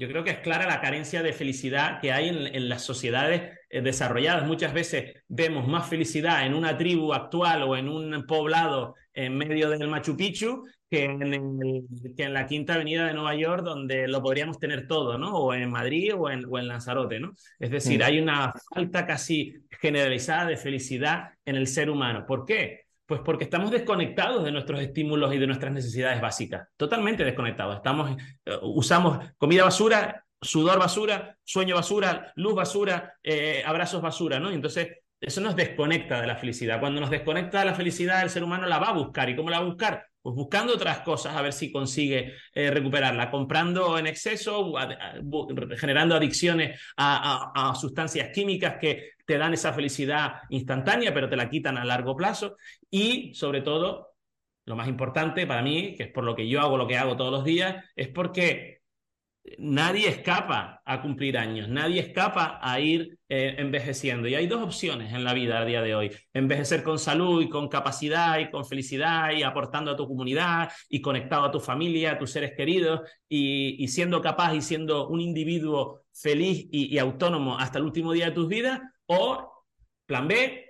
Yo 0.00 0.08
creo 0.08 0.24
que 0.24 0.30
es 0.30 0.38
clara 0.38 0.66
la 0.66 0.80
carencia 0.80 1.22
de 1.22 1.34
felicidad 1.34 2.00
que 2.00 2.10
hay 2.10 2.30
en, 2.30 2.68
las 2.70 2.80
sociedades 2.80 3.58
eh, 3.68 3.82
desarrolladas. 3.82 4.46
Muchas 4.46 4.72
veces 4.72 5.12
vemos 5.28 5.68
más 5.68 5.90
felicidad 5.90 6.46
en 6.46 6.54
una 6.54 6.78
tribu 6.78 7.12
actual 7.12 7.64
o 7.64 7.76
en 7.76 7.86
un 7.86 8.24
poblado 8.26 8.94
en 9.12 9.36
medio 9.36 9.68
del 9.68 9.88
Machu 9.88 10.16
Picchu 10.16 10.64
que 10.88 11.04
en, 11.04 11.86
que 12.16 12.22
en 12.22 12.32
la 12.32 12.46
Quinta 12.46 12.76
Avenida 12.76 13.08
de 13.08 13.12
Nueva 13.12 13.34
York, 13.34 13.62
donde 13.62 14.08
lo 14.08 14.22
podríamos 14.22 14.58
tener 14.58 14.86
todo, 14.86 15.18
¿no? 15.18 15.36
O 15.36 15.52
en 15.52 15.70
Madrid 15.70 16.14
o 16.16 16.30
en, 16.30 16.46
o 16.46 16.58
en 16.58 16.68
Lanzarote, 16.68 17.20
¿no? 17.20 17.34
Es 17.58 17.70
decir, 17.70 18.00
mm. 18.00 18.02
hay 18.02 18.20
una 18.20 18.54
falta 18.74 19.06
casi 19.06 19.54
generalizada 19.82 20.46
de 20.46 20.56
felicidad 20.56 21.34
en 21.44 21.56
el 21.56 21.66
ser 21.66 21.90
humano. 21.90 22.24
¿Por 22.24 22.46
qué? 22.46 22.86
Pues 23.10 23.22
porque 23.24 23.42
estamos 23.42 23.72
desconectados 23.72 24.44
de 24.44 24.52
nuestros 24.52 24.80
estímulos 24.80 25.34
y 25.34 25.38
de 25.38 25.48
nuestras 25.48 25.72
necesidades 25.72 26.20
básicas, 26.20 26.68
totalmente 26.76 27.24
desconectados. 27.24 27.74
Estamos, 27.74 28.16
eh, 28.44 28.56
usamos 28.62 29.18
comida 29.36 29.64
basura, 29.64 30.24
sudor 30.40 30.78
basura, 30.78 31.36
sueño 31.42 31.74
basura, 31.74 32.32
luz 32.36 32.54
basura, 32.54 33.14
eh, 33.20 33.64
abrazos 33.66 34.00
basura, 34.00 34.38
¿no? 34.38 34.52
entonces 34.52 34.98
eso 35.20 35.40
nos 35.40 35.56
desconecta 35.56 36.20
de 36.20 36.28
la 36.28 36.36
felicidad. 36.36 36.78
Cuando 36.78 37.00
nos 37.00 37.10
desconecta 37.10 37.58
de 37.58 37.64
la 37.64 37.74
felicidad, 37.74 38.22
el 38.22 38.30
ser 38.30 38.44
humano 38.44 38.68
la 38.68 38.78
va 38.78 38.90
a 38.90 38.92
buscar. 38.92 39.28
¿Y 39.28 39.34
cómo 39.34 39.50
la 39.50 39.58
va 39.58 39.64
a 39.64 39.68
buscar? 39.68 40.06
Pues 40.22 40.36
buscando 40.36 40.74
otras 40.74 41.00
cosas 41.00 41.34
a 41.34 41.40
ver 41.40 41.52
si 41.52 41.72
consigue 41.72 42.34
eh, 42.52 42.70
recuperarla, 42.70 43.30
comprando 43.30 43.98
en 43.98 44.06
exceso, 44.06 44.74
generando 45.78 46.14
adicciones 46.14 46.78
a, 46.96 47.74
sustancias 47.80 48.28
químicas 48.32 48.76
que 48.78 49.12
te 49.24 49.38
dan 49.38 49.54
esa 49.54 49.72
felicidad 49.72 50.42
instantánea, 50.50 51.14
pero 51.14 51.28
te 51.28 51.36
la 51.36 51.48
quitan 51.48 51.78
a 51.78 51.84
largo 51.84 52.16
plazo. 52.16 52.56
Y 52.90 53.32
sobre 53.34 53.62
todo, 53.62 54.14
lo 54.66 54.76
más 54.76 54.88
importante 54.88 55.46
para 55.46 55.62
mí, 55.62 55.94
que 55.96 56.04
es 56.04 56.12
por 56.12 56.24
lo 56.24 56.36
que 56.36 56.48
yo 56.48 56.60
hago 56.60 56.76
lo 56.76 56.86
que 56.86 56.98
hago 56.98 57.16
todos 57.16 57.32
los 57.32 57.44
días, 57.44 57.82
es 57.96 58.08
porque 58.08 58.79
nadie 59.58 60.08
escapa 60.08 60.82
a 60.84 61.00
cumplir 61.02 61.38
años, 61.38 61.68
nadie 61.68 62.00
escapa 62.00 62.58
a 62.62 62.78
ir 62.80 63.18
eh, 63.28 63.54
envejeciendo. 63.58 64.28
Y 64.28 64.34
hay 64.34 64.46
dos 64.46 64.62
opciones 64.62 65.12
en 65.12 65.24
la 65.24 65.34
vida 65.34 65.60
a 65.60 65.64
día 65.64 65.82
de 65.82 65.94
hoy. 65.94 66.12
Envejecer 66.32 66.82
con 66.82 66.98
salud 66.98 67.42
y 67.42 67.48
con 67.48 67.68
capacidad 67.68 68.38
y 68.38 68.50
con 68.50 68.64
felicidad 68.64 69.32
y 69.32 69.42
aportando 69.42 69.92
a 69.92 69.96
tu 69.96 70.06
comunidad 70.06 70.70
y 70.88 71.00
conectado 71.00 71.44
a 71.44 71.50
tu 71.50 71.60
familia, 71.60 72.12
a 72.12 72.18
tus 72.18 72.30
seres 72.30 72.52
queridos 72.56 73.00
y, 73.28 73.86
siendo 73.88 74.20
capaz 74.20 74.54
y 74.54 74.62
siendo 74.62 75.08
un 75.08 75.20
individuo 75.20 76.02
feliz 76.12 76.68
y, 76.70 76.94
y 76.94 76.98
autónomo 76.98 77.58
hasta 77.58 77.78
el 77.78 77.84
último 77.84 78.12
día 78.12 78.26
de 78.26 78.32
tus 78.32 78.48
vidas. 78.48 78.80
O 79.06 79.64
plan 80.06 80.28
B, 80.28 80.69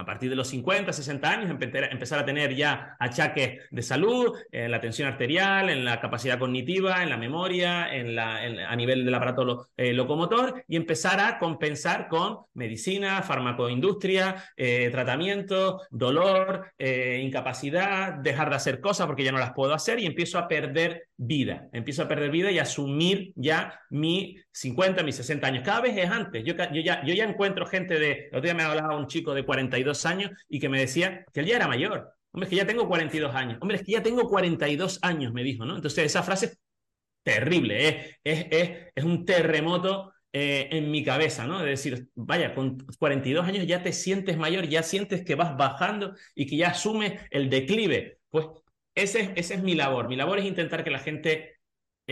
a 0.00 0.04
partir 0.04 0.30
de 0.30 0.36
los 0.36 0.48
50, 0.48 0.92
60 0.92 1.30
años, 1.30 1.50
empezar 1.50 2.18
a 2.18 2.24
tener 2.24 2.54
ya 2.54 2.96
achaques 2.98 3.60
de 3.70 3.82
salud, 3.82 4.34
en 4.50 4.70
la 4.70 4.80
tensión 4.80 5.08
arterial, 5.08 5.68
en 5.68 5.84
la 5.84 6.00
capacidad 6.00 6.38
cognitiva, 6.38 7.02
en 7.02 7.10
la 7.10 7.16
memoria, 7.16 7.94
en 7.94 8.14
la, 8.14 8.36
a 8.36 8.76
nivel 8.76 9.04
del 9.04 9.14
aparato 9.14 9.68
eh, 9.76 9.92
locomotor, 9.92 10.64
y 10.66 10.76
empezar 10.76 11.20
a 11.20 11.38
compensar 11.38 12.08
con 12.08 12.38
medicina, 12.54 13.22
farmacoindustria, 13.22 14.42
eh, 14.56 14.88
tratamiento, 14.90 15.82
dolor, 15.90 16.72
eh, 16.78 17.20
incapacidad, 17.22 18.14
dejar 18.14 18.50
de 18.50 18.56
hacer 18.56 18.80
cosas 18.80 19.06
porque 19.06 19.24
ya 19.24 19.32
no 19.32 19.38
las 19.38 19.52
puedo 19.52 19.74
hacer 19.74 19.98
y 19.98 20.06
empiezo 20.06 20.38
a 20.38 20.48
perder 20.48 21.08
vida. 21.22 21.68
Empiezo 21.72 22.02
a 22.02 22.08
perder 22.08 22.30
vida 22.30 22.50
y 22.50 22.58
asumir 22.58 23.32
ya 23.36 23.78
mi 23.90 24.36
50, 24.52 25.02
mis 25.02 25.16
60 25.16 25.46
años. 25.46 25.62
Cada 25.64 25.82
vez 25.82 25.96
es 25.96 26.10
antes. 26.10 26.42
Yo, 26.44 26.54
yo, 26.72 26.80
ya, 26.80 27.04
yo 27.04 27.12
ya 27.12 27.24
encuentro 27.24 27.66
gente 27.66 27.98
de. 27.98 28.12
El 28.12 28.38
otro 28.38 28.40
día 28.40 28.54
me 28.54 28.62
hablaba 28.62 28.96
un 28.96 29.06
chico 29.06 29.34
de 29.34 29.44
42 29.44 30.06
años 30.06 30.30
y 30.48 30.58
que 30.58 30.70
me 30.70 30.80
decía 30.80 31.26
que 31.32 31.40
él 31.40 31.46
ya 31.46 31.56
era 31.56 31.68
mayor. 31.68 32.14
Hombre, 32.32 32.46
es 32.46 32.50
que 32.50 32.56
ya 32.56 32.66
tengo 32.66 32.88
42 32.88 33.34
años. 33.34 33.58
Hombre, 33.60 33.76
es 33.76 33.84
que 33.84 33.92
ya 33.92 34.02
tengo 34.02 34.28
42 34.28 35.00
años, 35.02 35.32
me 35.34 35.42
dijo, 35.42 35.66
¿no? 35.66 35.76
Entonces, 35.76 36.06
esa 36.06 36.22
frase 36.22 36.46
es 36.46 36.58
terrible, 37.22 37.88
¿eh? 37.88 38.16
es, 38.24 38.46
es, 38.50 38.70
es 38.94 39.04
un 39.04 39.26
terremoto 39.26 40.12
eh, 40.32 40.68
en 40.70 40.90
mi 40.90 41.04
cabeza, 41.04 41.46
¿no? 41.46 41.58
Es 41.60 41.66
decir, 41.66 42.08
vaya, 42.14 42.54
con 42.54 42.78
42 42.98 43.46
años 43.46 43.66
ya 43.66 43.82
te 43.82 43.92
sientes 43.92 44.38
mayor, 44.38 44.68
ya 44.68 44.82
sientes 44.82 45.24
que 45.24 45.34
vas 45.34 45.56
bajando 45.56 46.14
y 46.34 46.46
que 46.46 46.56
ya 46.56 46.68
asumes 46.68 47.20
el 47.30 47.50
declive. 47.50 48.20
Pues 48.30 48.46
ese, 49.02 49.32
ese 49.36 49.54
es 49.54 49.62
mi 49.62 49.74
labor. 49.74 50.08
Mi 50.08 50.16
labor 50.16 50.38
es 50.38 50.44
intentar 50.44 50.84
que 50.84 50.90
la 50.90 50.98
gente 50.98 51.60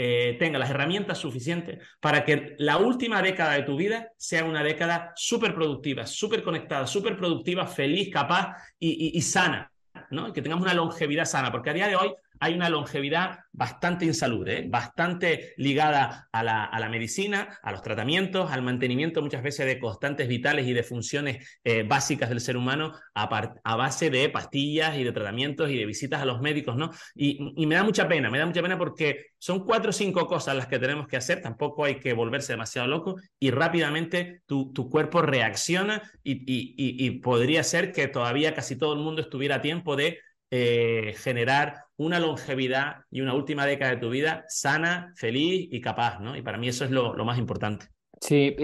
eh, 0.01 0.37
tenga 0.39 0.61
las 0.61 0.71
herramientas 0.71 1.19
suficientes 1.19 1.85
para 1.99 2.25
que 2.25 2.55
la 2.59 2.77
última 2.77 3.21
década 3.21 3.55
de 3.55 3.65
tu 3.65 3.77
vida 3.77 4.13
sea 4.17 4.45
una 4.45 4.63
década 4.63 5.13
súper 5.17 5.55
productiva, 5.55 6.07
súper 6.07 6.45
conectada, 6.45 6.87
súper 6.87 7.17
productiva, 7.17 7.67
feliz, 7.67 8.09
capaz 8.13 8.55
y, 8.79 9.21
sana, 9.23 9.73
¿no? 10.13 10.33
Que 10.33 10.41
tengamos 10.41 10.63
una 10.63 10.75
longevidad 10.75 11.25
sana, 11.25 11.51
porque 11.51 11.71
a 11.71 11.73
día 11.73 11.89
de 11.89 11.97
hoy 11.97 12.15
hay 12.41 12.55
una 12.55 12.69
longevidad 12.69 13.41
bastante 13.53 14.05
insalubre, 14.05 14.59
¿eh? 14.59 14.67
bastante 14.69 15.55
ligada 15.57 16.29
a 16.33 16.43
la, 16.43 16.65
a 16.65 16.79
la, 16.79 16.89
medicina, 16.89 17.59
a 17.63 17.73
los 17.73 17.83
tratamientos, 17.83 18.51
al 18.53 18.63
mantenimiento 18.63 19.21
muchas 19.21 19.43
veces 19.43 19.67
de 19.67 19.79
constantes 19.79 20.29
vitales 20.29 20.67
y 20.67 20.73
de 20.73 20.83
funciones 20.83 21.59
eh, 21.65 21.83
básicas 21.83 22.29
del 22.29 22.41
ser 22.41 22.57
humano 22.57 22.93
a, 23.15 23.77
base 23.77 24.11
de 24.11 24.29
pastillas 24.29 24.97
y 24.97 25.05
de 25.05 25.13
tratamientos 25.13 25.71
y 25.71 25.77
de 25.77 25.87
visitas 25.87 26.23
a 26.23 26.25
los 26.25 26.41
médicos, 26.41 26.77
¿no? 26.77 26.91
Y, 27.15 27.53
y, 27.57 27.67
me 27.67 27.75
da 27.75 27.83
mucha 27.83 28.07
pena, 28.07 28.31
me 28.31 28.39
da 28.39 28.47
mucha 28.47 28.63
pena 28.63 28.79
porque 28.79 29.27
son 29.39 29.65
cuatro 29.65 29.91
o 29.91 29.93
cinco 29.93 30.27
cosas 30.27 30.57
las 30.57 30.67
que 30.67 30.79
tenemos 30.79 31.07
que 31.07 31.17
hacer, 31.17 31.43
tampoco 31.43 31.85
hay 31.85 31.97
que 31.97 32.13
volverse 32.13 32.53
demasiado 32.53 32.87
loco 32.87 33.17
y 33.39 33.51
rápidamente 33.51 34.43
tu, 34.47 34.73
tu 34.73 34.89
cuerpo 34.89 35.21
reacciona 35.23 36.03
y, 36.23 36.33
y, 36.47 36.75
y 36.77 37.11
podría 37.19 37.63
ser 37.65 37.93
que 37.93 38.09
todavía 38.09 38.55
casi 38.55 38.77
todo 38.77 38.95
el 38.95 39.01
mundo 39.01 39.21
estuviera 39.21 39.57
a 39.57 39.63
tiempo 39.63 39.97
de 39.97 40.19
eh, 40.51 41.15
generar 41.19 41.85
una 41.99 42.21
longevidad 42.21 43.03
y 43.11 43.21
una 43.21 43.35
última 43.35 43.67
década 43.67 43.93
de 43.93 44.01
tu 44.01 44.09
vida 44.09 44.45
sana, 44.49 45.13
feliz 45.17 45.69
y 45.71 45.81
capaz, 45.81 46.21
¿no? 46.21 46.37
Y 46.37 46.43
para 46.43 46.57
mí 46.57 46.69
eso 46.69 46.85
es 46.85 46.91
lo, 46.91 47.13
más 47.25 47.39
importante. 47.39 47.87
Sí, 48.21 48.57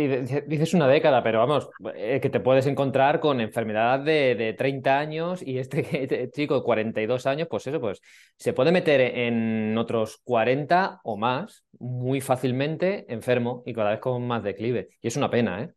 dices 0.46 0.74
una 0.74 0.88
década, 0.88 1.22
pero 1.22 1.38
vamos, 1.40 1.68
eh, 1.94 2.20
que 2.20 2.30
te 2.30 2.40
puedes 2.40 2.66
encontrar 2.66 3.20
con 3.20 3.40
enfermedad 3.40 4.00
de, 4.00 4.34
de 4.34 4.52
30 4.54 4.98
años 4.98 5.42
y 5.46 5.58
este, 5.58 6.02
este, 6.02 6.30
chico 6.34 6.56
de 6.56 6.62
42 6.62 7.26
años, 7.26 7.48
pues 7.50 7.66
eso, 7.66 7.80
pues 7.80 8.00
se 8.36 8.52
puede 8.52 8.72
meter 8.72 9.00
en 9.00 9.76
otros 9.76 10.20
40 10.24 11.00
o 11.04 11.16
más 11.16 11.64
muy 11.78 12.20
fácilmente 12.20 13.04
enfermo 13.12 13.62
y 13.66 13.74
cada 13.74 13.90
vez 13.90 14.00
con 14.00 14.26
más 14.26 14.42
declive. 14.42 14.88
Y 15.02 15.08
es 15.08 15.16
una 15.16 15.30
pena, 15.30 15.62
¿eh? 15.62 15.70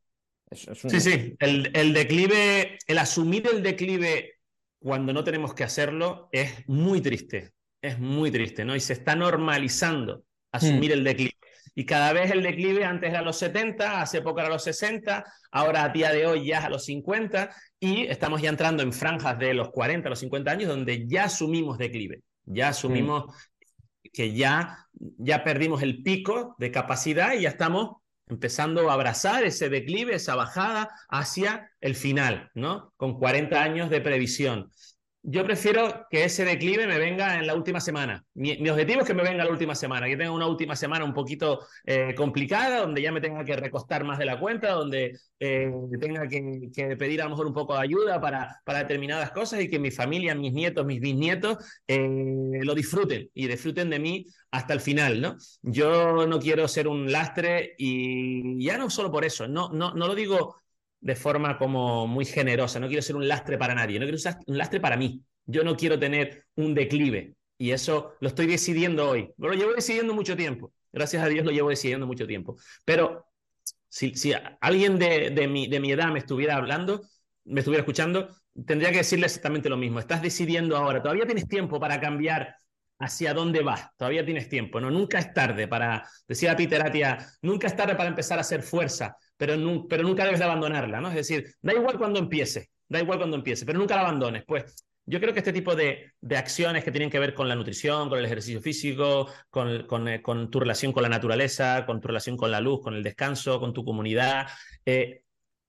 Sí, 0.52 1.02
sí, 1.02 1.36
el, 1.40 1.72
el 1.74 1.94
declive, 1.94 2.78
el 2.88 2.98
asumir 3.00 3.46
el 3.52 3.62
declive 3.62 4.37
cuando 4.80 5.14
no 5.14 5.24
tenemos 5.24 5.54
que 5.54 5.64
hacerlo 5.64 6.30
es 6.32 6.68
muy 6.68 7.02
triste, 7.02 7.54
es 7.82 8.00
muy 8.00 8.32
triste, 8.32 8.66
¿no? 8.66 8.76
Y 8.76 8.80
se 8.80 8.94
está 8.94 9.16
normalizando 9.16 10.24
asumir 10.52 10.92
mm. 10.92 10.94
el 10.94 11.04
declive. 11.04 11.38
Y 11.76 11.86
cada 11.86 12.12
vez 12.12 12.32
el 12.32 12.42
declive 12.42 12.86
antes 12.86 13.10
era 13.10 13.20
a 13.20 13.24
los 13.24 13.38
70, 13.38 14.02
hace 14.02 14.22
poco 14.22 14.40
era 14.40 14.50
a 14.50 14.52
los 14.52 14.64
60, 14.64 15.24
ahora 15.52 15.84
a 15.84 15.90
día 15.90 16.12
de 16.12 16.26
hoy 16.26 16.48
ya 16.48 16.60
es 16.60 16.66
a 16.66 16.70
los 16.70 16.86
50 16.86 17.52
y 17.80 18.08
estamos 18.08 18.42
ya 18.42 18.50
entrando 18.50 18.82
en 18.82 18.94
franjas 18.94 19.38
de 19.38 19.54
los 19.54 19.70
40 19.70 20.08
a 20.08 20.10
los 20.10 20.20
50 20.20 20.50
años 20.50 20.70
donde 20.70 21.08
ya 21.08 21.26
asumimos 21.26 21.78
declive, 21.78 22.24
ya 22.46 22.70
asumimos 22.70 23.26
mm. 23.26 24.10
que 24.12 24.34
ya, 24.34 24.88
ya 24.94 25.44
perdimos 25.44 25.84
el 25.84 26.02
pico 26.02 26.56
de 26.58 26.72
capacidad 26.72 27.34
y 27.34 27.42
ya 27.42 27.50
estamos 27.50 27.98
empezando 28.28 28.90
a 28.90 28.94
abrazar 28.94 29.44
ese 29.44 29.70
declive, 29.70 30.16
esa 30.16 30.36
bajada 30.36 30.90
hacia 31.10 31.72
el 31.82 31.96
final, 31.96 32.52
¿no? 32.54 32.94
Con 32.98 33.18
40 33.20 33.62
años 33.62 33.90
de 33.90 34.02
previsión. 34.02 34.72
Yo 35.30 35.44
prefiero 35.44 36.08
que 36.10 36.24
ese 36.24 36.46
declive 36.46 36.88
me 36.88 36.98
venga 36.98 37.38
en 37.38 37.46
la 37.46 37.54
última 37.54 37.82
semana. 37.82 38.24
Mi, 38.34 38.54
objetivo 38.70 39.02
es 39.02 39.08
que 39.08 39.14
me 39.14 39.24
venga 39.24 39.44
la 39.44 39.52
última 39.52 39.76
semana, 39.76 40.08
que 40.08 40.16
tenga 40.16 40.32
una 40.32 40.48
última 40.48 40.74
semana 40.74 41.04
un 41.04 41.14
poquito 41.14 41.68
eh, 41.84 42.16
complicada, 42.16 42.80
donde 42.80 43.02
ya 43.02 43.12
me 43.12 43.20
tenga 43.20 43.44
que 43.44 43.58
recostar 43.58 44.06
más 44.06 44.20
de 44.20 44.26
la 44.26 44.40
cuenta, 44.40 44.72
donde 44.72 45.20
eh, 45.38 45.70
tenga 46.00 46.30
que, 46.30 46.96
pedir 46.98 47.22
a 47.22 47.26
lo 47.26 47.32
mejor 47.32 47.46
un 47.46 47.54
poco 47.54 47.74
de 47.74 47.82
ayuda 47.82 48.22
para, 48.22 48.62
determinadas 48.66 49.32
cosas 49.32 49.60
y 49.60 49.70
que 49.70 49.80
mi 49.80 49.92
familia, 49.92 50.34
mis 50.34 50.54
nietos, 50.54 50.86
mis 50.86 51.02
bisnietos 51.02 51.58
eh, 51.86 52.08
lo 52.62 52.74
disfruten 52.74 53.30
y 53.34 53.48
disfruten 53.48 53.90
de 53.90 54.00
mí 54.00 54.28
hasta 54.52 54.74
el 54.74 54.80
final, 54.80 55.20
¿no? 55.20 55.36
Yo 55.62 56.26
no 56.26 56.40
quiero 56.40 56.70
ser 56.70 56.88
un 56.88 57.12
lastre 57.12 57.76
y 57.78 58.64
ya 58.64 58.78
no 58.78 58.90
solo 58.90 59.12
por 59.12 59.26
eso, 59.26 59.46
no, 59.46 59.74
no, 59.74 59.94
no 59.94 60.08
lo 60.08 60.16
digo 60.16 60.56
de 61.00 61.16
forma 61.16 61.58
como 61.58 62.08
muy 62.08 62.26
generosa. 62.26 62.80
No 62.80 62.88
quiero 62.88 63.02
ser 63.02 63.16
un 63.16 63.28
lastre 63.28 63.58
para 63.58 63.76
nadie, 63.76 64.00
no 64.00 64.06
quiero 64.06 64.18
ser 64.18 64.36
un 64.46 64.58
lastre 64.58 64.80
para 64.80 64.98
mí. 64.98 65.22
Yo 65.46 65.64
no 65.64 65.76
quiero 65.78 65.98
tener 66.00 66.46
un 66.56 66.74
declive. 66.74 67.36
Y 67.58 67.72
eso 67.72 68.14
lo 68.20 68.28
estoy 68.28 68.48
decidiendo 68.48 69.10
hoy. 69.10 69.32
Lo 69.38 69.54
llevo 69.54 69.74
decidiendo 69.74 70.14
mucho 70.14 70.36
tiempo. 70.36 70.74
Gracias 70.92 71.24
a 71.24 71.28
Dios 71.28 71.46
lo 71.46 71.52
llevo 71.52 71.70
decidiendo 71.70 72.06
mucho 72.06 72.28
tiempo. 72.28 72.58
Pero 72.86 73.26
si, 73.90 74.16
si 74.16 74.34
alguien 74.62 75.00
de, 75.00 75.32
de, 75.32 75.48
mi, 75.48 75.68
de 75.68 75.80
mi 75.80 75.92
edad 75.92 76.12
me 76.12 76.20
estuviera 76.20 76.56
hablando, 76.58 77.02
me 77.46 77.62
estuviera 77.62 77.82
escuchando, 77.82 78.30
tendría 78.66 78.92
que 78.92 78.98
decirle 78.98 79.26
exactamente 79.26 79.70
lo 79.70 79.78
mismo. 79.78 80.00
Estás 80.00 80.22
decidiendo 80.22 80.76
ahora, 80.78 81.02
todavía 81.02 81.26
tienes 81.26 81.48
tiempo 81.48 81.80
para 81.80 82.00
cambiar 82.00 82.56
hacia 83.00 83.34
dónde 83.34 83.62
vas, 83.62 83.90
todavía 83.96 84.26
tienes 84.26 84.50
tiempo, 84.50 84.82
¿no? 84.82 84.90
Nunca 84.90 85.20
es 85.20 85.34
tarde 85.34 85.68
para, 85.68 86.04
decía 86.28 86.56
Peter 86.56 86.82
Atia, 86.86 87.18
nunca 87.42 87.68
es 87.68 87.76
tarde 87.76 87.96
para 87.96 88.10
empezar 88.10 88.38
a 88.38 88.42
hacer 88.42 88.64
fuerza, 88.64 89.16
pero, 89.38 89.54
pero 89.88 90.04
nunca 90.04 90.24
debes 90.24 90.40
de 90.40 90.46
abandonarla, 90.46 91.00
¿no? 91.00 91.10
Es 91.10 91.16
decir, 91.16 91.54
da 91.62 91.74
igual 91.74 91.98
cuando 91.98 92.20
empiece, 92.20 92.72
da 92.88 93.00
igual 93.00 93.20
cuando 93.20 93.38
empiece, 93.38 93.66
pero 93.66 93.80
nunca 93.80 93.96
la 93.96 94.02
abandones. 94.02 94.44
Pues 94.46 94.86
yo 95.10 95.22
creo 95.22 95.32
que 95.32 95.40
este 95.40 95.54
tipo 95.54 95.74
de, 95.74 96.12
de 96.20 96.38
acciones 96.38 96.84
que 96.84 96.92
tienen 96.92 97.10
que 97.10 97.18
ver 97.18 97.34
con 97.34 97.48
la 97.48 97.56
nutrición, 97.56 98.10
con 98.10 98.20
el 98.20 98.26
ejercicio 98.26 98.62
físico, 98.62 99.32
con, 99.50 99.88
con, 99.88 100.08
eh, 100.10 100.22
con, 100.22 100.52
tu 100.52 100.60
relación 100.60 100.92
con 100.92 101.04
la 101.04 101.10
naturaleza, 101.10 101.86
con 101.86 102.02
tu 102.02 102.10
relación 102.10 102.36
con 102.36 102.52
la 102.52 102.60
luz, 102.60 102.82
con 102.82 102.94
el 102.94 103.04
descanso, 103.04 103.58
con 103.60 103.74
tu 103.74 103.86
comunidad, 103.86 104.48
eh, 104.86 105.22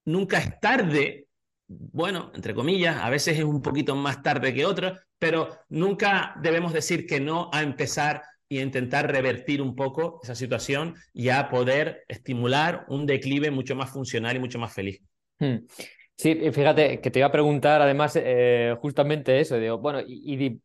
nunca 0.05 0.39
es 0.39 0.59
tarde. 0.59 1.27
Bueno, 1.71 2.31
entre 2.33 2.55
comillas, 2.55 2.97
a 2.97 3.11
veces 3.11 3.37
es 3.37 3.43
un 3.43 3.61
poquito 3.61 3.95
más 3.95 4.23
tarde 4.23 4.55
que 4.55 4.65
otros, 4.65 4.99
pero 5.19 5.49
nunca 5.69 6.33
debemos 6.41 6.73
decir 6.73 7.05
que 7.05 7.19
no 7.19 7.51
a 7.53 7.61
empezar 7.61 8.23
y 8.47 8.59
intentar 8.59 9.11
revertir 9.11 9.61
un 9.61 9.75
poco 9.75 10.19
esa 10.23 10.33
situación 10.33 10.95
y 11.13 11.29
a 11.29 11.47
poder 11.47 12.05
estimular 12.07 12.85
un 12.87 13.05
declive 13.05 13.51
mucho 13.51 13.75
más 13.75 13.91
funcional 13.91 14.35
y 14.35 14.39
mucho 14.39 14.57
más 14.57 14.73
feliz. 14.73 14.99
Hmm. 15.37 15.57
Sí, 16.15 16.51
fíjate 16.51 16.99
que 17.01 17.11
te 17.11 17.19
iba 17.19 17.27
a 17.27 17.31
preguntar 17.31 17.83
además 17.83 18.17
eh, 18.19 18.75
justamente 18.81 19.39
eso, 19.39 19.57
digo, 19.57 19.77
bueno, 19.77 20.01
y, 20.05 20.59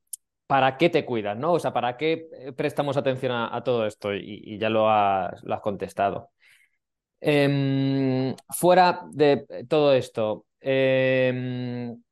¿para 0.47 0.79
qué 0.79 0.89
te 0.89 1.05
cuidas? 1.05 1.37
¿no? 1.37 1.53
O 1.53 1.61
sea, 1.61 1.75
¿para 1.75 1.99
qué 1.99 2.29
eh, 2.33 2.53
prestamos 2.53 2.97
atención 2.97 3.33
a, 3.33 3.63
todo 3.63 3.87
esto? 3.87 4.15
Y, 4.15 4.57
ya 4.59 4.71
lo 4.71 4.89
has, 4.89 5.43
contestado. 5.63 6.31
Em, 7.21 8.35
fuera 8.49 9.03
de 9.13 9.47
todo 9.69 9.93
esto, 9.95 10.47
em, 10.65 12.03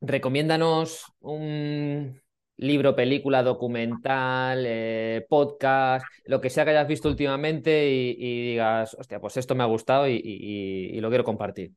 recomiéndanos 0.00 1.04
un 1.20 2.20
libro, 2.58 2.94
película, 2.96 3.42
documental, 3.42 4.64
eh, 4.66 5.26
podcast, 5.28 6.04
lo 6.26 6.40
que 6.40 6.50
sea 6.50 6.64
que 6.64 6.70
hayas 6.72 6.88
visto 6.88 7.08
últimamente 7.08 7.88
y, 7.90 8.50
digas, 8.50 8.94
hostia, 8.98 9.20
pues 9.20 9.36
esto 9.36 9.54
me 9.54 9.62
ha 9.62 9.66
gustado 9.66 10.08
y, 10.08 10.98
lo 11.00 11.08
quiero 11.08 11.24
compartir. 11.24 11.72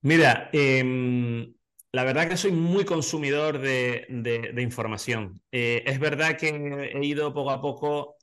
Mira, 0.00 0.50
em, 0.52 1.54
la 1.92 2.04
verdad 2.04 2.28
que 2.28 2.36
soy 2.36 2.50
muy 2.52 2.84
consumidor 2.84 3.58
de, 3.60 4.06
información. 4.58 5.40
Eh, 5.52 5.82
es 5.86 5.98
verdad 6.00 6.36
que 6.36 6.48
he 6.48 7.04
ido 7.04 7.32
poco 7.32 7.50
a 7.50 7.60
poco, 7.60 8.16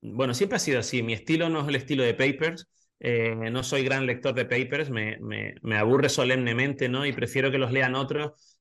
bueno, 0.00 0.34
siempre 0.34 0.56
ha 0.56 0.58
sido 0.60 0.80
así, 0.80 1.02
mi 1.02 1.12
estilo 1.12 1.48
no 1.48 1.60
es 1.62 1.68
el 1.68 1.76
estilo 1.76 2.02
de 2.02 2.14
papers, 2.14 2.68
eh, 3.00 3.50
no 3.50 3.62
soy 3.62 3.84
gran 3.84 4.06
lector 4.06 4.34
de 4.34 4.46
papers, 4.46 4.90
me, 4.90 5.18
me, 5.20 5.76
aburre 5.76 6.08
solemnemente, 6.08 6.88
¿no? 6.88 7.04
Y 7.06 7.12
prefiero 7.12 7.50
que 7.50 7.58
los 7.58 7.72
lean 7.72 7.94
otros 7.94 8.58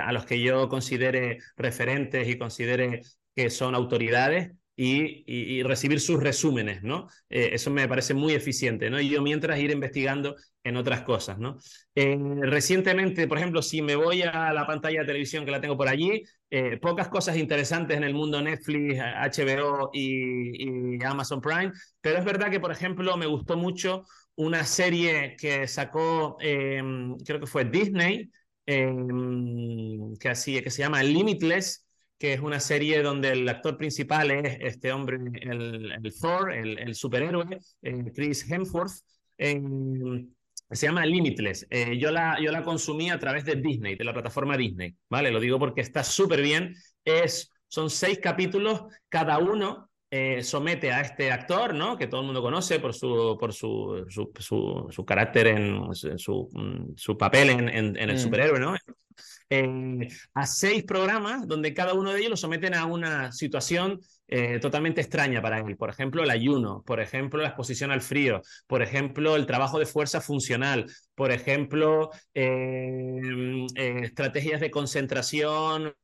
a 0.00 0.12
los 0.12 0.24
que 0.24 0.40
yo 0.40 0.68
considere 0.68 1.38
referentes 1.56 2.28
y 2.28 2.38
considere 2.38 3.02
que 3.34 3.50
son 3.50 3.74
autoridades 3.74 4.52
y, 4.84 5.62
recibir 5.62 6.00
sus 6.00 6.20
resúmenes, 6.22 6.82
¿no? 6.82 7.08
Eh, 7.28 7.50
eso 7.52 7.70
me 7.70 7.86
parece 7.88 8.14
muy 8.14 8.32
eficiente, 8.34 8.90
¿no? 8.90 9.00
Y 9.00 9.08
yo 9.08 9.22
mientras 9.22 9.58
ir 9.58 9.70
investigando 9.70 10.36
en 10.64 10.76
otras 10.76 11.02
cosas, 11.02 11.38
¿no? 11.38 11.56
Eh, 11.94 12.18
recientemente, 12.42 13.28
por 13.28 13.38
ejemplo, 13.38 13.62
si 13.62 13.82
me 13.82 13.96
voy 13.96 14.22
a 14.22 14.52
la 14.52 14.66
pantalla 14.66 15.00
de 15.00 15.06
televisión 15.06 15.44
que 15.44 15.50
la 15.50 15.60
tengo 15.60 15.76
por 15.76 15.88
allí, 15.88 16.22
eh, 16.50 16.78
pocas 16.78 17.08
cosas 17.08 17.36
interesantes 17.36 17.96
en 17.96 18.04
el 18.04 18.14
mundo 18.14 18.42
Netflix, 18.42 18.98
HBO 18.98 19.90
y, 19.92 21.02
Amazon 21.04 21.40
Prime, 21.40 21.72
pero 22.00 22.18
es 22.18 22.24
verdad 22.24 22.50
que, 22.50 22.60
por 22.60 22.72
ejemplo, 22.72 23.16
me 23.16 23.26
gustó 23.26 23.56
mucho 23.56 24.04
una 24.36 24.64
serie 24.64 25.36
que 25.38 25.66
sacó, 25.68 26.36
creo 26.38 27.40
que 27.40 27.46
fue 27.46 27.64
Disney, 27.64 28.30
que, 28.64 30.28
así, 30.28 30.62
que 30.62 30.70
se 30.70 30.82
llama 30.82 31.02
Limitless, 31.02 31.86
que 32.18 32.34
es 32.34 32.40
una 32.40 32.60
serie 32.60 33.02
donde 33.02 33.32
el 33.32 33.48
actor 33.48 33.76
principal 33.76 34.30
es 34.30 34.58
este 34.60 34.92
hombre, 34.92 35.18
el, 35.42 36.14
Thor, 36.20 36.52
el, 36.52 36.94
superhéroe, 36.94 37.58
eh, 37.82 38.12
Chris 38.14 38.48
Hemsworth. 38.50 38.92
se 39.36 40.86
llama 40.86 41.04
Limitless. 41.04 41.66
Eh, 41.68 41.98
yo, 41.98 42.10
la, 42.10 42.38
yo 42.40 42.52
la 42.52 42.62
consumí 42.62 43.10
a 43.10 43.18
través 43.18 43.44
de 43.44 43.56
Disney, 43.56 43.96
de 43.96 44.04
la 44.04 44.12
plataforma 44.12 44.56
Disney, 44.56 44.94
¿vale? 45.10 45.30
Lo 45.30 45.40
digo 45.40 45.58
porque 45.58 45.80
está 45.80 46.04
súper 46.04 46.42
bien. 46.42 46.74
Es, 47.04 47.50
son 47.66 47.90
seis 47.90 48.18
capítulos, 48.20 48.84
cada 49.08 49.38
uno 49.38 49.90
eh, 50.14 50.42
somete 50.42 50.92
a 50.92 51.00
este 51.00 51.32
actor, 51.32 51.74
¿no? 51.74 51.96
Que 51.96 52.06
todo 52.06 52.20
el 52.20 52.26
mundo 52.26 52.42
conoce 52.42 52.78
por 52.78 52.92
su, 52.92 53.34
por 53.40 53.54
su, 53.54 54.04
su, 54.10 54.86
su, 54.90 55.04
carácter, 55.06 55.46
en, 55.46 55.94
su, 55.94 56.50
mm, 56.52 56.92
su 56.96 57.16
papel 57.16 57.48
en, 57.48 57.68
en, 57.70 57.96
el 57.96 58.16
mm. 58.16 58.18
superhéroe, 58.18 58.60
¿no? 58.60 58.76
Eh, 59.50 60.08
a 60.34 60.46
seis 60.46 60.84
programas 60.84 61.46
donde 61.46 61.74
cada 61.74 61.94
uno 61.94 62.12
de 62.12 62.20
ellos 62.20 62.30
lo 62.30 62.36
someten 62.36 62.74
a 62.74 62.86
una 62.86 63.32
situación 63.32 64.00
eh, 64.28 64.58
totalmente 64.60 65.00
extraña 65.00 65.42
para 65.42 65.58
él. 65.58 65.76
Por 65.76 65.90
ejemplo, 65.90 66.22
el 66.22 66.30
ayuno, 66.30 66.82
por 66.86 67.00
ejemplo, 67.00 67.42
la 67.42 67.48
exposición 67.48 67.90
al 67.90 68.00
frío, 68.00 68.40
por 68.66 68.82
ejemplo, 68.82 69.36
el 69.36 69.46
trabajo 69.46 69.78
de 69.78 69.86
fuerza 69.86 70.20
funcional, 70.20 70.86
por 71.14 71.32
ejemplo, 71.32 72.10
eh, 72.34 73.66
estrategias 73.74 74.60
de 74.60 74.70
concentración 74.70 75.94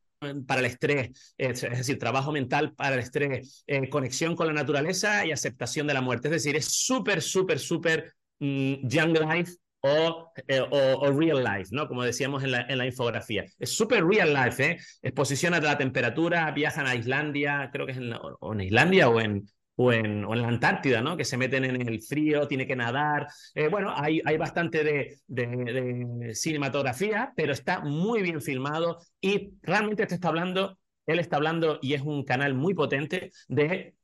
para 0.46 0.60
el 0.60 0.66
estrés, 0.66 1.34
es 1.38 1.60
decir, 1.60 1.96
trabajo 1.96 2.32
mental 2.32 2.74
para 2.74 2.96
el 2.96 3.00
estrés, 3.00 3.64
conexión 3.88 4.34
con 4.34 4.48
la 4.48 4.52
naturaleza 4.52 5.24
y 5.24 5.30
aceptación 5.30 5.86
de 5.86 5.94
la 5.94 6.00
muerte. 6.00 6.26
Es 6.26 6.32
decir, 6.32 6.56
es 6.56 6.66
súper, 6.66 7.22
súper, 7.22 7.60
súper 7.60 8.14
mm, 8.40 8.88
young 8.88 9.16
life 9.16 9.52
eh, 9.82 10.60
o, 10.60 10.76
o, 10.98 11.12
real 11.12 11.44
life, 11.44 11.70
¿no? 11.70 11.86
Como 11.86 12.02
decíamos 12.02 12.42
en 12.42 12.50
la, 12.50 12.62
en 12.62 12.78
la 12.78 12.86
infografía. 12.86 13.44
Es 13.58 13.76
súper 13.76 14.04
real 14.04 14.34
life, 14.34 14.64
¿eh? 14.64 14.78
Exposición 15.02 15.54
a 15.54 15.60
la 15.60 15.78
temperatura, 15.78 16.50
viajan 16.50 16.86
a 16.86 16.96
Islandia, 16.96 17.70
creo 17.72 17.86
que 17.86 17.92
es 17.92 17.98
en, 17.98 18.12
o 18.12 18.52
en 18.52 18.60
Islandia 18.60 19.08
o 19.08 19.20
en, 19.20 19.48
o 19.76 19.92
en, 19.92 20.24
o 20.24 20.34
en, 20.34 20.42
la 20.42 20.48
Antártida, 20.48 21.00
¿no? 21.00 21.16
Que 21.16 21.24
se 21.24 21.36
meten 21.36 21.64
en 21.64 21.88
el 21.88 22.02
frío, 22.02 22.48
tiene 22.48 22.66
que 22.66 22.74
nadar. 22.74 23.28
Eh, 23.54 23.68
bueno, 23.68 23.92
hay, 23.94 24.20
hay 24.24 24.36
bastante 24.36 24.82
de, 24.82 25.20
de, 25.28 26.34
cinematografía, 26.34 27.32
pero 27.36 27.52
está 27.52 27.80
muy 27.80 28.20
bien 28.22 28.42
filmado 28.42 28.98
y 29.20 29.52
realmente 29.62 30.06
te 30.06 30.16
está 30.16 30.28
hablando, 30.28 30.76
él 31.06 31.20
está 31.20 31.36
hablando 31.36 31.78
y 31.80 31.94
es 31.94 32.02
un 32.02 32.24
canal 32.24 32.54
muy 32.54 32.74
potente 32.74 33.30
de... 33.46 33.94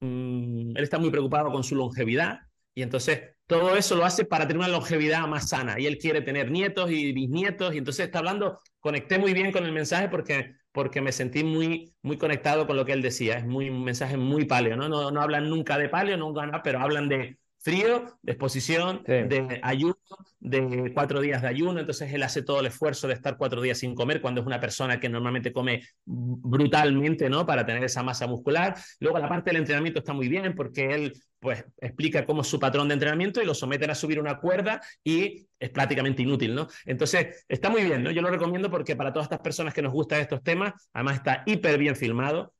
Mm, 0.00 0.76
él 0.76 0.82
está 0.82 0.98
muy 0.98 1.10
preocupado 1.10 1.52
con 1.52 1.62
su 1.62 1.76
longevidad 1.76 2.40
y 2.74 2.82
entonces 2.82 3.33
todo 3.46 3.76
eso 3.76 3.94
lo 3.96 4.04
hace 4.04 4.24
para 4.24 4.46
tener 4.46 4.58
una 4.58 4.68
longevidad 4.68 5.26
más 5.26 5.48
sana. 5.50 5.78
Y 5.78 5.86
él 5.86 5.98
quiere 5.98 6.22
tener 6.22 6.50
nietos 6.50 6.90
y 6.90 7.12
bisnietos. 7.12 7.74
Y 7.74 7.78
entonces 7.78 8.06
está 8.06 8.18
hablando, 8.18 8.60
conecté 8.80 9.18
muy 9.18 9.34
bien 9.34 9.52
con 9.52 9.64
el 9.64 9.72
mensaje 9.72 10.08
porque, 10.08 10.54
porque 10.72 11.00
me 11.00 11.12
sentí 11.12 11.44
muy, 11.44 11.94
muy 12.02 12.16
conectado 12.18 12.66
con 12.66 12.76
lo 12.76 12.84
que 12.84 12.92
él 12.92 13.02
decía. 13.02 13.38
Es 13.38 13.44
muy, 13.46 13.68
un 13.70 13.84
mensaje 13.84 14.16
muy 14.16 14.44
paleo, 14.46 14.76
¿no? 14.76 14.88
No, 14.88 15.10
no 15.10 15.20
hablan 15.20 15.48
nunca 15.48 15.78
de 15.78 15.88
paleo, 15.88 16.16
nunca, 16.16 16.62
pero 16.62 16.80
hablan 16.80 17.08
de 17.08 17.38
frío, 17.64 18.18
de 18.20 18.32
exposición, 18.32 19.02
de 19.04 19.58
ayuno, 19.62 19.96
de 20.38 20.92
cuatro 20.92 21.22
días 21.22 21.40
de 21.40 21.48
ayuno, 21.48 21.80
entonces 21.80 22.12
él 22.12 22.22
hace 22.22 22.42
todo 22.42 22.60
el 22.60 22.66
esfuerzo 22.66 23.08
de 23.08 23.14
estar 23.14 23.38
cuatro 23.38 23.62
días 23.62 23.78
sin 23.78 23.94
comer 23.94 24.20
cuando 24.20 24.42
es 24.42 24.46
una 24.46 24.60
persona 24.60 25.00
que 25.00 25.08
normalmente 25.08 25.50
come 25.50 25.82
brutalmente, 26.04 27.30
¿no? 27.30 27.46
Para 27.46 27.64
tener 27.64 27.82
esa 27.82 28.02
masa 28.02 28.26
muscular. 28.26 28.76
Luego 29.00 29.18
la 29.18 29.30
parte 29.30 29.48
del 29.48 29.60
entrenamiento 29.60 30.00
está 30.00 30.12
muy 30.12 30.28
bien 30.28 30.54
porque 30.54 30.84
él 30.94 31.14
pues 31.40 31.64
explica 31.80 32.26
cómo 32.26 32.42
es 32.42 32.48
su 32.48 32.60
patrón 32.60 32.88
de 32.88 32.94
entrenamiento 32.94 33.42
y 33.42 33.46
lo 33.46 33.54
someten 33.54 33.90
a 33.90 33.94
subir 33.94 34.20
una 34.20 34.38
cuerda 34.38 34.82
y 35.02 35.46
es 35.58 35.70
prácticamente 35.70 36.20
inútil, 36.20 36.54
¿no? 36.54 36.68
Entonces, 36.84 37.46
está 37.48 37.70
muy 37.70 37.82
bien, 37.82 38.02
¿no? 38.02 38.10
Yo 38.10 38.20
lo 38.20 38.28
recomiendo 38.28 38.70
porque 38.70 38.94
para 38.94 39.10
todas 39.10 39.24
estas 39.26 39.40
personas 39.40 39.72
que 39.72 39.80
nos 39.80 39.92
gustan 39.92 40.20
estos 40.20 40.42
temas, 40.42 40.74
además 40.92 41.16
está 41.16 41.42
hiper 41.46 41.78
bien 41.78 41.96
filmado, 41.96 42.52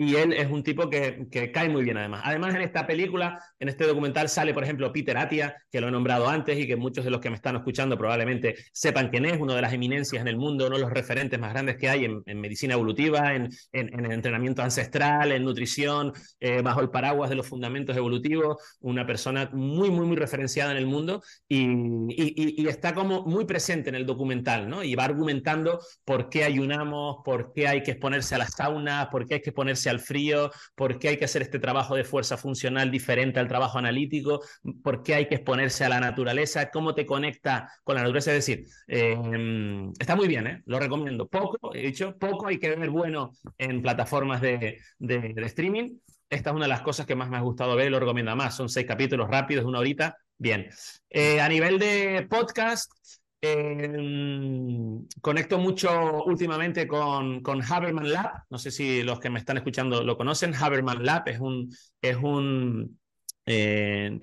y 0.00 0.14
él 0.14 0.32
es 0.32 0.48
un 0.48 0.62
tipo 0.62 0.88
que, 0.88 1.26
que, 1.28 1.50
cae 1.50 1.68
muy 1.68 1.82
bien 1.82 1.96
además. 1.96 2.22
Además, 2.24 2.54
en 2.54 2.60
esta 2.60 2.86
película, 2.86 3.42
en 3.58 3.68
este 3.68 3.84
documental, 3.84 4.28
sale, 4.28 4.54
por 4.54 4.62
ejemplo, 4.62 4.92
Peter 4.92 5.18
Atia, 5.18 5.56
que 5.72 5.80
lo 5.80 5.88
he 5.88 5.90
nombrado 5.90 6.28
antes 6.28 6.56
y 6.56 6.68
que 6.68 6.76
muchos 6.76 7.04
de 7.04 7.10
los 7.10 7.20
que 7.20 7.30
me 7.30 7.34
están 7.36 7.56
escuchando 7.56 7.98
probablemente 7.98 8.54
sepan 8.72 9.08
quién 9.08 9.24
es, 9.24 9.40
uno 9.40 9.54
de 9.54 9.62
las 9.62 9.72
eminencias 9.72 10.20
en 10.20 10.28
el 10.28 10.36
mundo, 10.36 10.68
uno 10.68 10.76
de 10.76 10.82
los 10.82 10.92
referentes 10.92 11.40
más 11.40 11.52
grandes 11.52 11.78
que 11.78 11.88
hay 11.88 12.04
en, 12.04 12.22
en 12.26 12.40
medicina 12.40 12.74
evolutiva, 12.74 13.34
en, 13.34 13.48
en, 13.72 14.08
entrenamiento 14.12 14.62
ancestral, 14.62 15.32
en 15.32 15.42
nutrición, 15.42 16.12
eh, 16.38 16.62
bajo 16.62 16.80
el 16.80 16.90
paraguas 16.90 17.28
de 17.28 17.36
los 17.36 17.48
fundamentos 17.48 17.96
evolutivos, 17.96 18.56
una 18.80 19.04
persona 19.04 19.50
muy, 19.52 19.90
muy, 19.90 20.06
muy 20.06 20.16
referenciada 20.16 20.70
en 20.70 20.76
el 20.76 20.86
mundo 20.86 21.22
y, 21.48 21.64
y, 22.10 22.62
y 22.62 22.68
está 22.68 22.94
como 22.94 23.22
muy 23.24 23.46
presente 23.46 23.88
en 23.88 23.96
el 23.96 24.06
documental, 24.06 24.68
¿no? 24.68 24.84
Y 24.84 24.94
va 24.94 25.04
argumentando 25.04 25.80
por 26.04 26.28
qué 26.28 26.44
ayunamos, 26.44 27.16
por 27.24 27.52
qué 27.52 27.66
hay 27.66 27.82
que 27.82 27.90
exponerse 27.90 28.36
a 28.36 28.38
las 28.38 28.52
saunas, 28.52 29.08
por 29.08 29.26
qué 29.26 29.34
hay 29.34 29.40
que 29.40 29.50
exponerse 29.50 29.87
al 29.88 30.00
frío, 30.00 30.50
por 30.74 30.98
qué 30.98 31.08
hay 31.08 31.16
que 31.16 31.24
hacer 31.24 31.42
este 31.42 31.58
trabajo 31.58 31.94
de 31.94 32.04
fuerza 32.04 32.36
funcional 32.36 32.90
diferente 32.90 33.40
al 33.40 33.48
trabajo 33.48 33.78
analítico, 33.78 34.40
por 34.82 35.02
qué 35.02 35.14
hay 35.14 35.28
que 35.28 35.36
exponerse 35.36 35.84
a 35.84 35.88
la 35.88 36.00
naturaleza, 36.00 36.70
cómo 36.70 36.94
te 36.94 37.06
conecta 37.06 37.70
con 37.84 37.96
la 37.96 38.02
naturaleza. 38.02 38.32
Es 38.32 38.46
decir, 38.46 38.66
em, 38.86 39.92
está 39.98 40.16
muy 40.16 40.28
bien, 40.28 40.46
¿eh? 40.46 40.62
lo 40.66 40.78
recomiendo. 40.78 41.28
Poco, 41.28 41.74
he 41.74 41.82
dicho, 41.82 42.16
poco 42.18 42.46
hay 42.46 42.58
que 42.58 42.74
ver 42.74 42.90
bueno 42.90 43.32
en 43.56 43.82
plataformas 43.82 44.40
de, 44.40 44.80
de, 44.98 45.34
streaming. 45.46 45.98
Esta 46.30 46.50
es 46.50 46.56
una 46.56 46.66
de 46.66 46.70
las 46.70 46.82
cosas 46.82 47.06
que 47.06 47.14
más 47.14 47.30
me 47.30 47.38
ha 47.38 47.40
gustado 47.40 47.74
ver 47.74 47.86
y 47.86 47.90
lo 47.90 48.00
recomiendo 48.00 48.34
más. 48.36 48.54
Son 48.56 48.68
seis 48.68 48.86
capítulos 48.86 49.28
rápidos, 49.28 49.64
una 49.64 49.78
horita. 49.78 50.16
Bien. 50.36 50.68
Eh, 51.10 51.40
a 51.40 51.48
nivel 51.48 51.78
de 51.78 52.26
podcast, 52.28 52.92
Em, 53.40 55.06
conecto 55.20 55.58
mucho 55.58 56.24
últimamente 56.24 56.88
con, 56.88 57.40
con 57.42 57.62
Haberman 57.62 58.10
Lab. 58.12 58.42
No 58.50 58.58
sé 58.58 58.70
si 58.70 59.02
los 59.02 59.20
que 59.20 59.30
me 59.30 59.38
están 59.38 59.56
escuchando 59.58 60.02
lo 60.02 60.16
conocen. 60.16 60.54
Haberman 60.54 61.04
Lab 61.04 61.28
es 61.28 61.38
un. 61.40 61.70
Es 62.02 62.16
un 62.16 62.98
eh, 63.46 64.18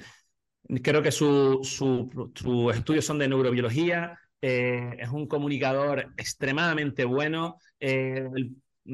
creo 0.84 1.02
que 1.02 1.12
sus 1.12 1.68
su, 1.70 2.32
su 2.36 2.72
estudios 2.72 3.06
son 3.06 3.20
de 3.20 3.28
neurobiología. 3.28 4.18
Eh, 4.42 4.96
es 5.00 5.10
un 5.10 5.28
comunicador 5.28 6.14
extremadamente 6.18 7.06
bueno. 7.06 7.58
Eh, 7.80 8.28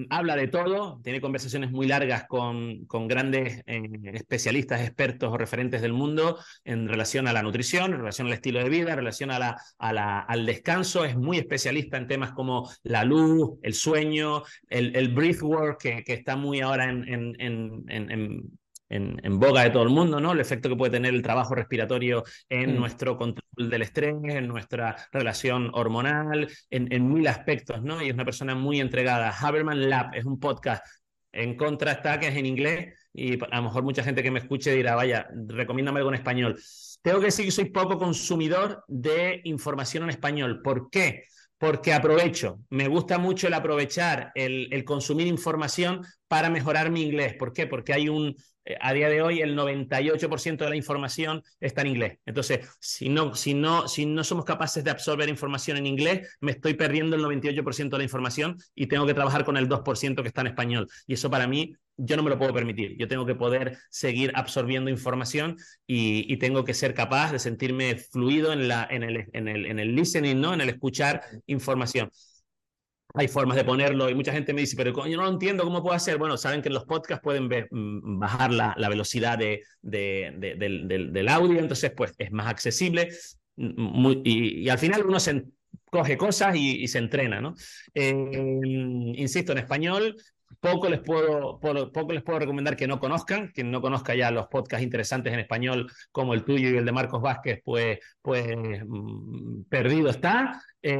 habla 0.09 0.35
de 0.35 0.47
todo, 0.47 1.01
tiene 1.03 1.19
conversaciones 1.19 1.71
muy 1.71 1.87
largas 1.87 2.25
con, 2.27 2.85
con 2.85 3.07
grandes 3.07 3.61
eh, 3.65 3.81
especialistas, 4.13 4.81
expertos 4.81 5.31
o 5.31 5.37
referentes 5.37 5.81
del 5.81 5.93
mundo 5.93 6.37
en 6.63 6.87
relación 6.87 7.27
a 7.27 7.33
la 7.33 7.43
nutrición, 7.43 7.93
en 7.93 7.99
relación 7.99 8.27
al 8.27 8.33
estilo 8.33 8.59
de 8.63 8.69
vida, 8.69 8.91
en 8.91 8.97
relación 8.97 9.31
a 9.31 9.39
la, 9.39 9.61
a 9.77 9.93
la, 9.93 10.19
al 10.19 10.45
descanso. 10.45 11.03
Es 11.03 11.17
muy 11.17 11.37
especialista 11.37 11.97
en 11.97 12.07
temas 12.07 12.31
como 12.31 12.69
la 12.83 13.03
luz, 13.03 13.59
el 13.61 13.73
sueño, 13.73 14.43
el, 14.69 14.95
el 14.95 15.09
breathwork, 15.09 15.81
que, 15.81 16.03
que 16.03 16.13
está 16.13 16.35
muy 16.35 16.61
ahora 16.61 16.89
en, 16.89 17.05
boga 19.39 19.63
de 19.63 19.69
todo 19.69 19.83
el 19.83 19.89
mundo, 19.89 20.19
¿no? 20.19 20.33
El 20.33 20.39
efecto 20.39 20.69
que 20.69 20.75
puede 20.75 20.91
tener 20.91 21.13
el 21.13 21.21
trabajo 21.21 21.55
respiratorio 21.55 22.23
en 22.49 22.73
mm. 22.73 22.79
nuestro 22.79 23.17
control 23.17 23.69
del 23.69 23.81
estrés, 23.81 24.15
en 24.23 24.47
nuestra 24.47 24.95
relación 25.11 25.69
hormonal, 25.73 26.49
en, 26.69 27.13
mil 27.13 27.27
aspectos, 27.27 27.81
¿no? 27.81 28.01
Y 28.01 28.07
es 28.07 28.13
una 28.13 28.25
persona 28.25 28.55
muy 28.55 28.79
entregada. 28.79 29.29
Haberman 29.31 29.89
Lab 29.89 30.15
es 30.15 30.25
un 30.25 30.39
podcast 30.39 30.85
en 31.31 31.55
contra 31.55 31.93
está 31.93 32.19
que 32.19 32.27
es 32.27 32.35
en 32.35 32.45
inglés 32.45 32.93
y 33.13 33.41
a 33.43 33.57
lo 33.57 33.63
mejor 33.63 33.83
mucha 33.83 34.03
gente 34.03 34.23
que 34.23 34.31
me 34.31 34.39
escuche 34.39 34.73
dirá, 34.73 34.95
vaya, 34.95 35.27
recomiéndame 35.47 35.99
algo 35.99 36.09
en 36.09 36.15
español. 36.15 36.59
Tengo 37.01 37.19
que 37.19 37.25
decir 37.25 37.45
que 37.45 37.51
soy 37.51 37.65
poco 37.65 37.97
consumidor 37.97 38.83
de 38.87 39.41
información 39.45 40.03
en 40.03 40.09
español. 40.09 40.61
¿Por 40.61 40.89
qué? 40.89 41.23
Porque 41.57 41.93
aprovecho, 41.93 42.59
me 42.69 42.87
gusta 42.87 43.17
mucho 43.17 43.47
el 43.47 43.53
aprovechar, 43.53 44.31
el, 44.35 44.67
el 44.71 44.83
consumir 44.83 45.27
información 45.27 46.01
para 46.27 46.49
mejorar 46.49 46.89
mi 46.89 47.03
inglés. 47.03 47.35
¿Por 47.37 47.53
qué? 47.53 47.67
Porque 47.67 47.93
hay 47.93 48.09
un, 48.09 48.35
a 48.79 48.93
día 48.93 49.09
de 49.09 49.21
hoy 49.21 49.41
el 49.41 49.57
98% 49.57 50.57
de 50.57 50.69
la 50.69 50.75
información 50.75 51.43
está 51.59 51.81
en 51.81 51.87
inglés. 51.87 52.19
Entonces, 52.25 52.67
si 52.79 53.09
no, 53.09 53.33
si, 53.35 53.53
no, 53.53 53.87
si 53.87 54.05
no 54.05 54.23
somos 54.23 54.45
capaces 54.45 54.83
de 54.83 54.91
absorber 54.91 55.29
información 55.29 55.77
en 55.77 55.87
inglés, 55.87 56.37
me 56.39 56.51
estoy 56.51 56.75
perdiendo 56.75 57.15
el 57.15 57.23
98% 57.23 57.89
de 57.89 57.97
la 57.97 58.03
información 58.03 58.57
y 58.75 58.87
tengo 58.87 59.05
que 59.05 59.13
trabajar 59.13 59.45
con 59.45 59.57
el 59.57 59.67
2% 59.67 60.21
que 60.21 60.27
está 60.27 60.41
en 60.41 60.47
español. 60.47 60.87
Y 61.07 61.13
eso 61.13 61.29
para 61.29 61.47
mí, 61.47 61.75
yo 61.97 62.17
no 62.17 62.23
me 62.23 62.29
lo 62.29 62.37
puedo 62.37 62.53
permitir. 62.53 62.95
Yo 62.97 63.07
tengo 63.07 63.25
que 63.25 63.35
poder 63.35 63.77
seguir 63.89 64.31
absorbiendo 64.35 64.89
información 64.89 65.57
y, 65.85 66.37
tengo 66.37 66.63
que 66.65 66.73
ser 66.73 66.95
capaz 66.95 67.31
de 67.31 67.37
sentirme 67.37 67.95
fluido 67.97 68.51
en, 68.51 68.61
el, 68.61 69.27
en 69.33 69.79
el 69.79 69.95
listening, 69.95 70.41
¿no? 70.41 70.53
en 70.53 70.61
el 70.61 70.69
escuchar 70.69 71.21
información 71.45 72.09
hay 73.13 73.27
formas 73.27 73.57
de 73.57 73.63
ponerlo 73.63 74.09
y 74.09 74.15
mucha 74.15 74.31
gente 74.31 74.53
me 74.53 74.61
dice, 74.61 74.75
pero 74.75 75.05
yo 75.05 75.17
no 75.17 75.27
entiendo 75.27 75.63
cómo 75.63 75.81
puedo 75.81 75.95
hacer. 75.95 76.17
Bueno, 76.17 76.37
saben 76.37 76.61
que 76.61 76.69
en 76.69 76.73
los 76.73 76.85
podcasts 76.85 77.23
pueden 77.23 77.45
mm, 77.45 78.19
bajar 78.19 78.51
la, 78.51 78.89
velocidad 78.89 79.37
de, 79.37 79.63
de, 79.81 80.55
del, 81.11 81.27
audio, 81.27 81.59
entonces 81.59 81.91
pues 81.95 82.13
es 82.17 82.31
más 82.31 82.47
accesible 82.47 83.09
mm, 83.55 84.21
y, 84.23 84.69
al 84.69 84.77
final 84.77 85.05
uno 85.05 85.19
se 85.19 85.43
coge 85.89 86.17
cosas 86.17 86.55
y, 86.55 86.87
se 86.87 86.99
entrena, 86.99 87.41
¿no? 87.41 87.55
Eh, 87.93 88.13
insisto, 89.15 89.51
en 89.51 89.57
español 89.57 90.15
poco 90.61 90.89
les 90.89 91.01
puedo, 91.01 91.59
poco 91.59 92.13
les 92.13 92.23
puedo 92.23 92.39
recomendar 92.39 92.77
que 92.77 92.87
no 92.87 92.99
conozcan, 92.99 93.51
quien 93.53 93.71
no 93.71 93.81
conozca 93.81 94.15
ya 94.15 94.31
los 94.31 94.47
podcasts 94.47 94.83
interesantes 94.83 95.33
en 95.33 95.39
español 95.39 95.91
como 96.11 96.33
el 96.33 96.45
tuyo 96.45 96.69
y 96.69 96.77
el 96.77 96.85
de 96.85 96.91
Marcos 96.91 97.21
Vázquez, 97.21 97.61
pues, 97.65 97.99
pues 98.21 98.45
mm, 98.85 99.63
perdido 99.63 100.09
está. 100.09 100.61
Eh, 100.81 100.95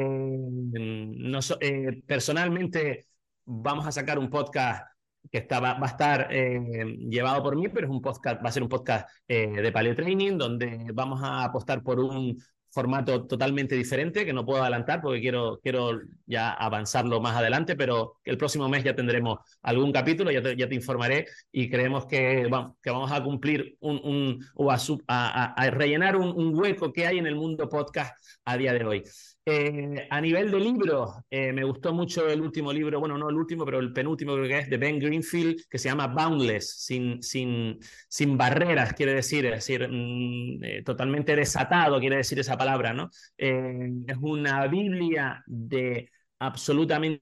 eh, 1.61 2.03
personalmente 2.07 3.07
vamos 3.45 3.85
a 3.85 3.91
sacar 3.91 4.17
un 4.17 4.29
podcast 4.29 4.87
que 5.31 5.37
está, 5.37 5.59
va, 5.59 5.77
a 5.79 5.85
estar 5.85 6.27
eh, 6.31 6.97
llevado 7.07 7.43
por 7.43 7.55
mí, 7.55 7.69
pero 7.69 7.85
es 7.85 7.91
un 7.91 8.01
podcast, 8.01 8.43
va 8.43 8.49
a 8.49 8.51
ser 8.51 8.63
un 8.63 8.69
podcast 8.69 9.07
de 9.27 9.71
paleo 9.71 9.95
training 9.95 10.37
donde 10.37 10.87
vamos 10.91 11.21
a 11.23 11.43
apostar 11.43 11.83
por 11.83 11.99
un 11.99 12.35
formato 12.71 13.27
totalmente 13.27 13.75
diferente 13.75 14.25
que 14.25 14.33
no 14.33 14.45
puedo 14.45 14.61
adelantar 14.61 15.01
porque 15.01 15.21
quiero, 15.21 15.59
quiero 15.61 16.01
ya 16.25 16.51
avanzarlo 16.51 17.19
más 17.21 17.35
adelante, 17.35 17.75
pero 17.75 18.15
el 18.23 18.37
próximo 18.37 18.69
mes 18.69 18.83
ya 18.83 18.95
tendremos 18.95 19.39
algún 19.61 19.91
capítulo, 19.91 20.31
ya 20.31 20.41
te, 20.41 20.55
ya 20.55 20.67
te 20.67 20.75
informaré 20.75 21.27
y 21.51 21.69
creemos 21.69 22.05
que, 22.05 22.47
vamos, 22.49 22.75
que 22.81 22.89
vamos 22.89 23.11
a 23.11 23.21
cumplir 23.23 23.77
un, 23.81 23.99
un 24.03 24.45
o 24.55 24.71
a, 24.71 25.53
a, 25.53 25.69
rellenar 25.69 26.15
un, 26.15 26.51
hueco 26.55 26.91
que 26.91 27.07
hay 27.07 27.17
en 27.17 27.27
el 27.27 27.35
mundo 27.35 27.69
podcast 27.69 28.15
a 28.45 28.57
día 28.57 28.73
de 28.73 28.85
hoy. 28.85 29.03
Eh, 29.43 30.07
a 30.09 30.21
nivel 30.21 30.51
de 30.51 30.59
libros, 30.59 31.15
eh, 31.29 31.51
me 31.51 31.63
gustó 31.63 31.93
mucho 31.93 32.29
el 32.29 32.41
último 32.41 32.71
libro, 32.71 32.99
bueno, 32.99 33.17
no 33.17 33.27
el 33.27 33.35
último, 33.35 33.65
pero 33.65 33.79
el 33.79 33.91
penúltimo 33.91 34.35
creo 34.35 34.47
que 34.47 34.59
es 34.59 34.69
de 34.69 34.77
Ben 34.77 34.99
Greenfield, 34.99 35.67
que 35.67 35.79
se 35.79 35.89
llama 35.89 36.05
Boundless, 36.07 36.85
sin, 36.85 37.23
sin, 37.23 37.79
sin 38.07 38.37
barreras, 38.37 38.93
quiere 38.93 39.15
decir, 39.15 39.47
es 39.47 39.53
decir, 39.53 39.87
mm, 39.89 40.63
eh, 40.63 40.83
totalmente 40.83 41.35
desatado, 41.35 41.99
quiere 41.99 42.17
decir 42.17 42.39
esa 42.39 42.55
palabra, 42.55 42.93
¿no? 42.93 43.09
es 43.37 44.17
una 44.21 44.67
Biblia 44.67 45.43
de 45.47 46.11
absolutamente 46.39 47.21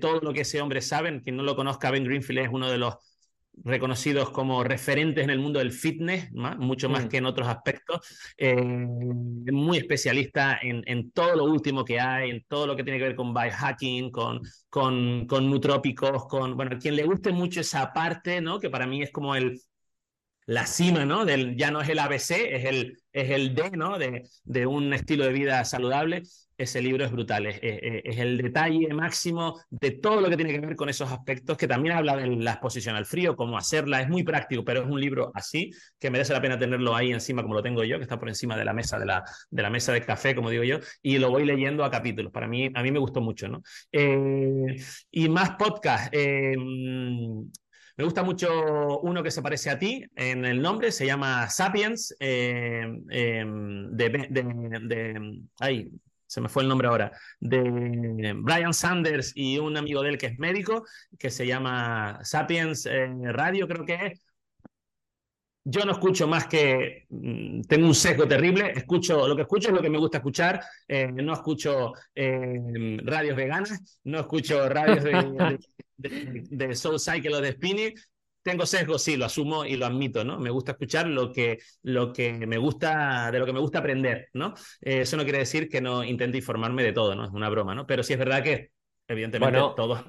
todo 0.00 0.20
lo 0.20 0.32
que 0.32 0.42
ese 0.42 0.60
hombre 0.60 0.80
sabe. 0.80 1.20
Quien 1.20 1.36
no 1.36 1.42
lo 1.42 1.56
conozca, 1.56 1.90
Ben 1.90 2.04
Greenfield 2.04 2.40
es 2.40 2.48
uno 2.52 2.70
de 2.70 2.78
los 2.78 2.94
reconocidos 3.64 4.30
como 4.30 4.62
referentes 4.62 5.24
en 5.24 5.30
el 5.30 5.38
mundo 5.38 5.58
del 5.58 5.72
fitness, 5.72 6.30
mucho 6.32 6.88
más 6.88 7.06
mm. 7.06 7.08
que 7.08 7.16
en 7.16 7.26
otros 7.26 7.48
aspectos, 7.48 8.00
eh, 8.36 8.54
muy 8.56 9.78
especialista 9.78 10.58
en, 10.60 10.82
en, 10.86 11.10
todo 11.10 11.36
lo 11.36 11.44
último 11.44 11.84
que 11.84 11.98
hay, 12.00 12.30
en 12.30 12.44
todo 12.48 12.66
lo 12.66 12.76
que 12.76 12.84
tiene 12.84 12.98
que 12.98 13.06
ver 13.06 13.16
con 13.16 13.32
biohacking, 13.32 14.10
con, 14.10 14.40
con, 14.68 15.26
con 15.26 15.50
nutrópicos, 15.50 16.26
con, 16.26 16.56
bueno, 16.56 16.78
quien 16.78 16.96
le 16.96 17.04
guste 17.04 17.32
mucho 17.32 17.60
esa 17.60 17.92
parte, 17.92 18.40
¿no? 18.40 18.60
que 18.60 18.70
para 18.70 18.86
mí 18.86 19.02
es 19.02 19.10
como 19.10 19.34
el, 19.34 19.60
la 20.46 20.66
cima, 20.66 21.04
¿no? 21.04 21.24
Del, 21.24 21.56
ya 21.56 21.70
no 21.70 21.80
es 21.80 21.88
el 21.88 21.98
ABC, 21.98 22.30
es 22.30 22.64
el, 22.64 22.98
es 23.12 23.30
el 23.30 23.54
D, 23.54 23.72
¿no? 23.72 23.98
De, 23.98 24.22
de 24.44 24.66
un 24.66 24.92
estilo 24.94 25.24
de 25.24 25.32
vida 25.32 25.64
saludable 25.64 26.22
ese 26.56 26.80
libro 26.80 27.04
es 27.04 27.12
brutal, 27.12 27.46
es, 27.46 27.58
el 27.62 28.38
detalle 28.38 28.88
máximo 28.94 29.60
de 29.70 29.92
todo 29.92 30.20
lo 30.20 30.28
que 30.28 30.36
tiene 30.36 30.52
que 30.52 30.60
ver 30.60 30.76
con 30.76 30.88
esos 30.88 31.10
aspectos, 31.10 31.56
que 31.56 31.68
también 31.68 31.96
habla 31.96 32.16
de 32.16 32.26
la 32.26 32.52
exposición 32.52 32.96
al 32.96 33.06
frío, 33.06 33.36
cómo 33.36 33.58
hacerla, 33.58 34.00
es 34.00 34.08
muy 34.08 34.22
práctico, 34.22 34.64
pero 34.64 34.82
es 34.82 34.88
un 34.88 35.00
libro 35.00 35.30
así, 35.34 35.70
que 35.98 36.10
merece 36.10 36.32
la 36.32 36.40
pena 36.40 36.58
tenerlo 36.58 36.94
ahí 36.94 37.12
encima, 37.12 37.42
como 37.42 37.54
lo 37.54 37.62
tengo 37.62 37.84
yo, 37.84 37.98
que 37.98 38.02
está 38.02 38.18
por 38.18 38.28
encima 38.28 38.56
de 38.56 38.64
la 38.64 38.72
mesa 38.72 38.98
de 38.98 39.06
la, 39.06 39.70
mesa 39.70 39.92
de 39.92 40.02
café, 40.02 40.34
como 40.34 40.50
digo 40.50 40.64
yo, 40.64 40.78
y 41.02 41.18
lo 41.18 41.30
voy 41.30 41.44
leyendo 41.44 41.84
a 41.84 41.90
capítulos. 41.90 42.32
Para 42.32 42.48
mí, 42.48 42.70
a 42.74 42.82
mí 42.82 42.90
me 42.90 42.98
gustó 42.98 43.20
mucho, 43.20 43.48
¿no? 43.48 43.62
Eh, 43.92 44.76
y 45.10 45.28
más 45.28 45.50
podcast. 45.50 46.12
Eh, 46.12 46.56
me 47.98 48.04
gusta 48.04 48.22
mucho 48.22 49.00
uno 49.00 49.22
que 49.22 49.30
se 49.30 49.40
parece 49.40 49.70
a 49.70 49.78
ti 49.78 50.04
en 50.14 50.44
el 50.44 50.60
nombre, 50.60 50.92
se 50.92 51.06
llama 51.06 51.48
Sapiens, 51.48 52.14
eh, 52.20 52.84
de, 53.06 54.08
de, 54.28 55.40
ay, 55.58 55.90
se 56.26 56.40
me 56.40 56.48
fue 56.48 56.62
el 56.62 56.68
nombre 56.68 56.88
ahora, 56.88 57.12
de 57.40 58.34
Brian 58.36 58.74
Sanders 58.74 59.32
y 59.34 59.58
un 59.58 59.76
amigo 59.76 60.02
de 60.02 60.10
él 60.10 60.18
que 60.18 60.26
es 60.26 60.38
médico, 60.38 60.84
que 61.18 61.30
se 61.30 61.46
llama 61.46 62.18
Sapiens 62.22 62.86
eh, 62.86 63.08
Radio, 63.32 63.66
creo 63.68 63.84
que 63.84 63.94
es. 63.94 64.22
Yo 65.68 65.84
no 65.84 65.92
escucho 65.92 66.28
más 66.28 66.46
que, 66.46 67.06
mm, 67.08 67.62
tengo 67.62 67.88
un 67.88 67.94
sesgo 67.94 68.28
terrible, 68.28 68.72
escucho, 68.76 69.26
lo 69.26 69.34
que 69.34 69.42
escucho 69.42 69.68
es 69.68 69.74
lo 69.74 69.82
que 69.82 69.90
me 69.90 69.98
gusta 69.98 70.18
escuchar, 70.18 70.60
eh, 70.86 71.10
no 71.12 71.32
escucho 71.32 71.92
eh, 72.14 72.98
radios 73.02 73.36
veganas, 73.36 74.00
no 74.04 74.20
escucho 74.20 74.68
radios 74.68 75.02
de, 75.02 75.58
de, 75.96 76.74
Soul 76.76 77.00
Cycle 77.00 77.34
o 77.34 77.40
de 77.40 77.52
Spinning, 77.52 77.94
tengo 78.46 78.64
sesgo, 78.64 78.96
sí, 78.96 79.16
lo 79.16 79.24
asumo 79.24 79.64
y 79.64 79.76
lo 79.76 79.86
admito, 79.86 80.22
¿no? 80.22 80.38
Me 80.38 80.50
gusta 80.50 80.70
escuchar 80.70 81.08
lo 81.08 81.32
que, 81.32 81.58
lo 81.82 82.12
que 82.12 82.46
me 82.46 82.58
gusta, 82.58 83.28
de 83.32 83.40
lo 83.40 83.44
que 83.44 83.52
me 83.52 83.58
gusta 83.58 83.80
aprender, 83.80 84.28
¿no? 84.34 84.54
Eh, 84.80 85.00
eso 85.00 85.16
no 85.16 85.24
quiere 85.24 85.38
decir 85.38 85.68
que 85.68 85.80
no 85.80 86.04
intente 86.04 86.38
informarme 86.38 86.84
de 86.84 86.92
todo, 86.92 87.16
¿no? 87.16 87.24
Es 87.24 87.32
una 87.32 87.48
broma, 87.48 87.74
¿no? 87.74 87.88
Pero 87.88 88.04
sí 88.04 88.12
es 88.12 88.20
verdad 88.20 88.44
que, 88.44 88.70
evidentemente, 89.08 89.58
todos... 89.74 90.04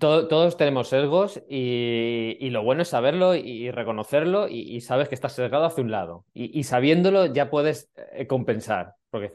todos 0.00 0.56
tenemos 0.56 0.88
sesgos 0.88 1.40
y, 1.48 2.50
lo 2.50 2.64
bueno 2.64 2.82
es 2.82 2.88
saberlo 2.88 3.36
y, 3.36 3.70
reconocerlo 3.70 4.48
y, 4.48 4.80
sabes 4.80 5.08
que 5.08 5.14
estás 5.14 5.34
sesgado 5.34 5.64
hacia 5.64 5.84
un 5.84 5.92
lado. 5.92 6.24
Y, 6.34 6.64
sabiéndolo 6.64 7.26
ya 7.26 7.50
puedes 7.50 7.92
eh, 8.14 8.26
compensar. 8.26 8.94
Porque 9.10 9.30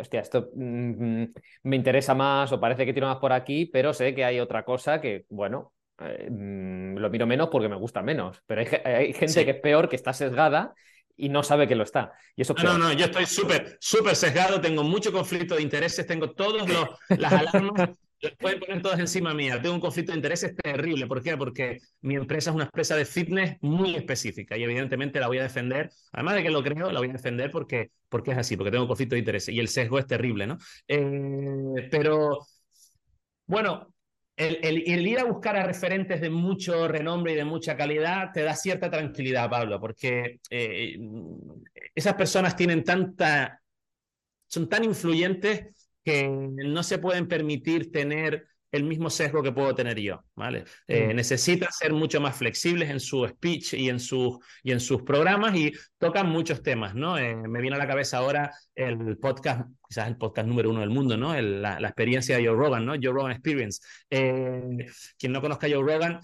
hostia, 0.00 0.20
esto 0.20 0.50
mm, 0.52 1.22
mm, 1.22 1.34
me 1.62 1.76
interesa 1.76 2.12
más 2.16 2.50
o 2.50 2.58
parece 2.58 2.84
que 2.84 2.92
tiro 2.92 3.06
más 3.06 3.18
por 3.18 3.32
aquí, 3.32 3.66
pero 3.66 3.94
sé 3.94 4.16
que 4.16 4.24
hay 4.24 4.40
otra 4.40 4.64
cosa 4.64 5.00
que, 5.00 5.26
bueno, 5.28 5.72
eh, 6.00 6.28
mm, 6.30 6.96
lo 6.96 7.10
miro 7.10 7.26
menos 7.26 7.48
porque 7.50 7.68
me 7.68 7.76
gusta 7.76 8.02
menos. 8.02 8.42
Pero 8.46 8.62
hay, 8.84 9.12
gente 9.12 9.44
que 9.44 9.50
es 9.52 9.60
peor, 9.60 9.88
que 9.88 9.96
está 9.96 10.12
sesgada 10.12 10.74
y 11.16 11.28
no 11.28 11.42
sabe 11.42 11.68
que 11.68 11.74
lo 11.74 11.84
está. 11.84 12.12
Y 12.34 12.42
eso 12.42 12.54
no, 12.54 12.76
no, 12.76 12.78
no, 12.78 12.92
yo 12.92 13.06
estoy 13.06 13.26
súper, 13.26 13.76
súper 13.80 14.16
sesgado, 14.16 14.60
tengo 14.60 14.82
mucho 14.82 15.12
conflicto 15.12 15.54
de 15.54 15.62
intereses, 15.62 16.06
tengo 16.06 16.32
todas 16.32 16.68
las 17.08 17.32
alarmas, 17.32 17.90
pueden 18.38 18.58
poner 18.58 18.82
todas 18.82 18.98
encima 18.98 19.34
mía. 19.34 19.60
Tengo 19.60 19.74
un 19.74 19.80
conflicto 19.80 20.12
de 20.12 20.18
intereses 20.18 20.54
terrible. 20.56 21.06
¿Por 21.06 21.22
qué? 21.22 21.36
Porque 21.36 21.80
mi 22.00 22.16
empresa 22.16 22.50
es 22.50 22.56
una 22.56 22.64
empresa 22.64 22.96
de 22.96 23.04
fitness 23.04 23.56
muy 23.60 23.94
específica 23.94 24.56
y 24.56 24.64
evidentemente 24.64 25.20
la 25.20 25.28
voy 25.28 25.38
a 25.38 25.42
defender. 25.42 25.90
Además 26.12 26.36
de 26.36 26.42
que 26.42 26.50
lo 26.50 26.62
creo, 26.62 26.90
la 26.90 27.00
voy 27.00 27.10
a 27.10 27.12
defender 27.12 27.50
porque, 27.50 27.90
porque 28.08 28.32
es 28.32 28.38
así, 28.38 28.56
porque 28.56 28.70
tengo 28.70 28.88
conflicto 28.88 29.14
de 29.14 29.20
intereses 29.20 29.54
y 29.54 29.60
el 29.60 29.68
sesgo 29.68 29.98
es 29.98 30.06
terrible, 30.06 30.46
¿no? 30.46 30.58
Eh, 30.88 31.88
pero, 31.90 32.46
bueno, 33.46 33.93
el, 34.36 35.06
ir 35.06 35.18
a 35.18 35.24
buscar 35.24 35.56
a 35.56 35.64
referentes 35.64 36.20
de 36.20 36.30
mucho 36.30 36.88
renombre 36.88 37.32
y 37.32 37.36
de 37.36 37.44
mucha 37.44 37.76
calidad 37.76 38.30
te 38.32 38.42
da 38.42 38.54
cierta 38.54 38.90
tranquilidad, 38.90 39.48
Pablo, 39.48 39.80
porque 39.80 40.40
eh, 40.50 40.98
esas 41.94 42.14
personas 42.14 42.56
tienen 42.56 42.82
tanta, 42.82 43.60
son 44.46 44.68
tan 44.68 44.84
influyentes 44.84 45.92
que 46.04 46.28
no 46.28 46.82
se 46.82 46.98
pueden 46.98 47.28
permitir 47.28 47.90
tener 47.90 48.46
el 48.74 48.82
mismo 48.82 49.08
sesgo 49.08 49.40
que 49.40 49.52
puedo 49.52 49.72
tener 49.72 50.00
yo, 50.00 50.24
¿vale? 50.34 50.64
Eh, 50.88 51.12
mm. 51.12 51.16
necesitan 51.16 51.68
ser 51.70 51.92
mucho 51.92 52.20
más 52.20 52.36
flexibles 52.36 52.90
en 52.90 52.98
su 52.98 53.24
speech 53.24 53.74
y 53.74 53.88
en, 53.88 54.00
sus, 54.00 54.38
y 54.64 54.72
en 54.72 54.80
sus 54.80 55.02
programas 55.02 55.54
y 55.54 55.72
tocan 55.96 56.28
muchos 56.28 56.60
temas, 56.60 56.92
¿no? 56.92 57.16
Eh, 57.16 57.36
me 57.36 57.60
viene 57.60 57.76
a 57.76 57.78
la 57.78 57.86
cabeza 57.86 58.18
ahora 58.18 58.50
el 58.74 59.16
podcast, 59.18 59.68
quizás 59.88 60.08
el 60.08 60.16
podcast 60.16 60.48
número 60.48 60.70
uno 60.70 60.80
del 60.80 60.90
mundo, 60.90 61.16
¿no? 61.16 61.40
la, 61.40 61.78
experiencia 61.78 62.36
de 62.36 62.46
Joe 62.46 62.56
Rogan, 62.56 62.84
¿no? 62.84 62.94
Joe 63.00 63.12
Rogan 63.12 63.30
Experience. 63.30 63.80
Eh, 64.10 64.86
quien 65.16 65.30
no 65.30 65.40
conozca 65.40 65.68
a 65.68 65.70
Joe 65.70 65.82
Rogan, 65.82 66.20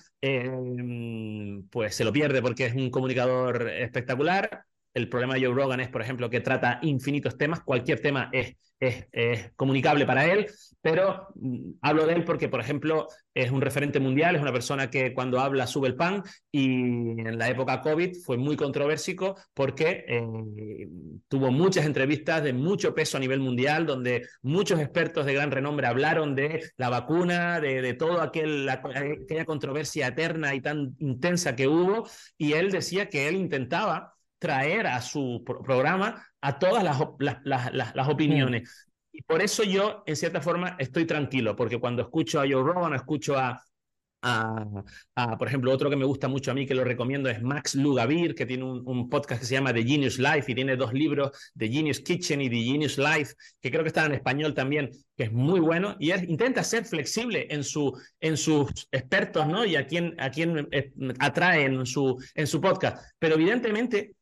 pues 1.70 1.94
se 1.94 2.02
lo 2.02 2.12
pierde 2.12 2.42
porque 2.42 2.66
es 2.66 2.74
un 2.74 2.90
comunicador 2.90 3.70
espectacular, 3.70 4.64
el 4.94 5.08
problema 5.08 5.34
de 5.34 5.46
Joe 5.46 5.54
Rogan 5.54 5.80
es, 5.80 5.88
por 5.88 6.02
ejemplo, 6.02 6.30
que 6.30 6.40
trata 6.40 6.78
infinitos 6.82 7.36
temas, 7.36 7.60
cualquier 7.60 8.00
tema 8.00 8.28
es, 8.32 8.56
es, 8.80 9.52
comunicable 9.56 10.06
para 10.06 10.24
él, 10.24 10.46
pero 10.80 11.28
mm, 11.34 11.72
hablo 11.82 12.06
de 12.06 12.14
él 12.14 12.24
porque, 12.24 12.48
por 12.48 12.60
ejemplo, 12.60 13.06
es 13.34 13.50
un 13.50 13.60
referente 13.60 14.00
mundial, 14.00 14.34
es 14.34 14.42
una 14.42 14.52
persona 14.52 14.90
que 14.90 15.12
cuando 15.12 15.38
habla 15.38 15.66
sube 15.66 15.88
el 15.88 15.94
pan 15.94 16.22
y 16.50 17.20
en 17.20 17.38
la 17.38 17.48
época 17.48 17.82
COVID 17.82 18.16
fue 18.24 18.38
muy 18.38 18.56
controversico 18.56 19.36
porque 19.54 20.04
eh, 20.08 20.88
tuvo 21.28 21.50
muchas 21.50 21.86
entrevistas 21.86 22.42
de 22.42 22.52
mucho 22.52 22.94
peso 22.94 23.18
a 23.18 23.20
nivel 23.20 23.40
mundial, 23.40 23.86
donde 23.86 24.26
muchos 24.42 24.80
expertos 24.80 25.26
de 25.26 25.34
gran 25.34 25.50
renombre 25.50 25.86
hablaron 25.86 26.34
de 26.34 26.64
la 26.76 26.88
vacuna, 26.88 27.60
de, 27.60 27.82
de 27.82 27.98
aquel, 28.20 28.68
aquella 28.68 29.44
controversia 29.44 30.08
eterna 30.08 30.54
y 30.54 30.60
tan 30.60 30.96
intensa 30.98 31.54
que 31.54 31.68
hubo, 31.68 32.08
y 32.36 32.54
él 32.54 32.70
decía 32.72 33.08
que 33.08 33.28
él 33.28 33.36
intentaba 33.36 34.14
traer 34.40 34.88
a 34.88 35.00
su 35.00 35.44
programa 35.44 36.26
a 36.40 36.58
todas 36.58 36.82
las, 36.82 36.98
las, 37.44 37.94
las, 37.94 38.08
opiniones. 38.08 38.62
Mm. 38.62 38.90
Y 39.12 39.22
por 39.22 39.42
eso 39.42 39.62
yo, 39.62 40.02
en 40.06 40.16
cierta 40.16 40.40
forma, 40.40 40.76
estoy 40.78 41.04
tranquilo, 41.04 41.54
porque 41.54 41.78
cuando 41.78 42.02
escucho 42.02 42.40
a 42.40 42.44
Joe 42.44 42.62
Rogan, 42.62 42.94
escucho 42.94 43.36
a, 43.36 43.62
a, 44.22 45.36
por 45.38 45.48
ejemplo, 45.48 45.72
otro 45.72 45.90
que 45.90 45.96
me 45.96 46.04
gusta 46.04 46.28
mucho 46.28 46.50
a 46.50 46.54
mí, 46.54 46.66
que 46.66 46.74
lo 46.74 46.84
recomiendo, 46.84 47.28
es 47.28 47.42
Max 47.42 47.74
Lugavir, 47.74 48.34
que 48.34 48.46
tiene 48.46 48.64
un, 48.64 49.08
podcast 49.08 49.40
que 49.40 49.46
se 49.46 49.54
llama 49.54 49.72
The 49.72 49.82
Genius 49.82 50.18
Life 50.18 50.50
y 50.50 50.54
tiene 50.54 50.76
dos 50.76 50.92
libros, 50.92 51.30
The 51.56 51.68
Genius 51.68 52.00
Kitchen 52.00 52.40
y 52.40 52.50
The 52.50 52.62
Genius 52.62 52.98
Life, 52.98 53.34
que 53.60 53.70
creo 53.70 53.82
que 53.82 53.88
están 53.88 54.06
en 54.06 54.14
español 54.14 54.54
también, 54.54 54.90
que 55.16 55.24
es 55.24 55.32
muy 55.32 55.60
bueno, 55.60 55.96
y 55.98 56.10
él 56.10 56.28
intenta 56.28 56.62
ser 56.62 56.84
flexible 56.84 57.46
en, 57.50 57.64
su, 57.64 57.98
en 58.20 58.36
sus 58.36 58.70
expertos, 58.90 59.46
¿no? 59.46 59.64
Y 59.64 59.76
a 59.76 59.86
quien, 59.86 60.14
a 60.18 60.30
quien 60.30 60.68
eh, 60.70 60.92
atrae 61.18 61.64
en 61.64 61.86
su, 61.86 62.16
en 62.34 62.46
su 62.46 62.60
podcast. 62.60 63.02
Pero 63.18 63.34
evidentemente 63.34 64.14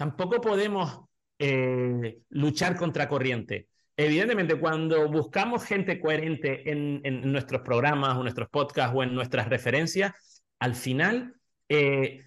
tampoco 0.00 0.40
podemos 0.40 1.02
eh, 1.38 2.20
luchar 2.30 2.74
contra 2.74 3.06
corriente. 3.06 3.68
Evidentemente, 3.94 4.58
cuando 4.58 5.10
buscamos 5.10 5.62
gente 5.62 6.00
coherente 6.00 6.70
en, 6.70 7.30
nuestros 7.30 7.60
programas 7.60 8.16
o 8.16 8.22
nuestros 8.22 8.48
podcasts 8.48 8.96
o 8.96 9.02
en 9.02 9.14
nuestras 9.14 9.50
referencias, 9.50 10.42
al 10.58 10.74
final, 10.74 11.34
eh, 11.68 12.22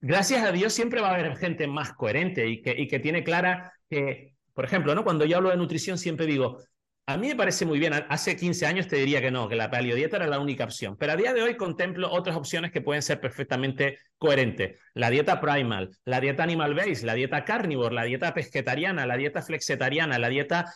gracias 0.00 0.42
a 0.42 0.52
Dios, 0.52 0.72
siempre 0.72 1.02
va 1.02 1.10
a 1.10 1.14
haber 1.16 1.36
gente 1.36 1.66
más 1.66 1.92
coherente 1.92 2.48
y 2.48 2.62
que, 2.62 2.74
y 2.80 2.88
que 2.88 2.98
tiene 2.98 3.22
clara 3.22 3.74
que, 3.90 4.32
por 4.54 4.64
ejemplo, 4.64 4.94
¿no? 4.94 5.04
cuando 5.04 5.26
yo 5.26 5.36
hablo 5.36 5.50
de 5.50 5.58
nutrición, 5.58 5.98
siempre 5.98 6.24
digo, 6.24 6.62
a 7.08 7.16
mí 7.16 7.28
me 7.28 7.36
parece 7.36 7.64
muy 7.64 7.78
bien. 7.78 7.94
Hace 8.10 8.36
15 8.36 8.66
años 8.66 8.86
te 8.86 8.96
diría 8.96 9.22
que 9.22 9.30
no, 9.30 9.48
que 9.48 9.56
la 9.56 9.70
paleodieta 9.70 10.18
era 10.18 10.26
la 10.26 10.38
única 10.38 10.64
opción. 10.64 10.94
Pero 10.98 11.12
a 11.12 11.16
día 11.16 11.32
de 11.32 11.40
hoy 11.40 11.56
contemplo 11.56 12.12
otras 12.12 12.36
opciones 12.36 12.70
que 12.70 12.82
pueden 12.82 13.00
ser 13.00 13.18
perfectamente 13.18 14.00
coherentes. 14.18 14.78
La 14.92 15.08
dieta 15.08 15.40
primal, 15.40 15.88
la 16.04 16.20
dieta 16.20 16.42
animal 16.42 16.74
based, 16.74 17.06
la 17.06 17.14
dieta 17.14 17.46
carnivore, 17.46 17.94
la 17.94 18.04
dieta 18.04 18.34
pesquetariana, 18.34 19.06
la 19.06 19.16
dieta 19.16 19.40
flexetariana, 19.40 20.18
la 20.18 20.28
dieta 20.28 20.66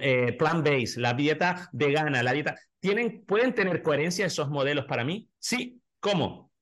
eh, 0.00 0.34
plant 0.38 0.62
based, 0.62 0.98
la 0.98 1.14
dieta 1.14 1.70
vegana, 1.72 2.22
la 2.22 2.34
dieta. 2.34 2.56
¿Tienen, 2.80 3.24
¿Pueden 3.24 3.54
tener 3.54 3.80
coherencia 3.80 4.26
esos 4.26 4.50
modelos 4.50 4.84
para 4.84 5.04
mí? 5.04 5.30
Sí. 5.38 5.80
¿Cómo? 6.00 6.52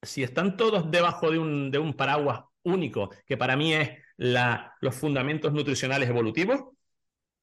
Si 0.00 0.22
están 0.22 0.56
todos 0.56 0.90
debajo 0.90 1.30
de 1.30 1.38
un, 1.38 1.70
de 1.70 1.78
un 1.78 1.92
paraguas 1.92 2.44
único, 2.62 3.10
que 3.26 3.36
para 3.36 3.56
mí 3.56 3.74
es 3.74 3.90
la, 4.16 4.74
los 4.80 4.94
fundamentos 4.94 5.52
nutricionales 5.52 6.08
evolutivos, 6.08 6.62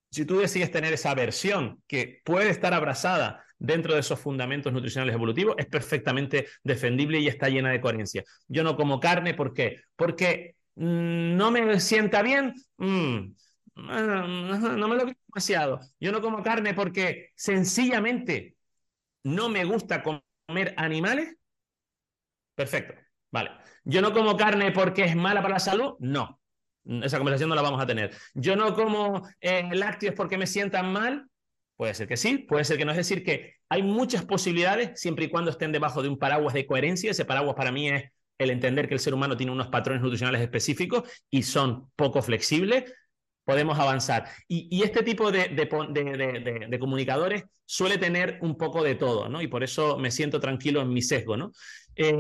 si 0.10 0.26
tú 0.26 0.40
decides 0.40 0.72
tener 0.72 0.94
esa 0.94 1.14
versión 1.14 1.82
que 1.88 2.22
puede 2.24 2.50
estar 2.50 2.74
abrazada 2.74 3.44
dentro 3.60 3.94
de 3.94 4.02
esos 4.02 4.20
fundamentos 4.20 4.72
nutricionales 4.72 5.16
evolutivos, 5.16 5.56
es 5.58 5.66
perfectamente 5.66 6.48
defendible 6.64 7.20
y 7.20 7.28
está 7.28 7.50
llena 7.50 7.72
de 7.72 7.82
coherencia. 7.82 8.24
Yo 8.48 8.64
no 8.64 8.76
como 8.76 9.00
carne, 9.00 9.34
¿por 9.34 9.54
qué? 9.54 9.82
Porque 9.96 10.56
mm, 10.76 11.36
no 11.36 11.52
me 11.52 11.80
sienta 11.80 12.22
bien, 12.22 12.54
mm, 12.78 13.20
no 13.76 14.88
me 14.88 14.96
lo 14.96 15.04
creo 15.04 15.16
demasiado. 15.28 15.80
Yo 16.00 16.12
no 16.12 16.22
como 16.22 16.44
carne 16.44 16.74
porque 16.74 17.32
sencillamente 17.36 18.56
no 19.24 19.50
me 19.50 19.66
gusta 19.66 20.04
comer 20.04 20.74
animales. 20.78 21.36
Perfecto, 22.56 22.96
vale. 23.32 23.52
Yo 23.84 24.02
no 24.02 24.14
como 24.14 24.36
carne 24.36 24.72
porque 24.72 25.04
es 25.04 25.16
mala 25.16 25.42
para 25.42 25.56
la 25.56 25.60
salud, 25.60 25.96
no. 26.00 26.40
Esa 27.04 27.18
conversación 27.18 27.50
no 27.50 27.56
la 27.56 27.62
vamos 27.62 27.82
a 27.82 27.88
tener. 27.88 28.16
Yo 28.34 28.56
no 28.56 28.74
como 28.74 29.28
eh, 29.42 29.68
lácteos 29.74 30.16
porque 30.16 30.38
me 30.38 30.48
sientan 30.48 30.92
mal. 30.92 31.28
Puede 31.76 31.94
ser 31.94 32.08
que 32.08 32.18
sí, 32.18 32.40
puede 32.40 32.64
ser 32.64 32.78
que 32.78 32.86
no. 32.86 32.92
Es 32.92 32.98
decir, 32.98 33.24
que 33.24 33.56
hay 33.70 33.84
muchas 33.84 34.26
posibilidades 34.26 35.00
siempre 35.00 35.26
y 35.26 35.30
cuando 35.30 35.52
estén 35.52 35.72
debajo 35.72 36.02
de 36.02 36.10
un 36.10 36.18
paraguas 36.18 36.54
de 36.54 36.66
coherencia. 36.66 37.12
Ese 37.12 37.26
paraguas 37.26 37.56
para 37.56 37.72
mí 37.72 37.90
es 37.90 38.06
el 38.38 38.50
entender 38.50 38.88
que 38.88 38.94
el 38.94 39.00
ser 39.00 39.14
humano 39.14 39.36
tiene 39.38 39.52
unos 39.52 39.68
patrones 39.68 40.02
nutricionales 40.02 40.42
específicos 40.42 41.04
y 41.30 41.44
son 41.44 41.92
poco 41.96 42.22
flexibles 42.22 42.86
podemos 43.48 43.80
avanzar. 43.80 44.26
Y, 44.50 44.84
este 44.84 45.04
tipo 45.04 45.32
de, 45.32 45.48
de, 45.48 46.80
comunicadores 46.80 47.46
suele 47.66 47.98
tener 47.98 48.40
un 48.42 48.58
poco 48.58 48.84
de 48.84 48.96
todo, 48.96 49.30
¿no? 49.30 49.42
Y 49.42 49.48
por 49.48 49.64
eso 49.64 49.98
me 49.98 50.12
siento 50.12 50.42
tranquilo 50.42 50.82
en 50.82 50.90
mi 50.90 51.02
sesgo, 51.02 51.38
¿no? 51.38 51.54
Eh, 52.00 52.14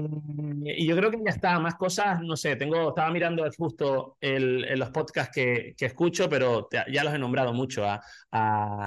y 0.75 0.87
yo 0.87 0.95
creo 0.95 1.11
que 1.11 1.19
ya 1.23 1.29
está, 1.29 1.59
más 1.59 1.75
cosas, 1.75 2.19
no 2.21 2.35
sé, 2.35 2.55
tengo, 2.55 2.89
estaba 2.89 3.11
mirando 3.11 3.47
justo 3.55 4.17
el, 4.19 4.61
los 4.77 4.89
podcasts 4.89 5.31
que, 5.35 5.75
que, 5.77 5.85
escucho, 5.85 6.27
pero 6.27 6.67
ya 6.71 7.03
los 7.03 7.13
he 7.13 7.19
nombrado 7.19 7.53
mucho, 7.53 7.85
a, 7.85 8.01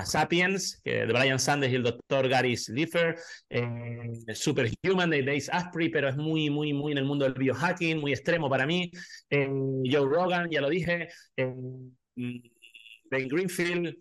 Sapiens, 0.05 0.81
de 0.85 1.07
Brian 1.07 1.39
Sanders 1.39 1.73
y 1.73 1.77
el 1.77 1.85
doctor 1.85 2.29
Gary 2.29 2.57
Slipher, 2.57 3.17
eh, 3.49 4.11
Superhuman 4.35 5.11
de 5.11 5.23
Dave 5.23 5.45
Asprey, 5.53 5.91
pero 5.91 6.09
es 6.09 6.17
muy, 6.17 6.51
muy, 6.51 6.73
muy 6.73 6.93
en 6.93 6.99
el 6.99 7.05
mundo 7.05 7.25
del 7.25 7.35
biohacking, 7.35 7.99
muy 8.01 8.13
extremo 8.13 8.51
para 8.51 8.67
mí, 8.67 8.91
eh, 9.31 9.49
Joe 9.85 10.09
Rogan, 10.09 10.49
ya 10.51 10.61
lo 10.61 10.69
dije, 10.69 11.09
Ben 11.37 13.29
Greenfield, 13.29 13.97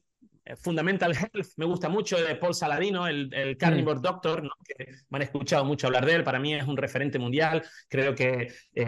Fundamental 0.58 1.16
Health, 1.16 1.48
me 1.58 1.66
gusta 1.66 1.90
mucho 1.90 2.18
de 2.18 2.36
Paul 2.36 2.54
Saladino, 2.54 3.08
el, 3.08 3.34
el 3.34 3.58
Carnivore 3.58 4.00
mm. 4.00 4.02
Doctor, 4.02 4.50
que 4.66 4.86
me 5.10 5.18
han 5.18 5.22
escuchado 5.24 5.66
mucho 5.66 5.88
hablar 5.88 6.06
de 6.06 6.16
él, 6.16 6.24
para 6.24 6.40
mí 6.40 6.54
es 6.54 6.68
un 6.68 6.78
referente 6.78 7.20
mundial, 7.20 7.64
creo 7.88 8.16
que 8.16 8.52
eh, 8.74 8.88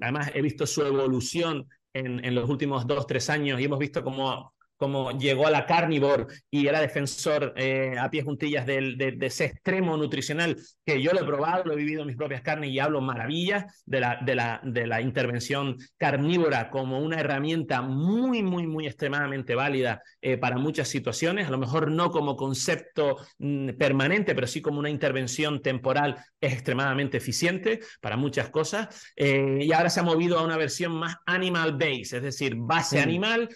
además 0.00 0.30
he 0.34 0.42
visto 0.42 0.66
su 0.66 0.82
evolución 0.82 1.68
en, 1.92 2.24
en, 2.24 2.34
los 2.34 2.48
últimos 2.48 2.86
dos, 2.86 3.06
tres 3.06 3.28
años 3.30 3.60
y 3.60 3.64
hemos 3.64 3.78
visto 3.78 4.02
cómo 4.02 4.54
como 4.80 5.12
llegó 5.12 5.46
a 5.46 5.50
la 5.50 5.66
carnivore 5.66 6.26
y 6.50 6.66
era 6.66 6.80
defensor 6.80 7.52
eh, 7.54 7.96
a 8.00 8.08
pies 8.08 8.24
juntillas 8.24 8.64
de, 8.64 8.94
de, 8.96 9.26
ese 9.26 9.44
extremo 9.44 9.94
nutricional 9.94 10.56
que 10.86 11.02
yo 11.02 11.12
lo 11.12 11.20
he 11.20 11.24
probado, 11.24 11.64
lo 11.66 11.74
he 11.74 11.76
vivido 11.76 12.00
en 12.00 12.06
mis 12.06 12.16
propias 12.16 12.40
carnes 12.40 12.70
y 12.70 12.78
hablo 12.78 13.02
maravillas 13.02 13.82
de 13.84 14.00
la, 14.00 14.18
de 14.24 14.34
la, 14.34 14.58
de 14.64 14.86
la 14.86 15.02
intervención 15.02 15.76
carnívora 15.98 16.70
como 16.70 16.98
una 16.98 17.20
herramienta 17.20 17.82
muy, 17.82 18.42
muy, 18.42 18.66
muy 18.66 18.86
extremadamente 18.86 19.54
válida 19.54 20.02
eh, 20.22 20.38
para 20.38 20.56
muchas 20.56 20.88
situaciones, 20.88 21.46
a 21.46 21.50
lo 21.50 21.58
mejor 21.58 21.90
no 21.90 22.10
como 22.10 22.34
concepto 22.34 23.18
mm, 23.38 23.72
permanente, 23.72 24.34
pero 24.34 24.46
sí 24.46 24.62
como 24.62 24.78
una 24.78 24.88
intervención 24.88 25.60
temporal 25.60 26.16
es 26.40 26.54
extremadamente 26.54 27.18
eficiente 27.18 27.80
para 28.00 28.16
muchas 28.16 28.48
cosas. 28.48 29.12
Eh, 29.14 29.58
y 29.60 29.72
ahora 29.74 29.90
se 29.90 30.00
ha 30.00 30.04
movido 30.04 30.38
a 30.38 30.42
una 30.42 30.56
versión 30.56 30.92
más 30.92 31.16
animal 31.26 31.76
base, 31.76 32.16
es 32.16 32.22
decir, 32.22 32.54
base 32.56 32.98
animal, 32.98 33.50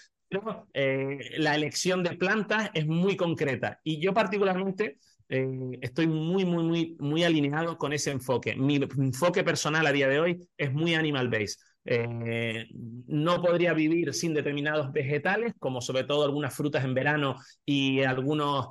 eh, 0.73 1.19
la 1.39 1.55
elección 1.55 2.03
de 2.03 2.17
plantas 2.17 2.71
es 2.75 2.87
muy 2.87 3.17
concreta. 3.17 3.81
Y 3.85 4.01
yo 4.01 4.13
particularmente 4.13 4.99
eh, 5.29 5.79
estoy 5.81 6.07
muy, 6.07 6.45
muy, 6.45 6.65
muy, 6.65 6.97
muy 6.99 7.25
alineado 7.25 7.79
con 7.79 7.93
ese 7.93 8.11
enfoque. 8.11 8.57
Mi 8.57 8.77
enfoque 8.77 9.45
personal 9.45 9.87
a 9.87 9.93
día 9.93 10.09
de 10.09 10.21
hoy 10.21 10.49
es 10.57 10.73
muy 10.73 10.95
animal-based. 10.95 11.61
Eh, 11.87 12.67
no 12.73 13.43
podría 13.43 13.75
vivir 13.75 14.15
sin 14.15 14.33
determinados 14.33 14.91
vegetales, 14.91 15.53
como 15.59 15.83
sobre 15.83 16.05
todo 16.05 16.25
algunas 16.25 16.55
frutas 16.55 16.83
en 16.83 16.95
verano 16.95 17.37
y 17.65 18.01
algunos 18.01 18.69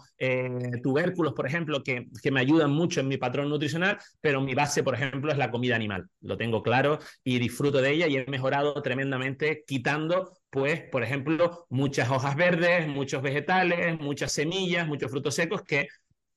tubérculos, 0.81 1.33
por 1.33 1.45
ejemplo, 1.45 1.83
que, 1.83 2.07
que, 2.23 2.31
me 2.31 2.39
ayudan 2.39 2.71
mucho 2.71 3.01
en 3.01 3.07
mi 3.07 3.17
patrón 3.17 3.49
nutricional, 3.49 3.99
pero 4.19 4.41
mi 4.41 4.55
base, 4.55 4.81
por 4.81 4.95
ejemplo, 4.95 5.31
es 5.31 5.37
la 5.37 5.51
comida 5.51 5.75
animal. 5.75 6.07
Lo 6.21 6.37
tengo 6.37 6.63
claro 6.63 6.97
y 7.23 7.37
disfruto 7.37 7.81
de 7.81 7.91
ella 7.91 8.07
y 8.07 8.17
he 8.17 8.25
mejorado 8.25 8.81
tremendamente 8.81 9.63
quitando 9.67 10.31
pues, 10.53 10.81
por 10.81 11.01
ejemplo, 11.03 11.65
muchas 11.69 12.11
hojas 12.11 12.35
verdes, 12.35 12.87
muchos 12.87 13.23
vegetales, 13.23 13.99
muchas 13.99 14.31
semillas, 14.31 14.87
muchos 14.87 15.09
frutos 15.09 15.33
secos 15.33 15.63
que 15.63 15.87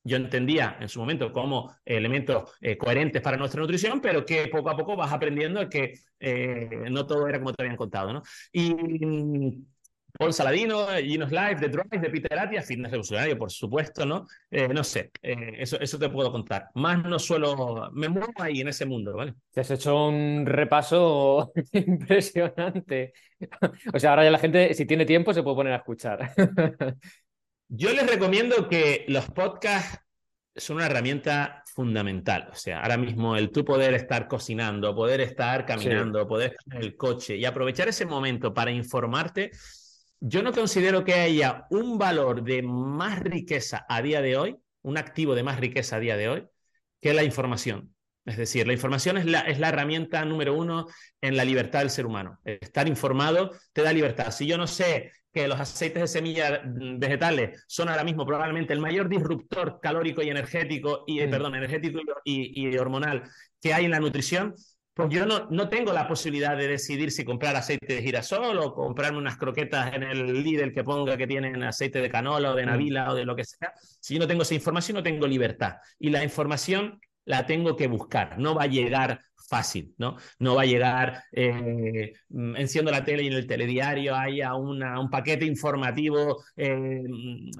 yo 0.03 0.17
entendía 0.17 0.79
en 0.81 0.89
su 0.89 1.01
momento 1.01 1.31
como 1.33 1.77
elementos 1.85 2.51
eh, 2.62 2.79
coherentes 2.79 3.21
para 3.21 3.37
nuestra 3.37 3.61
nutrición, 3.61 4.01
pero 4.01 4.25
que 4.25 4.49
poco 4.49 4.71
a 4.71 4.77
poco 4.77 4.97
vas 4.97 5.12
aprendiendo 5.12 5.69
que 5.69 5.95
eh, 6.19 6.87
no 6.91 7.07
todo 7.07 7.29
era 7.29 7.39
como 7.39 7.53
te 7.53 7.62
habían 7.62 7.77
contado. 7.77 8.14
¿no? 8.14 8.23
Y 8.53 9.67
Paul 10.19 10.33
Saladino, 10.33 10.87
Ginos 11.03 11.31
Life, 11.31 11.57
The 11.61 11.69
Drive, 11.69 12.01
de 12.01 12.11
Peter 12.11 12.39
Attia, 12.39 12.62
Fitness 12.62 12.91
Revolucionario, 12.91 13.39
por 13.39 13.51
supuesto, 13.51 14.07
¿no? 14.07 14.27
Eh, 14.51 14.69
no 14.69 14.83
sé, 14.83 15.11
eh, 15.23 15.55
eso, 15.59 15.79
eso 15.81 15.99
te 15.99 16.09
puedo 16.09 16.33
contar. 16.33 16.69
Más 16.75 17.05
no 17.05 17.19
suelo, 17.19 17.91
me 17.93 18.09
muevo 18.09 18.33
ahí 18.37 18.61
en 18.61 18.69
ese 18.69 18.87
mundo, 18.87 19.14
¿vale? 19.14 19.35
Te 19.53 19.61
has 19.61 19.71
hecho 19.71 20.09
un 20.09 20.45
repaso 20.47 21.53
impresionante. 21.73 23.12
O 23.93 23.99
sea, 23.99 24.11
ahora 24.11 24.25
ya 24.25 24.31
la 24.31 24.39
gente, 24.39 24.75
si 24.75 24.87
tiene 24.87 25.05
tiempo, 25.05 25.35
se 25.35 25.43
puede 25.43 25.57
poner 25.57 25.73
a 25.75 25.77
escuchar. 25.77 26.33
Yo 27.69 27.93
les 27.93 28.07
recomiendo 28.09 28.69
que 28.69 29.05
los 29.09 29.27
podcasts 29.31 29.99
son 30.55 30.77
una 30.77 30.87
herramienta 30.87 31.62
fundamental. 31.75 32.49
O 32.51 32.55
sea, 32.55 32.81
ahora 32.81 32.97
mismo 32.97 33.37
el 33.37 33.51
tú 33.51 33.64
poder 33.64 33.93
estar 33.95 34.29
cocinando, 34.29 34.95
poder 34.95 35.21
estar 35.21 35.67
caminando, 35.67 36.27
poder 36.27 36.53
estar 36.53 36.77
en 36.77 36.83
el 36.83 36.97
coche 36.97 37.37
y 37.37 37.45
aprovechar 37.45 37.89
ese 37.89 38.07
momento 38.07 38.55
para 38.55 38.71
informarte 38.71 39.51
yo 40.21 40.43
no 40.43 40.53
considero 40.53 41.05
que 41.05 41.14
haya 41.14 41.67
un 41.71 41.99
valor 41.99 42.43
de 42.43 42.62
más 42.62 43.21
riqueza 43.21 43.85
a 43.89 44.03
día 44.03 44.23
de 44.23 44.37
hoy, 44.37 44.57
un 44.83 44.99
activo 44.99 45.35
de 45.35 45.43
más 45.43 45.61
riqueza 45.61 45.97
a 45.97 46.01
día 46.01 46.17
de 46.17 46.29
hoy, 46.29 46.47
que 47.01 47.14
la 47.14 47.25
información. 47.25 47.95
Es 48.25 48.37
decir, 48.37 48.67
la 48.67 48.73
información 48.73 49.19
es 49.19 49.27
la, 49.27 49.41
es 49.41 49.61
la 49.61 49.69
herramienta 49.69 50.25
número 50.25 50.55
uno 50.55 50.87
en 51.21 51.37
la 51.37 51.45
libertad 51.45 51.81
del 51.81 51.91
ser 51.91 52.07
humano. 52.07 52.41
Estar 52.45 52.89
informado 52.89 53.53
te 53.73 53.83
da 53.83 53.93
libertad. 53.93 54.33
Si 54.33 54.47
yo 54.47 54.59
no 54.59 54.67
sé 54.67 55.12
que 55.33 55.47
los 55.47 55.61
aceites 55.61 56.01
de 56.01 56.09
semillas 56.09 56.61
vegetales 56.64 57.64
son 57.69 57.89
ahora 57.89 58.03
mismo 58.03 58.27
probablemente 58.27 58.73
el 58.73 58.81
mayor 58.81 59.09
disruptor 59.09 59.79
calórico 59.81 60.23
y 60.23 60.31
energético, 60.31 61.05
y, 61.07 61.21
eh, 61.21 61.27
mm. 61.27 61.31
perdón, 61.31 61.55
energético 61.55 62.01
y, 62.25 62.69
y 62.69 62.77
hormonal 62.79 63.23
que 63.61 63.75
hay 63.75 63.85
en 63.85 63.91
la 63.93 64.01
nutrición, 64.01 64.55
pues 64.97 65.11
yo 65.11 65.26
no, 65.26 65.47
no 65.51 65.68
tengo 65.68 65.92
la 65.92 66.09
posibilidad 66.09 66.57
de 66.57 66.68
decidir 66.68 67.12
si 67.12 67.22
comprar 67.22 67.55
aceite 67.55 67.97
de 67.97 68.03
girasol 68.03 68.57
o 68.57 68.72
comprarme 68.72 69.18
unas 69.18 69.36
croquetas 69.36 69.92
en 69.92 70.03
el 70.03 70.42
líder 70.42 70.72
que 70.72 70.84
ponga 70.84 71.18
que 71.18 71.26
tienen 71.26 71.62
aceite 71.62 72.01
de 72.01 72.09
canola 72.09 72.53
o 72.53 72.55
de 72.55 72.62
mm. 72.62 72.66
navila 72.66 73.12
o 73.12 73.14
de 73.14 73.26
lo 73.26 73.36
que 73.36 73.44
sea. 73.44 73.74
Si 73.76 74.14
yo 74.14 74.20
no 74.20 74.26
tengo 74.26 74.40
esa 74.40 74.55
información, 74.55 74.94
no 74.94 75.03
tengo 75.03 75.26
libertad. 75.26 75.74
Y 75.99 76.09
la 76.09 76.24
información 76.24 76.99
la 77.26 77.44
tengo 77.44 77.76
que 77.76 77.88
buscar, 77.88 78.38
no 78.38 78.55
va 78.55 78.62
a 78.62 78.68
llegar 78.68 79.20
fácil, 79.47 79.94
¿no? 79.99 80.16
No 80.38 80.55
va 80.55 80.62
a 80.62 80.66
llegar, 80.66 81.24
eh, 81.30 82.14
enciendo 82.57 82.90
la 82.90 83.05
tele 83.05 83.24
y 83.24 83.26
en 83.26 83.34
el 83.34 83.47
telediario 83.47 84.16
haya 84.16 84.55
una, 84.55 84.99
un 84.99 85.11
paquete 85.11 85.44
informativo 85.44 86.42
eh, 86.57 87.03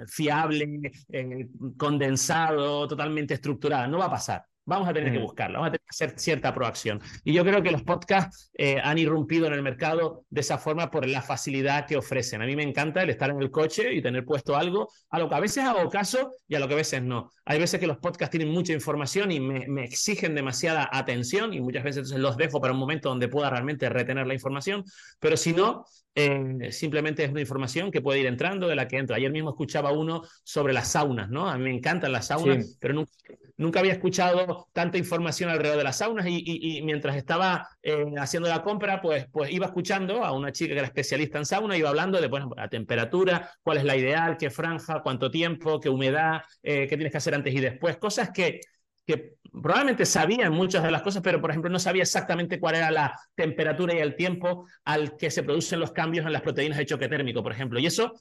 fiable, 0.07 0.91
eh, 1.11 1.49
condensado, 1.77 2.89
totalmente 2.89 3.35
estructurado, 3.35 3.89
no 3.89 3.99
va 3.99 4.07
a 4.07 4.11
pasar. 4.11 4.47
Vamos 4.67 4.89
a 4.89 4.93
tener 4.93 5.13
que 5.13 5.19
buscarla, 5.19 5.59
vamos 5.59 5.69
a 5.69 5.71
tener 5.71 5.81
que 5.81 5.91
hacer 5.91 6.19
cierta 6.19 6.53
proacción. 6.53 7.01
Y 7.23 7.33
yo 7.33 7.45
creo 7.45 7.63
que 7.63 7.71
los 7.71 7.83
podcasts 7.83 8.51
eh, 8.55 8.81
han 8.83 8.99
irrumpido 8.99 9.47
en 9.47 9.53
el 9.53 9.63
mercado 9.63 10.25
de 10.29 10.41
esa 10.41 10.59
forma 10.59 10.91
por 10.91 11.07
la 11.07 11.23
facilidad 11.23 11.87
que 11.87 11.97
ofrecen. 11.97 12.43
A 12.43 12.47
mí 12.47 12.57
me 12.57 12.65
encanta 12.65 13.03
el 13.03 13.11
estar 13.11 13.31
en 13.31 13.41
el 13.41 13.53
coche 13.53 13.95
y 13.95 14.03
tener 14.03 14.25
puesto 14.25 14.57
algo 14.57 14.89
a 15.11 15.21
lo 15.21 15.29
que 15.29 15.35
a 15.37 15.41
veces 15.41 15.65
hago 15.65 15.89
caso 15.89 16.33
y 16.49 16.57
a 16.57 16.59
lo 16.59 16.67
que 16.67 16.75
a 16.75 16.79
veces 16.79 17.01
no. 17.01 17.31
Hay 17.45 17.61
veces 17.61 17.79
que 17.79 17.87
los 17.87 17.99
podcasts 17.99 18.33
tienen 18.33 18.53
mucha 18.53 18.73
información 18.73 19.31
y 19.31 19.39
me, 19.39 19.69
me 19.69 19.85
exigen 19.85 20.35
demasiada 20.35 20.89
atención 20.93 21.55
y 21.55 21.61
muchas 21.61 21.85
veces 21.85 22.11
los 22.11 22.37
dejo 22.37 22.61
para 22.61 22.73
un 22.73 22.81
momento 22.81 23.09
donde 23.09 23.29
pueda 23.29 23.49
realmente 23.49 23.89
retener 23.89 24.27
la 24.27 24.35
información, 24.35 24.83
pero 25.21 25.37
si 25.37 25.53
no, 25.53 25.85
eh, 26.19 26.73
simplemente 26.73 27.25
es 27.25 27.31
una 27.31 27.43
información 27.43 27.91
que 27.91 28.01
puede 28.01 28.21
ir 28.21 28.27
entrando 28.27 28.69
de 28.69 28.75
la 28.75 28.89
que 28.89 28.97
entra. 28.97 29.17
Ayer 29.17 29.31
mismo 29.31 29.51
escuchaba 29.51 29.93
uno 29.93 30.23
sobre 30.45 30.73
las 30.73 30.93
saunas, 30.93 31.29
¿no? 31.29 31.47
A 31.47 31.59
mí 31.59 31.65
me 31.65 31.75
encantan 31.75 32.11
las 32.11 32.29
saunas, 32.29 32.79
pero 32.81 32.95
nunca, 32.95 33.13
nunca, 33.59 33.81
había 33.81 33.93
escuchado 33.93 34.56
tanta 34.73 34.99
información 34.99 35.51
alrededor 35.51 35.79
de 35.79 35.85
las 35.85 35.99
saunas 35.99 36.27
y, 36.29 36.81
mientras 36.83 37.17
estaba 37.17 37.69
eh, 37.83 38.05
haciendo 38.19 38.49
la 38.49 38.63
compra, 38.63 39.01
pues, 39.01 39.27
pues 39.31 39.51
iba 39.51 39.67
escuchando 39.67 40.25
a 40.25 40.33
una 40.33 40.53
chica 40.53 40.73
que 40.73 40.79
era 40.79 40.87
especialista 40.87 41.39
en 41.39 41.47
sauna, 41.47 41.77
iba 41.77 41.89
hablando 41.89 42.21
de 42.21 42.29
bueno, 42.29 42.51
la 42.57 42.69
temperatura, 42.69 43.51
cuál 43.63 43.79
es 43.79 43.85
la 43.85 43.97
ideal, 43.97 44.37
qué 44.37 44.51
franja, 44.51 45.03
cuánto 45.03 45.31
tiempo, 45.31 45.81
qué 45.81 45.89
humedad, 45.89 46.43
eh, 46.63 46.87
qué 46.89 46.97
tienes 46.97 47.13
que 47.13 47.19
hacer 47.19 47.35
antes 47.35 47.55
y 47.55 47.61
después, 47.61 47.97
cosas 47.97 48.31
que 48.31 48.61
que 49.07 49.37
probablemente 49.53 50.05
sabían 50.05 50.53
muchas 50.53 50.83
de 50.83 50.91
las 50.91 51.03
cosas, 51.03 51.23
pero 51.23 51.41
por 51.41 51.51
ejemplo 51.51 51.71
no 51.71 51.79
sabía 51.79 52.03
exactamente 52.03 52.59
cuál 52.59 52.75
era 52.75 52.91
la 52.91 53.19
temperatura 53.37 53.95
y 53.95 53.99
el 53.99 54.17
tiempo 54.17 54.67
al 54.85 55.17
que 55.17 55.31
se 55.31 55.45
producen 55.45 55.79
los 55.79 55.93
cambios 55.93 56.27
en 56.27 56.33
las 56.33 56.43
proteínas 56.43 56.77
de 56.79 56.87
choque 56.87 57.09
térmico, 57.09 57.43
por 57.43 57.53
ejemplo. 57.53 57.79
Y 57.79 57.87
eso 57.87 58.13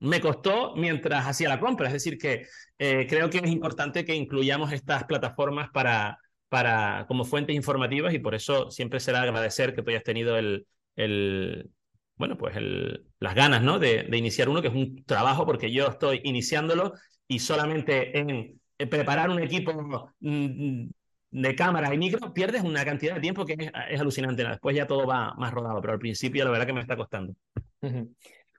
me 0.00 0.20
costó 0.20 0.74
mientras 0.76 1.26
hacía 1.26 1.48
la 1.48 1.60
compra. 1.60 1.88
Es 1.88 1.92
decir, 1.94 2.18
que 2.18 2.46
eh, 2.78 3.06
creo 3.08 3.30
que 3.30 3.38
es 3.38 3.50
importante 3.50 4.04
que 4.04 4.14
incluyamos 4.14 4.72
estas 4.72 5.04
plataformas 5.04 5.70
para, 5.70 6.18
para, 6.48 7.06
como 7.08 7.24
fuentes 7.24 7.56
informativas 7.56 8.14
y 8.14 8.18
por 8.18 8.34
eso 8.34 8.70
siempre 8.70 9.00
será 9.00 9.22
agradecer 9.22 9.74
que 9.74 9.82
tú 9.82 9.90
hayas 9.90 10.04
tenido 10.04 10.36
el, 10.36 10.66
el 10.96 11.70
bueno, 12.16 12.36
pues 12.36 12.56
el, 12.56 13.06
las 13.20 13.34
ganas 13.34 13.62
¿no? 13.62 13.78
de, 13.78 14.04
de 14.04 14.18
iniciar 14.18 14.48
uno, 14.48 14.62
que 14.62 14.68
es 14.68 14.74
un 14.74 15.04
trabajo 15.04 15.46
porque 15.46 15.70
yo 15.72 15.88
estoy 15.88 16.20
iniciándolo 16.24 16.94
y 17.28 17.40
solamente 17.40 18.18
en 18.18 18.60
preparar 18.78 19.30
un 19.30 19.42
equipo 19.42 20.12
mm, 20.20 20.88
de 21.30 21.54
cámara 21.54 21.94
y 21.94 21.98
micro, 21.98 22.32
pierdes 22.32 22.62
una 22.62 22.84
cantidad 22.84 23.14
de 23.14 23.20
tiempo 23.20 23.44
que 23.44 23.56
es, 23.90 24.00
alucinante. 24.00 24.44
Después 24.44 24.76
ya 24.76 24.86
todo 24.86 25.06
va 25.06 25.34
más 25.34 25.52
rodado, 25.52 25.80
pero 25.80 25.94
al 25.94 25.98
principio 25.98 26.44
la 26.44 26.50
verdad 26.50 26.66
que 26.66 26.72
me 26.72 26.80
está 26.80 26.96
costando. 26.96 27.34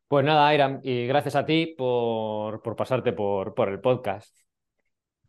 Pues 0.08 0.26
nada, 0.26 0.48
Airam, 0.48 0.80
y 0.84 1.06
gracias 1.06 1.36
a 1.36 1.46
ti 1.46 1.76
por, 1.78 2.62
por 2.62 2.76
pasarte 2.76 3.12
por, 3.12 3.54
por 3.54 3.68
el 3.70 3.82
podcast. 3.82 4.38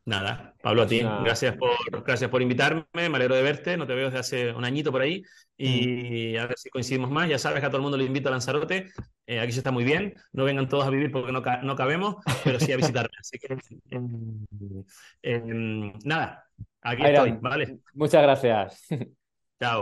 Nada, 0.09 0.55
Pablo, 0.62 0.83
a 0.83 0.87
ti. 0.87 1.01
Gracias, 1.01 1.55
por, 1.57 1.70
gracias 2.03 2.31
por 2.31 2.41
invitarme. 2.41 2.87
Me 2.95 3.05
alegro 3.05 3.35
de 3.35 3.43
verte. 3.43 3.76
No 3.76 3.87
te 3.87 3.95
veo 3.95 4.07
desde 4.07 4.18
hace 4.18 4.53
un 4.55 4.64
añito 4.64 4.91
por 4.91 5.03
ahí. 5.03 5.22
Y 5.59 6.35
a 6.39 6.47
ver 6.47 6.57
si 6.57 6.70
coincidimos 6.70 7.11
más. 7.11 7.29
Ya 7.29 7.39
sabes 7.39 7.61
que 7.61 7.66
a 7.66 7.68
todo 7.68 7.76
el 7.76 7.83
mundo 7.83 7.99
le 7.99 8.05
invito 8.05 8.31
a 8.31 8.33
Lanzarote. 8.33 8.89
Eh, 9.26 9.39
aquí 9.39 9.53
se 9.53 9.59
está 9.59 9.70
muy 9.70 9.85
bien. 9.85 10.14
No 10.33 10.45
vengan 10.45 10.66
todos 10.66 10.87
a 10.87 10.91
vivir 10.91 11.12
porque 11.12 11.31
no, 11.31 11.43
no 11.43 11.76
cabemos, 11.76 12.16
pero 12.43 12.59
sí 12.59 12.72
a 12.72 12.76
visitarme. 12.79 13.14
Así 13.20 13.39
que, 13.39 13.55
em, 13.91 14.47
em, 15.20 15.93
nada, 16.05 16.43
aquí 16.81 17.03
estoy. 17.05 17.33
Vale. 17.43 17.81
Muchas 17.93 18.22
gracias. 18.22 18.87